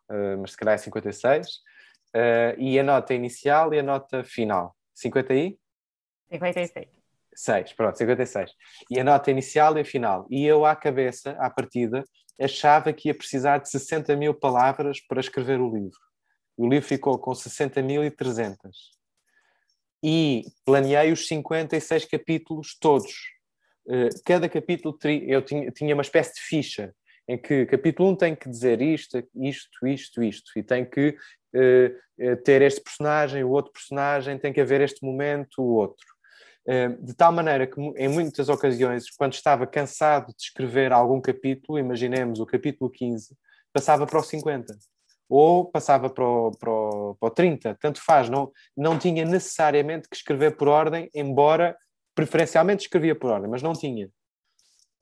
uh, 0.09 0.37
mas 0.39 0.51
se 0.51 0.57
calhar 0.57 0.75
é 0.75 0.77
56. 0.77 1.47
Uh, 2.15 2.59
e 2.59 2.79
a 2.79 2.83
nota 2.83 3.13
inicial 3.13 3.73
e 3.73 3.79
a 3.79 3.83
nota 3.83 4.23
final. 4.23 4.75
50 4.93 5.33
aí? 5.33 5.57
56. 6.31 6.87
6, 7.35 7.73
pronto, 7.73 7.97
56. 7.97 8.51
E 8.91 8.99
a 8.99 9.03
nota 9.03 9.31
inicial 9.31 9.77
e 9.77 9.81
a 9.81 9.85
final. 9.85 10.27
E 10.29 10.45
eu, 10.45 10.65
à 10.65 10.75
cabeça, 10.75 11.31
à 11.39 11.49
partida, 11.49 12.03
achava 12.39 12.93
que 12.93 13.09
ia 13.09 13.15
precisar 13.15 13.59
de 13.59 13.69
60 13.69 14.15
mil 14.15 14.33
palavras 14.33 14.99
para 15.01 15.19
escrever 15.19 15.59
o 15.59 15.73
livro. 15.73 15.97
O 16.55 16.67
livro 16.67 16.87
ficou 16.87 17.17
com 17.17 17.31
60.300. 17.31 18.57
E 20.03 20.43
planeei 20.65 21.11
os 21.11 21.27
56 21.27 22.05
capítulos 22.05 22.77
todos. 22.79 23.13
Eh, 23.89 24.09
cada 24.25 24.47
capítulo 24.49 24.97
eu 25.25 25.41
tinha, 25.41 25.71
tinha 25.71 25.93
uma 25.93 26.01
espécie 26.01 26.35
de 26.35 26.41
ficha 26.41 26.93
em 27.27 27.37
que 27.37 27.65
capítulo 27.65 28.09
1 28.11 28.15
tem 28.15 28.35
que 28.35 28.49
dizer 28.49 28.81
isto, 28.81 29.17
isto, 29.35 29.87
isto, 29.87 30.23
isto, 30.23 30.51
e 30.57 30.63
tem 30.63 30.85
que 30.85 31.15
uh, 31.55 32.35
ter 32.43 32.61
este 32.61 32.81
personagem, 32.81 33.43
o 33.43 33.51
outro 33.51 33.71
personagem, 33.71 34.37
tem 34.37 34.51
que 34.51 34.61
haver 34.61 34.81
este 34.81 35.05
momento, 35.05 35.61
o 35.61 35.75
outro. 35.75 36.05
Uh, 36.67 37.03
de 37.03 37.13
tal 37.13 37.31
maneira 37.31 37.67
que, 37.67 37.79
em 37.79 38.07
muitas 38.07 38.49
ocasiões, 38.49 39.09
quando 39.11 39.33
estava 39.33 39.65
cansado 39.65 40.27
de 40.27 40.43
escrever 40.43 40.91
algum 40.91 41.21
capítulo, 41.21 41.79
imaginemos 41.79 42.39
o 42.39 42.45
capítulo 42.45 42.89
15, 42.89 43.35
passava 43.71 44.05
para 44.05 44.19
o 44.19 44.23
50 44.23 44.73
ou 45.29 45.65
passava 45.65 46.09
para 46.09 46.23
o, 46.23 46.51
para 46.51 46.69
o, 46.69 47.15
para 47.19 47.27
o 47.27 47.31
30, 47.31 47.77
tanto 47.81 47.99
faz, 48.01 48.29
não, 48.29 48.51
não 48.77 48.99
tinha 48.99 49.25
necessariamente 49.25 50.07
que 50.07 50.15
escrever 50.15 50.55
por 50.55 50.67
ordem, 50.67 51.09
embora 51.13 51.75
preferencialmente 52.13 52.83
escrevia 52.83 53.15
por 53.15 53.31
ordem, 53.31 53.49
mas 53.49 53.63
não 53.63 53.73
tinha. 53.73 54.09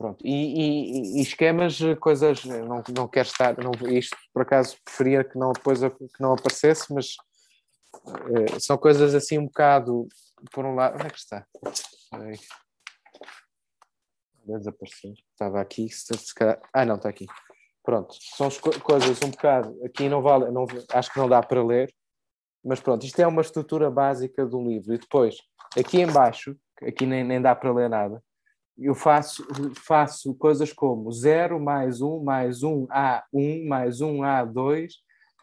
Pronto. 0.01 0.25
E, 0.25 0.31
e, 0.31 1.19
e 1.19 1.21
esquemas, 1.21 1.77
coisas, 1.99 2.43
não, 2.43 2.83
não 2.97 3.07
quero 3.07 3.27
estar, 3.27 3.55
não, 3.59 3.71
isto 3.87 4.17
por 4.33 4.41
acaso 4.41 4.75
preferia 4.83 5.23
que 5.23 5.37
não 5.37 5.53
depois 5.53 5.79
que 5.79 6.19
não 6.19 6.33
aparecesse, 6.33 6.91
mas 6.91 7.15
eh, 8.07 8.59
são 8.59 8.79
coisas 8.79 9.13
assim 9.13 9.37
um 9.37 9.45
bocado, 9.45 10.07
por 10.51 10.65
um 10.65 10.73
lado, 10.73 10.95
onde 10.95 11.05
é 11.05 11.09
que 11.11 11.19
está? 11.19 11.45
Desapareceu. 14.43 15.13
Estava 15.33 15.61
aqui, 15.61 15.87
se, 15.89 16.17
se 16.17 16.33
calhar... 16.33 16.59
ah 16.73 16.83
não, 16.83 16.95
está 16.95 17.07
aqui. 17.07 17.27
Pronto, 17.83 18.15
são 18.35 18.49
coisas 18.81 19.21
um 19.23 19.29
bocado, 19.29 19.79
aqui 19.85 20.09
não 20.09 20.23
vale, 20.23 20.49
não, 20.49 20.65
acho 20.93 21.13
que 21.13 21.19
não 21.19 21.29
dá 21.29 21.43
para 21.43 21.63
ler, 21.63 21.93
mas 22.65 22.79
pronto, 22.79 23.05
isto 23.05 23.19
é 23.19 23.27
uma 23.27 23.43
estrutura 23.43 23.91
básica 23.91 24.47
do 24.47 24.67
livro. 24.67 24.95
E 24.95 24.97
depois, 24.97 25.37
aqui 25.77 26.01
embaixo, 26.01 26.57
aqui 26.81 27.05
nem, 27.05 27.23
nem 27.23 27.39
dá 27.39 27.55
para 27.55 27.71
ler 27.71 27.87
nada, 27.87 28.19
eu 28.81 28.95
faço, 28.95 29.45
faço 29.75 30.33
coisas 30.35 30.73
como 30.73 31.11
0 31.11 31.59
mais 31.59 32.01
1 32.01 32.23
mais 32.23 32.63
1 32.63 32.87
A1 32.87 33.67
mais 33.67 34.01
1 34.01 34.17
A2 34.19 34.89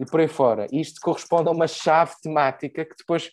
e 0.00 0.06
por 0.06 0.20
aí 0.20 0.28
fora. 0.28 0.66
Isto 0.72 1.00
corresponde 1.00 1.48
a 1.48 1.52
uma 1.52 1.66
chave 1.66 2.14
temática 2.22 2.84
que 2.84 2.94
depois 2.96 3.30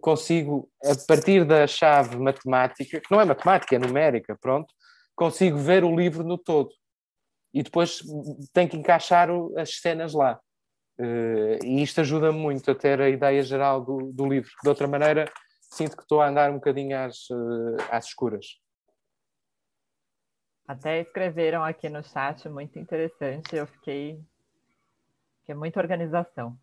consigo, 0.00 0.68
a 0.84 0.94
partir 1.06 1.44
da 1.44 1.66
chave 1.66 2.16
matemática, 2.16 3.00
que 3.00 3.10
não 3.10 3.20
é 3.20 3.24
matemática, 3.24 3.76
é 3.76 3.78
numérica, 3.78 4.36
pronto, 4.40 4.72
consigo 5.14 5.56
ver 5.58 5.84
o 5.84 5.94
livro 5.94 6.24
no 6.24 6.36
todo 6.36 6.70
e 7.52 7.62
depois 7.62 8.02
tem 8.52 8.68
que 8.68 8.76
encaixar 8.76 9.28
as 9.56 9.80
cenas 9.80 10.12
lá. 10.14 10.38
Uh, 11.00 11.64
e 11.64 11.82
isto 11.82 12.00
ajuda 12.00 12.32
muito 12.32 12.70
a 12.70 12.74
ter 12.74 13.00
a 13.00 13.08
ideia 13.08 13.42
geral 13.42 13.80
do, 13.80 14.12
do, 14.12 14.26
livro. 14.26 14.50
De 14.62 14.68
outra 14.68 14.88
maneira, 14.88 15.30
sinto 15.72 15.96
que 15.96 16.02
estou 16.02 16.20
a 16.20 16.28
andar 16.28 16.50
um 16.50 16.54
bocadinho 16.54 16.98
às, 16.98 17.30
uh, 17.30 17.76
às 17.90 18.06
escuras. 18.06 18.46
Até 20.68 21.00
escreveram 21.00 21.64
aqui 21.64 21.88
no 21.88 22.04
chat, 22.04 22.46
muito 22.46 22.78
interessante. 22.78 23.56
Eu 23.56 23.66
fiquei. 23.66 24.20
que 25.46 25.52
é 25.52 25.54
muita 25.54 25.80
organização. 25.80 26.58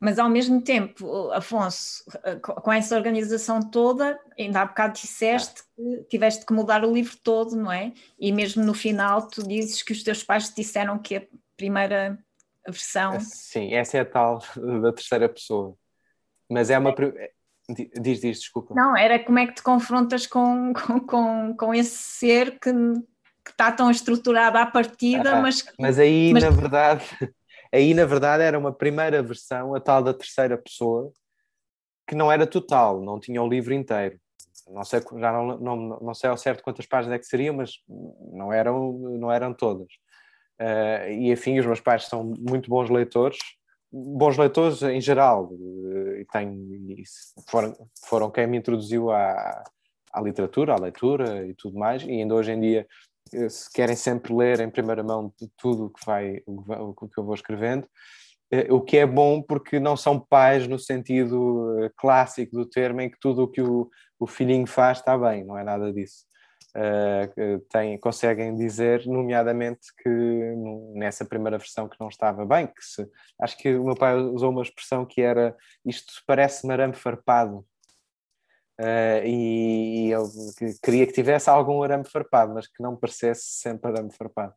Mas 0.00 0.16
ao 0.16 0.28
mesmo 0.28 0.62
tempo, 0.62 1.28
Afonso, 1.32 2.04
com 2.44 2.72
essa 2.72 2.94
organização 2.94 3.58
toda, 3.68 4.16
ainda 4.38 4.60
há 4.60 4.64
bocado 4.66 4.94
disseste 4.94 5.64
que 5.74 6.04
tiveste 6.08 6.46
que 6.46 6.52
mudar 6.52 6.84
o 6.84 6.92
livro 6.92 7.16
todo, 7.16 7.56
não 7.56 7.72
é? 7.72 7.92
E 8.16 8.30
mesmo 8.30 8.64
no 8.64 8.74
final 8.74 9.26
tu 9.26 9.42
dizes 9.42 9.82
que 9.82 9.90
os 9.90 10.04
teus 10.04 10.22
pais 10.22 10.50
te 10.50 10.54
disseram 10.54 11.00
que 11.00 11.16
a 11.16 11.22
primeira 11.56 12.16
versão. 12.64 13.18
Sim, 13.18 13.74
essa 13.74 13.96
é 13.96 14.00
a 14.02 14.04
tal 14.04 14.38
da 14.80 14.92
terceira 14.92 15.28
pessoa. 15.28 15.76
Mas 16.48 16.70
é 16.70 16.78
uma. 16.78 16.94
Diz, 17.68 18.20
diz, 18.20 18.40
desculpa. 18.40 18.74
Não, 18.74 18.96
era 18.96 19.18
como 19.22 19.38
é 19.38 19.46
que 19.46 19.54
te 19.54 19.62
confrontas 19.62 20.26
com, 20.26 20.72
com, 20.72 21.00
com, 21.00 21.56
com 21.56 21.74
esse 21.74 21.96
ser 21.96 22.58
que, 22.58 22.72
que 22.72 23.50
está 23.50 23.70
tão 23.70 23.90
estruturado 23.90 24.56
à 24.56 24.64
partida, 24.64 25.36
ah, 25.36 25.42
mas. 25.42 25.66
Mas 25.78 25.98
aí, 25.98 26.32
mas... 26.32 26.42
na 26.42 26.50
verdade. 26.50 27.04
Aí, 27.70 27.92
na 27.92 28.06
verdade, 28.06 28.42
era 28.42 28.58
uma 28.58 28.72
primeira 28.72 29.22
versão, 29.22 29.74
a 29.74 29.80
tal 29.80 30.02
da 30.02 30.14
terceira 30.14 30.56
pessoa, 30.56 31.12
que 32.06 32.14
não 32.14 32.32
era 32.32 32.46
total, 32.46 33.02
não 33.02 33.20
tinha 33.20 33.42
o 33.42 33.46
livro 33.46 33.74
inteiro. 33.74 34.18
Não 34.68 34.82
sei, 34.84 35.02
já 35.18 35.30
não, 35.30 35.58
não, 35.58 35.76
não 36.00 36.14
sei 36.14 36.30
ao 36.30 36.36
certo 36.38 36.62
quantas 36.62 36.86
páginas 36.86 37.16
é 37.16 37.18
que 37.18 37.26
seriam, 37.26 37.54
mas 37.54 37.72
não 38.32 38.50
eram, 38.50 38.92
não 39.18 39.30
eram 39.30 39.52
todas. 39.52 39.88
Uh, 40.58 41.10
e 41.10 41.30
enfim, 41.30 41.58
os 41.58 41.66
meus 41.66 41.80
pais 41.80 42.06
são 42.06 42.24
muito 42.24 42.70
bons 42.70 42.88
leitores, 42.88 43.38
bons 43.92 44.36
leitores 44.36 44.82
em 44.82 45.00
geral, 45.00 45.50
e, 46.20 46.24
têm, 46.24 46.52
e 46.98 47.02
foram, 47.48 47.74
foram 48.06 48.30
quem 48.30 48.46
me 48.46 48.58
introduziu 48.58 49.10
à, 49.10 49.64
à 50.12 50.20
literatura, 50.20 50.74
à 50.74 50.78
leitura 50.78 51.46
e 51.46 51.54
tudo 51.54 51.78
mais, 51.78 52.02
e 52.02 52.10
ainda 52.10 52.34
hoje 52.34 52.52
em 52.52 52.60
dia 52.60 52.86
eh, 53.32 53.48
se 53.48 53.70
querem 53.72 53.96
sempre 53.96 54.34
ler 54.34 54.60
em 54.60 54.70
primeira 54.70 55.02
mão 55.02 55.32
tudo 55.56 55.86
o 55.86 55.90
que, 55.90 56.04
vai, 56.04 56.42
o 56.46 57.08
que 57.08 57.18
eu 57.18 57.24
vou 57.24 57.34
escrevendo, 57.34 57.86
eh, 58.50 58.72
o 58.72 58.80
que 58.80 58.96
é 58.96 59.06
bom 59.06 59.42
porque 59.42 59.78
não 59.78 59.96
são 59.96 60.18
pais 60.18 60.66
no 60.66 60.78
sentido 60.78 61.82
eh, 61.84 61.90
clássico 61.96 62.56
do 62.56 62.66
termo, 62.66 63.00
em 63.00 63.10
que 63.10 63.18
tudo 63.20 63.42
o 63.42 63.48
que 63.48 63.60
o, 63.60 63.90
o 64.18 64.26
filhinho 64.26 64.66
faz 64.66 64.98
está 64.98 65.16
bem, 65.16 65.44
não 65.44 65.58
é 65.58 65.64
nada 65.64 65.92
disso. 65.92 66.27
Uh, 66.76 67.58
tem, 67.70 67.98
conseguem 67.98 68.54
dizer, 68.54 69.06
nomeadamente, 69.06 69.88
que 70.02 70.08
nessa 70.94 71.24
primeira 71.24 71.58
versão 71.58 71.88
que 71.88 71.96
não 71.98 72.08
estava 72.08 72.44
bem, 72.44 72.66
que 72.66 72.84
se, 72.84 73.08
acho 73.40 73.56
que 73.56 73.74
o 73.74 73.84
meu 73.84 73.96
pai 73.96 74.16
usou 74.16 74.50
uma 74.50 74.62
expressão 74.62 75.04
que 75.04 75.22
era 75.22 75.56
isto 75.84 76.22
parece 76.26 76.70
arame 76.70 76.94
farpado, 76.94 77.64
Uh, 78.80 79.26
e, 79.26 80.06
e, 80.06 80.10
eu 80.10 80.22
queria 80.80 81.04
que 81.04 81.12
tivesse 81.12 81.50
algum 81.50 81.82
arame 81.82 82.04
farpado, 82.04 82.54
mas 82.54 82.68
que 82.68 82.80
não 82.80 82.96
parecesse 82.96 83.42
sempre 83.42 83.90
arame 83.90 84.12
farpado. 84.12 84.54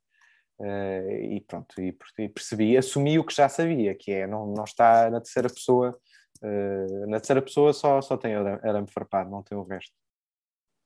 Uh, 0.59 1.09
e 1.09 1.41
pronto, 1.47 1.81
e, 1.81 1.97
e, 2.19 2.29
percebi, 2.29 2.77
assumi 2.77 3.17
o 3.17 3.25
que 3.25 3.33
já 3.35 3.49
sabia, 3.49 3.95
que 3.95 4.11
é 4.11 4.27
não, 4.27 4.45
não 4.45 4.63
está 4.63 5.09
na 5.09 5.19
terceira 5.19 5.49
pessoa, 5.49 5.97
uh, 6.43 7.07
na 7.07 7.17
terceira 7.17 7.41
pessoa 7.41 7.73
só, 7.73 7.99
só 8.01 8.15
tem 8.15 8.35
arame 8.35 8.87
farpado, 8.91 9.31
não 9.31 9.41
tem 9.41 9.57
o 9.57 9.63
resto. 9.63 9.93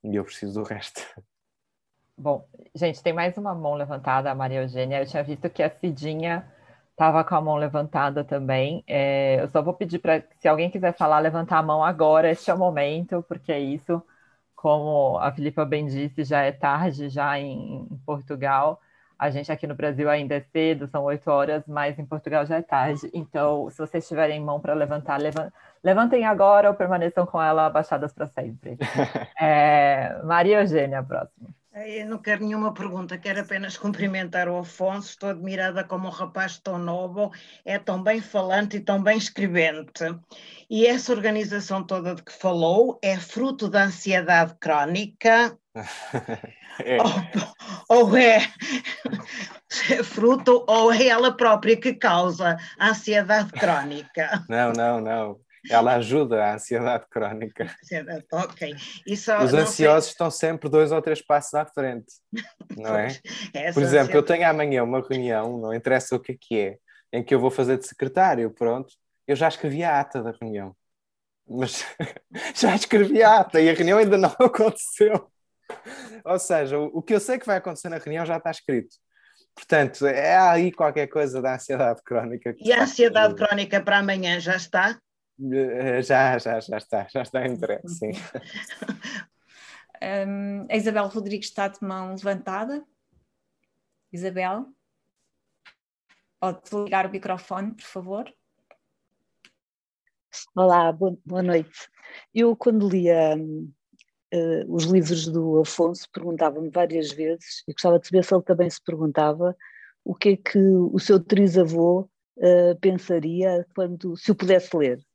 E 0.10 0.16
eu 0.16 0.24
preciso 0.24 0.62
do 0.62 0.64
resto. 0.64 1.02
Bom, 2.18 2.48
gente, 2.74 3.04
tem 3.04 3.12
mais 3.14 3.38
uma 3.38 3.54
mão 3.54 3.74
levantada, 3.76 4.32
a 4.32 4.36
Maria 4.36 4.62
Eugênia. 4.62 5.02
Eu 5.02 5.06
tinha 5.06 5.24
visto 5.24 5.50
que 5.50 5.62
a 5.62 5.70
Cidinha 5.70 6.50
estava 6.92 7.24
com 7.26 7.36
a 7.36 7.42
mão 7.42 7.56
levantada 7.58 8.24
também. 8.24 8.84
É, 8.88 9.42
eu 9.42 9.50
só 9.50 9.62
vou 9.62 9.74
pedir 9.74 10.00
para, 10.00 10.24
se 10.40 10.48
alguém 10.48 10.70
quiser 10.72 10.96
falar, 10.96 11.20
levantar 11.20 11.58
a 11.60 11.64
mão 11.64 11.84
agora, 11.84 12.32
este 12.32 12.50
é 12.50 12.54
o 12.54 12.58
momento, 12.58 13.22
porque 13.28 13.52
é 13.52 13.60
isso. 13.60 14.02
Como 14.56 15.18
a 15.20 15.32
Filipa 15.34 15.66
bem 15.66 15.86
disse, 15.88 16.24
já 16.24 16.42
é 16.44 16.52
tarde, 16.54 17.10
já 17.10 17.38
em, 17.40 17.84
em 17.92 17.98
Portugal. 18.06 18.82
A 19.18 19.30
gente 19.30 19.52
aqui 19.52 19.66
no 19.66 19.76
Brasil 19.76 20.10
ainda 20.10 20.36
é 20.36 20.42
cedo, 20.42 20.88
são 20.88 21.04
oito 21.06 21.30
horas, 21.32 21.64
mas 21.68 21.98
em 21.98 22.06
Portugal 22.06 22.46
já 22.46 22.58
é 22.58 22.62
tarde. 22.62 23.10
Então, 23.14 23.70
se 23.70 23.78
vocês 23.78 24.08
tiverem 24.08 24.42
mão 24.42 24.60
para 24.60 24.74
levantar, 24.74 25.20
levantem 25.84 26.26
agora 26.26 26.70
ou 26.70 26.76
permaneçam 26.76 27.26
com 27.26 27.42
ela 27.42 27.66
abaixadas 27.66 28.14
para 28.14 28.28
sempre. 28.28 28.78
É, 29.40 30.22
Maria 30.24 30.62
Eugênia, 30.62 31.04
próxima. 31.04 31.50
Eu 31.76 32.08
não 32.08 32.18
quero 32.20 32.46
nenhuma 32.46 32.74
pergunta, 32.74 33.18
quero 33.18 33.42
apenas 33.42 33.76
cumprimentar 33.76 34.48
o 34.48 34.60
Afonso. 34.60 35.10
Estou 35.10 35.30
admirada 35.30 35.84
como 35.84 36.08
um 36.08 36.12
rapaz 36.12 36.58
tão 36.58 36.78
novo, 36.78 37.34
é 37.66 37.78
tão 37.78 38.02
bem 38.02 38.22
falante 38.22 38.78
e 38.78 38.80
tão 38.80 39.04
bem 39.04 39.18
escrevente. 39.18 40.06
E 40.70 40.88
essa 40.88 41.12
organização 41.12 41.84
toda 41.84 42.16
de 42.16 42.24
que 42.24 42.32
falou 42.32 42.98
é 43.02 43.18
fruto 43.18 43.70
da 43.70 43.84
ansiedade 43.84 44.56
crónica. 44.58 45.58
é. 46.80 46.98
Ou, 47.90 48.04
ou 48.08 48.18
é, 48.18 48.38
é 49.92 50.00
fruto 50.02 50.64
ou 50.70 50.94
é 50.94 51.08
ela 51.08 51.36
própria 51.36 51.76
que 51.76 51.94
causa 51.94 52.56
a 52.80 52.90
ansiedade 52.92 53.52
crónica? 53.52 54.46
Não, 54.48 54.72
não, 54.72 55.02
não. 55.02 55.45
Ela 55.70 55.96
ajuda 55.96 56.44
a 56.44 56.56
ansiedade 56.56 57.06
crónica. 57.10 57.68
Ok. 58.32 58.76
Só, 59.16 59.44
Os 59.44 59.54
ansiosos 59.54 60.06
sei... 60.06 60.12
estão 60.12 60.30
sempre 60.30 60.70
dois 60.70 60.92
ou 60.92 61.02
três 61.02 61.22
passos 61.22 61.54
à 61.54 61.66
frente, 61.66 62.12
não 62.76 62.96
é? 62.96 63.08
Por 63.74 63.82
exemplo, 63.82 63.84
ansiedade... 63.84 64.16
eu 64.16 64.24
tenho 64.24 64.50
amanhã 64.50 64.84
uma 64.84 65.02
reunião, 65.02 65.58
não 65.58 65.74
interessa 65.74 66.16
o 66.16 66.20
que 66.20 66.34
é 66.34 66.38
que 66.40 66.60
é, 66.60 66.78
em 67.12 67.24
que 67.24 67.34
eu 67.34 67.40
vou 67.40 67.52
fazer 67.52 67.78
de 67.78 67.88
secretário, 67.88 68.52
pronto, 68.52 68.94
eu 69.28 69.36
já 69.36 69.48
escrevi 69.48 69.84
a 69.84 70.00
ata 70.00 70.22
da 70.22 70.32
reunião. 70.32 70.76
Mas 71.48 71.86
já 72.56 72.76
escrevi 72.76 73.22
a 73.24 73.40
ata 73.40 73.62
e 73.62 73.70
a 73.70 73.74
reunião 73.74 74.00
ainda 74.00 74.18
não 74.18 74.36
aconteceu. 74.40 75.30
Ou 76.24 76.40
seja, 76.40 76.78
o, 76.78 76.98
o 76.98 77.02
que 77.02 77.14
eu 77.14 77.20
sei 77.20 77.40
que 77.40 77.46
vai 77.46 77.58
acontecer 77.58 77.90
na 77.90 77.98
reunião 77.98 78.26
já 78.26 78.38
está 78.38 78.52
escrito. 78.52 78.96
Portanto, 79.56 80.06
é 80.06 80.38
aí 80.38 80.72
qualquer 80.72 81.08
coisa 81.08 81.42
da 81.42 81.56
ansiedade 81.56 82.02
crónica. 82.04 82.54
E 82.60 82.74
a 82.74 82.84
ansiedade 82.84 83.36
crónica 83.36 83.82
para 83.82 84.00
amanhã 84.00 84.38
já 84.40 84.58
está? 84.58 85.00
Eh, 85.40 86.02
já, 86.02 86.38
já, 86.38 86.60
já 86.60 86.78
está, 86.78 87.08
já 87.10 87.22
está 87.22 87.46
entregue, 87.46 87.88
sim. 87.90 88.12
um, 90.28 90.66
a 90.70 90.76
Isabel 90.76 91.08
Rodrigues 91.08 91.50
está 91.50 91.68
de 91.68 91.84
mão 91.84 92.12
levantada. 92.12 92.86
Isabel, 94.14 94.68
pode 96.40 96.62
ligar 96.74 97.06
o 97.06 97.12
microfone, 97.12 97.74
por 97.74 97.84
favor. 97.84 98.34
Olá, 100.56 100.92
boa, 100.92 101.18
boa 101.26 101.44
noite. 101.44 101.90
Eu, 102.34 102.56
quando 102.56 102.88
lia 102.88 103.36
uh, 103.38 104.74
os 104.74 104.86
livros 104.86 105.28
do 105.28 105.60
Afonso, 105.60 106.10
perguntava-me 106.14 106.70
várias 106.70 107.12
vezes, 107.12 107.62
e 107.68 107.74
gostava 107.74 108.00
de 108.00 108.08
saber 108.08 108.24
se 108.24 108.34
ele 108.34 108.44
também 108.44 108.70
se 108.70 108.82
perguntava, 108.82 109.56
o 110.04 110.16
que 110.16 110.30
é 110.30 110.38
que 110.38 110.60
o 110.60 110.98
seu 110.98 111.22
trisavô 111.22 112.10
uh, 112.38 112.80
pensaria 112.80 113.66
quando, 113.76 114.16
se 114.16 114.32
o 114.32 114.36
pudesse 114.36 114.76
ler. 114.78 115.06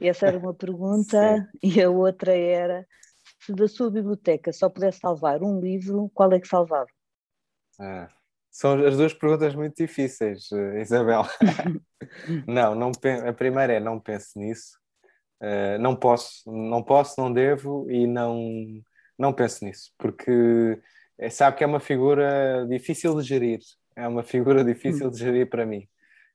Essa 0.00 0.26
era 0.26 0.38
uma 0.38 0.54
pergunta, 0.54 1.48
e 1.62 1.80
a 1.80 1.90
outra 1.90 2.34
era: 2.36 2.86
se 3.40 3.52
da 3.52 3.68
sua 3.68 3.90
biblioteca 3.90 4.52
só 4.52 4.68
pudesse 4.68 4.98
salvar 4.98 5.42
um 5.42 5.60
livro, 5.60 6.10
qual 6.14 6.32
é 6.32 6.40
que 6.40 6.48
salvava? 6.48 6.86
Ah, 7.78 8.08
são 8.50 8.84
as 8.84 8.96
duas 8.96 9.12
perguntas 9.12 9.54
muito 9.54 9.76
difíceis, 9.76 10.50
eh, 10.52 10.80
Isabel. 10.80 11.22
não, 12.46 12.74
não, 12.74 12.92
a 13.26 13.32
primeira 13.32 13.74
é 13.74 13.80
não 13.80 14.00
pense 14.00 14.38
nisso. 14.38 14.78
Uh, 15.40 15.78
não 15.80 15.96
posso, 15.96 16.50
não 16.50 16.82
posso, 16.82 17.20
não 17.20 17.32
devo 17.32 17.90
e 17.90 18.06
não, 18.06 18.40
não 19.18 19.32
penso 19.32 19.64
nisso, 19.64 19.92
porque 19.98 20.80
é, 21.18 21.28
sabe 21.28 21.56
que 21.56 21.64
é 21.64 21.66
uma 21.66 21.80
figura 21.80 22.64
difícil 22.66 23.14
de 23.20 23.26
gerir, 23.26 23.58
é 23.94 24.06
uma 24.08 24.22
figura 24.22 24.64
difícil 24.64 25.10
de 25.10 25.18
gerir 25.18 25.50
para 25.50 25.66
mim. 25.66 25.86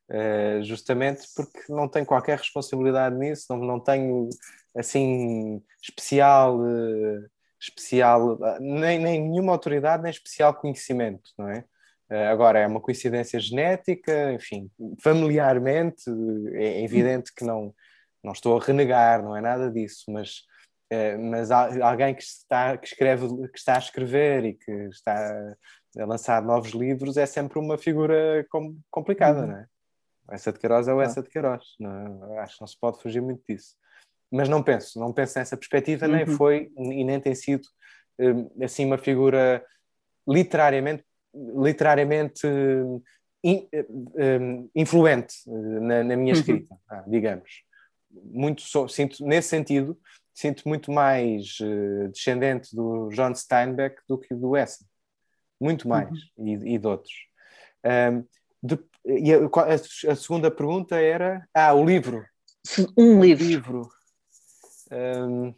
Uh, 0.09 0.63
justamente 0.63 1.27
porque 1.35 1.71
não 1.71 1.87
tenho 1.87 2.03
qualquer 2.03 2.39
responsabilidade 2.39 3.15
nisso, 3.15 3.45
não, 3.51 3.59
não 3.59 3.79
tenho 3.79 4.27
assim 4.75 5.61
especial, 5.83 6.59
uh, 6.59 7.29
especial 7.61 8.39
nem, 8.59 8.97
nem 8.97 9.21
nenhuma 9.21 9.51
autoridade, 9.51 10.01
nem 10.01 10.09
especial 10.09 10.55
conhecimento, 10.55 11.29
não 11.37 11.47
é? 11.47 11.63
Uh, 12.11 12.27
agora, 12.31 12.57
é 12.57 12.65
uma 12.65 12.81
coincidência 12.81 13.39
genética, 13.39 14.33
enfim, 14.33 14.71
familiarmente, 14.99 16.09
é 16.53 16.83
evidente 16.83 17.31
que 17.31 17.45
não, 17.45 17.71
não 18.23 18.31
estou 18.31 18.57
a 18.57 18.63
renegar, 18.63 19.21
não 19.21 19.37
é 19.37 19.41
nada 19.41 19.69
disso, 19.69 20.05
mas, 20.09 20.41
mas 21.29 21.51
alguém 21.51 22.15
que, 22.15 22.23
está, 22.23 22.75
que, 22.77 22.87
escreve, 22.87 23.27
que 23.49 23.59
está 23.59 23.75
a 23.75 23.79
escrever 23.79 24.43
e 24.43 24.53
que 24.55 24.71
está 24.87 25.55
a 25.99 26.05
lançar 26.05 26.41
novos 26.41 26.71
livros 26.71 27.15
é 27.15 27.27
sempre 27.27 27.59
uma 27.59 27.77
figura 27.77 28.43
complicada, 28.89 29.41
uhum. 29.41 29.47
não 29.47 29.57
é? 29.57 29.67
Essa 30.31 30.51
de 30.51 30.59
Queiroz 30.59 30.87
é 30.87 30.93
o 30.93 31.01
essa 31.01 31.21
de 31.21 31.29
Queiroz. 31.29 31.63
Não, 31.79 32.39
acho 32.39 32.55
que 32.55 32.61
não 32.61 32.67
se 32.67 32.79
pode 32.79 33.01
fugir 33.01 33.21
muito 33.21 33.43
disso. 33.47 33.75
Mas 34.31 34.47
não 34.47 34.61
penso, 34.61 34.99
não 34.99 35.11
penso 35.11 35.39
nessa 35.39 35.57
perspectiva, 35.57 36.05
uhum. 36.05 36.11
nem 36.11 36.25
foi 36.27 36.71
e 36.77 37.03
nem 37.03 37.19
tem 37.19 37.33
sido 37.33 37.67
hum, 38.19 38.49
assim 38.63 38.85
uma 38.85 38.97
figura 38.97 39.65
literariamente, 40.27 41.03
literariamente 41.33 42.47
in, 43.43 43.67
um, 44.15 44.69
influente 44.75 45.35
na, 45.47 46.03
na 46.03 46.15
minha 46.15 46.33
uhum. 46.33 46.39
escrita, 46.39 46.75
uhum. 46.91 47.03
digamos. 47.07 47.63
Muito 48.11 48.61
sinto 48.89 49.25
nesse 49.25 49.49
sentido 49.49 49.99
sinto 50.39 50.67
muito 50.69 50.89
mais 50.89 51.57
uh, 51.59 52.07
descendente 52.09 52.73
do 52.73 53.09
John 53.09 53.35
Steinbeck 53.35 54.01
do 54.07 54.17
que 54.17 54.33
do 54.33 54.55
Essa, 54.55 54.85
muito 55.59 55.85
mais 55.85 56.09
uhum. 56.37 56.47
e, 56.47 56.75
e 56.75 56.77
de 56.77 56.87
outros. 56.87 57.13
Um, 57.83 58.25
de, 58.63 58.79
e 59.05 59.33
a, 59.33 59.37
a, 59.37 60.11
a, 60.11 60.15
segunda 60.15 60.51
pergunta 60.51 60.95
era: 60.95 61.47
Ah, 61.53 61.73
o 61.73 61.83
livro. 61.83 62.25
Um 62.97 63.21
livro. 63.21 63.45
livro. 63.45 63.89
Um, 64.91 65.53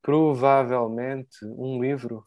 provavelmente 0.00 1.44
um 1.44 1.80
livro. 1.80 2.24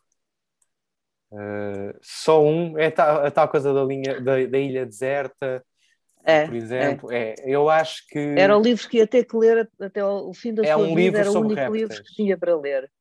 Uh, 1.32 1.98
só 2.02 2.44
um. 2.44 2.78
É 2.78 2.90
tal, 2.90 3.26
a 3.26 3.32
tal 3.32 3.48
coisa 3.50 3.74
da, 3.74 3.84
linha, 3.84 4.22
da, 4.22 4.46
da 4.46 4.58
ilha 4.58 4.86
deserta. 4.86 5.64
É, 6.28 6.46
por 6.46 6.56
exemplo, 6.56 7.12
é. 7.12 7.32
é. 7.32 7.36
eu 7.46 7.70
acho 7.70 8.08
que. 8.08 8.20
Era 8.20 8.58
o 8.58 8.62
livro 8.62 8.88
que 8.90 8.98
ia 8.98 9.06
ter 9.08 9.26
que 9.26 9.38
ler 9.38 9.70
até 9.80 10.04
o 10.04 10.34
fim 10.34 10.54
da 10.54 10.64
é 10.64 10.74
sua 10.74 10.78
um 10.78 10.96
vida, 10.96 11.20
era 11.20 11.32
o 11.32 11.40
único 11.40 11.56
répteis. 11.56 11.82
livro 11.82 12.04
que 12.04 12.14
tinha 12.16 12.38
para 12.38 12.58
ler. 12.58 12.92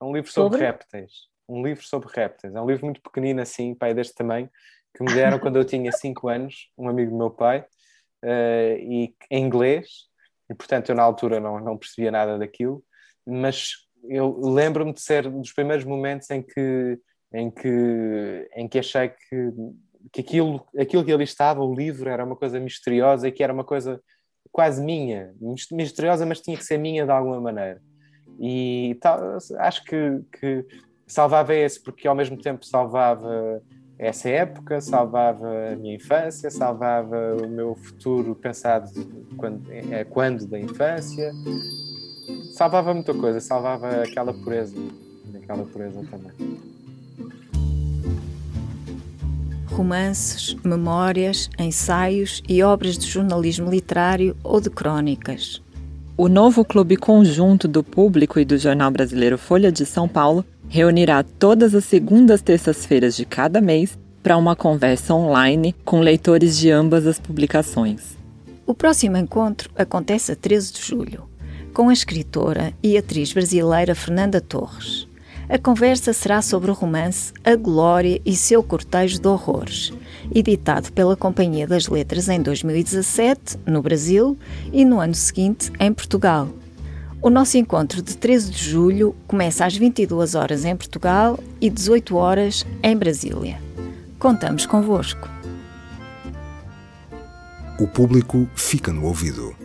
É 0.00 0.04
um 0.04 0.14
livro 0.14 0.30
sobre, 0.30 0.58
sobre 0.58 0.66
répteis. 0.66 1.12
Um 1.46 1.62
livro 1.62 1.84
sobre 1.84 2.08
répteis. 2.10 2.54
É 2.54 2.60
um 2.60 2.66
livro 2.66 2.86
muito 2.86 3.02
pequenino, 3.02 3.42
assim, 3.42 3.74
pai, 3.74 3.92
deste 3.92 4.14
tamanho, 4.14 4.48
que 4.94 5.02
me 5.02 5.12
deram 5.14 5.38
quando 5.38 5.56
eu 5.56 5.64
tinha 5.64 5.92
5 5.92 6.28
anos, 6.28 6.70
um 6.76 6.88
amigo 6.88 7.10
do 7.10 7.16
meu 7.16 7.30
pai, 7.30 7.60
uh, 8.24 8.76
e 8.78 9.14
em 9.30 9.44
inglês, 9.44 9.86
e 10.50 10.54
portanto 10.54 10.90
eu 10.90 10.94
na 10.94 11.02
altura 11.02 11.40
não, 11.40 11.60
não 11.60 11.78
percebia 11.78 12.10
nada 12.10 12.38
daquilo, 12.38 12.82
mas 13.26 13.72
eu 14.04 14.38
lembro-me 14.40 14.92
de 14.92 15.00
ser 15.00 15.26
um 15.26 15.40
dos 15.40 15.52
primeiros 15.52 15.84
momentos 15.84 16.30
em 16.30 16.42
que, 16.42 16.98
em 17.32 17.50
que, 17.50 18.50
em 18.56 18.68
que 18.68 18.78
achei 18.78 19.08
que, 19.08 19.52
que 20.12 20.20
aquilo, 20.20 20.66
aquilo 20.78 21.04
que 21.04 21.12
ali 21.12 21.24
estava, 21.24 21.62
o 21.62 21.74
livro, 21.74 22.08
era 22.08 22.24
uma 22.24 22.36
coisa 22.36 22.58
misteriosa 22.58 23.28
e 23.28 23.32
que 23.32 23.42
era 23.42 23.52
uma 23.52 23.64
coisa 23.64 24.00
quase 24.50 24.82
minha, 24.82 25.32
misteriosa, 25.70 26.26
mas 26.26 26.40
tinha 26.40 26.56
que 26.56 26.64
ser 26.64 26.78
minha 26.78 27.04
de 27.04 27.12
alguma 27.12 27.40
maneira. 27.40 27.80
E 28.40 28.96
tal, 29.00 29.38
acho 29.58 29.84
que, 29.84 30.20
que 30.32 30.66
salvava 31.06 31.54
esse, 31.54 31.80
porque 31.82 32.08
ao 32.08 32.14
mesmo 32.14 32.36
tempo 32.40 32.64
salvava 32.64 33.62
essa 34.02 34.30
época, 34.30 34.80
salvava 34.80 35.46
a 35.72 35.76
minha 35.76 35.96
infância, 35.96 36.50
salvava 36.50 37.36
o 37.36 37.46
meu 37.46 37.74
futuro 37.74 38.34
pensado 38.34 38.90
quando, 39.36 39.70
é, 39.70 40.04
quando 40.04 40.46
da 40.46 40.58
infância, 40.58 41.30
salvava 42.50 42.94
muita 42.94 43.12
coisa, 43.12 43.40
salvava 43.40 44.02
aquela 44.02 44.32
pureza, 44.32 44.74
aquela 45.34 45.64
pureza 45.64 46.02
também. 46.10 46.32
Romances, 49.66 50.54
memórias, 50.64 51.50
ensaios 51.58 52.42
e 52.48 52.62
obras 52.62 52.96
de 52.96 53.06
jornalismo 53.06 53.70
literário 53.70 54.34
ou 54.42 54.62
de 54.62 54.70
crônicas. 54.70 55.62
O 56.16 56.26
novo 56.26 56.64
clube 56.64 56.96
conjunto 56.96 57.68
do 57.68 57.84
público 57.84 58.40
e 58.40 58.46
do 58.46 58.56
jornal 58.56 58.90
brasileiro 58.90 59.36
Folha 59.36 59.70
de 59.70 59.84
São 59.84 60.08
Paulo 60.08 60.42
reunirá 60.70 61.24
todas 61.24 61.74
as 61.74 61.84
segundas 61.84 62.40
terças-feiras 62.40 63.16
de 63.16 63.26
cada 63.26 63.60
mês 63.60 63.98
para 64.22 64.36
uma 64.36 64.54
conversa 64.54 65.12
online 65.12 65.74
com 65.84 66.00
leitores 66.00 66.56
de 66.56 66.70
ambas 66.70 67.06
as 67.06 67.18
publicações. 67.18 68.16
O 68.64 68.72
próximo 68.72 69.16
encontro 69.16 69.68
acontece 69.74 70.30
a 70.30 70.36
13 70.36 70.72
de 70.74 70.80
julho, 70.80 71.24
com 71.74 71.88
a 71.88 71.92
escritora 71.92 72.72
e 72.80 72.96
atriz 72.96 73.32
brasileira 73.32 73.96
Fernanda 73.96 74.40
Torres. 74.40 75.08
A 75.48 75.58
conversa 75.58 76.12
será 76.12 76.40
sobre 76.40 76.70
o 76.70 76.74
romance 76.74 77.32
A 77.44 77.56
Glória 77.56 78.20
e 78.24 78.36
seu 78.36 78.62
Cortejo 78.62 79.20
de 79.20 79.26
Horrores, 79.26 79.92
editado 80.32 80.92
pela 80.92 81.16
Companhia 81.16 81.66
das 81.66 81.88
Letras 81.88 82.28
em 82.28 82.40
2017, 82.40 83.58
no 83.66 83.82
Brasil, 83.82 84.38
e 84.72 84.84
no 84.84 85.00
ano 85.00 85.16
seguinte, 85.16 85.72
em 85.80 85.92
Portugal. 85.92 86.48
O 87.22 87.28
nosso 87.28 87.58
encontro 87.58 88.00
de 88.00 88.16
13 88.16 88.50
de 88.50 88.70
julho 88.70 89.14
começa 89.26 89.66
às 89.66 89.76
22 89.76 90.34
horas 90.34 90.64
em 90.64 90.74
Portugal 90.74 91.38
e 91.60 91.68
18 91.68 92.16
horas 92.16 92.64
em 92.82 92.96
Brasília. 92.96 93.60
Contamos 94.18 94.64
convosco. 94.64 95.28
O 97.78 97.86
público 97.86 98.48
fica 98.54 98.90
no 98.90 99.04
ouvido. 99.04 99.59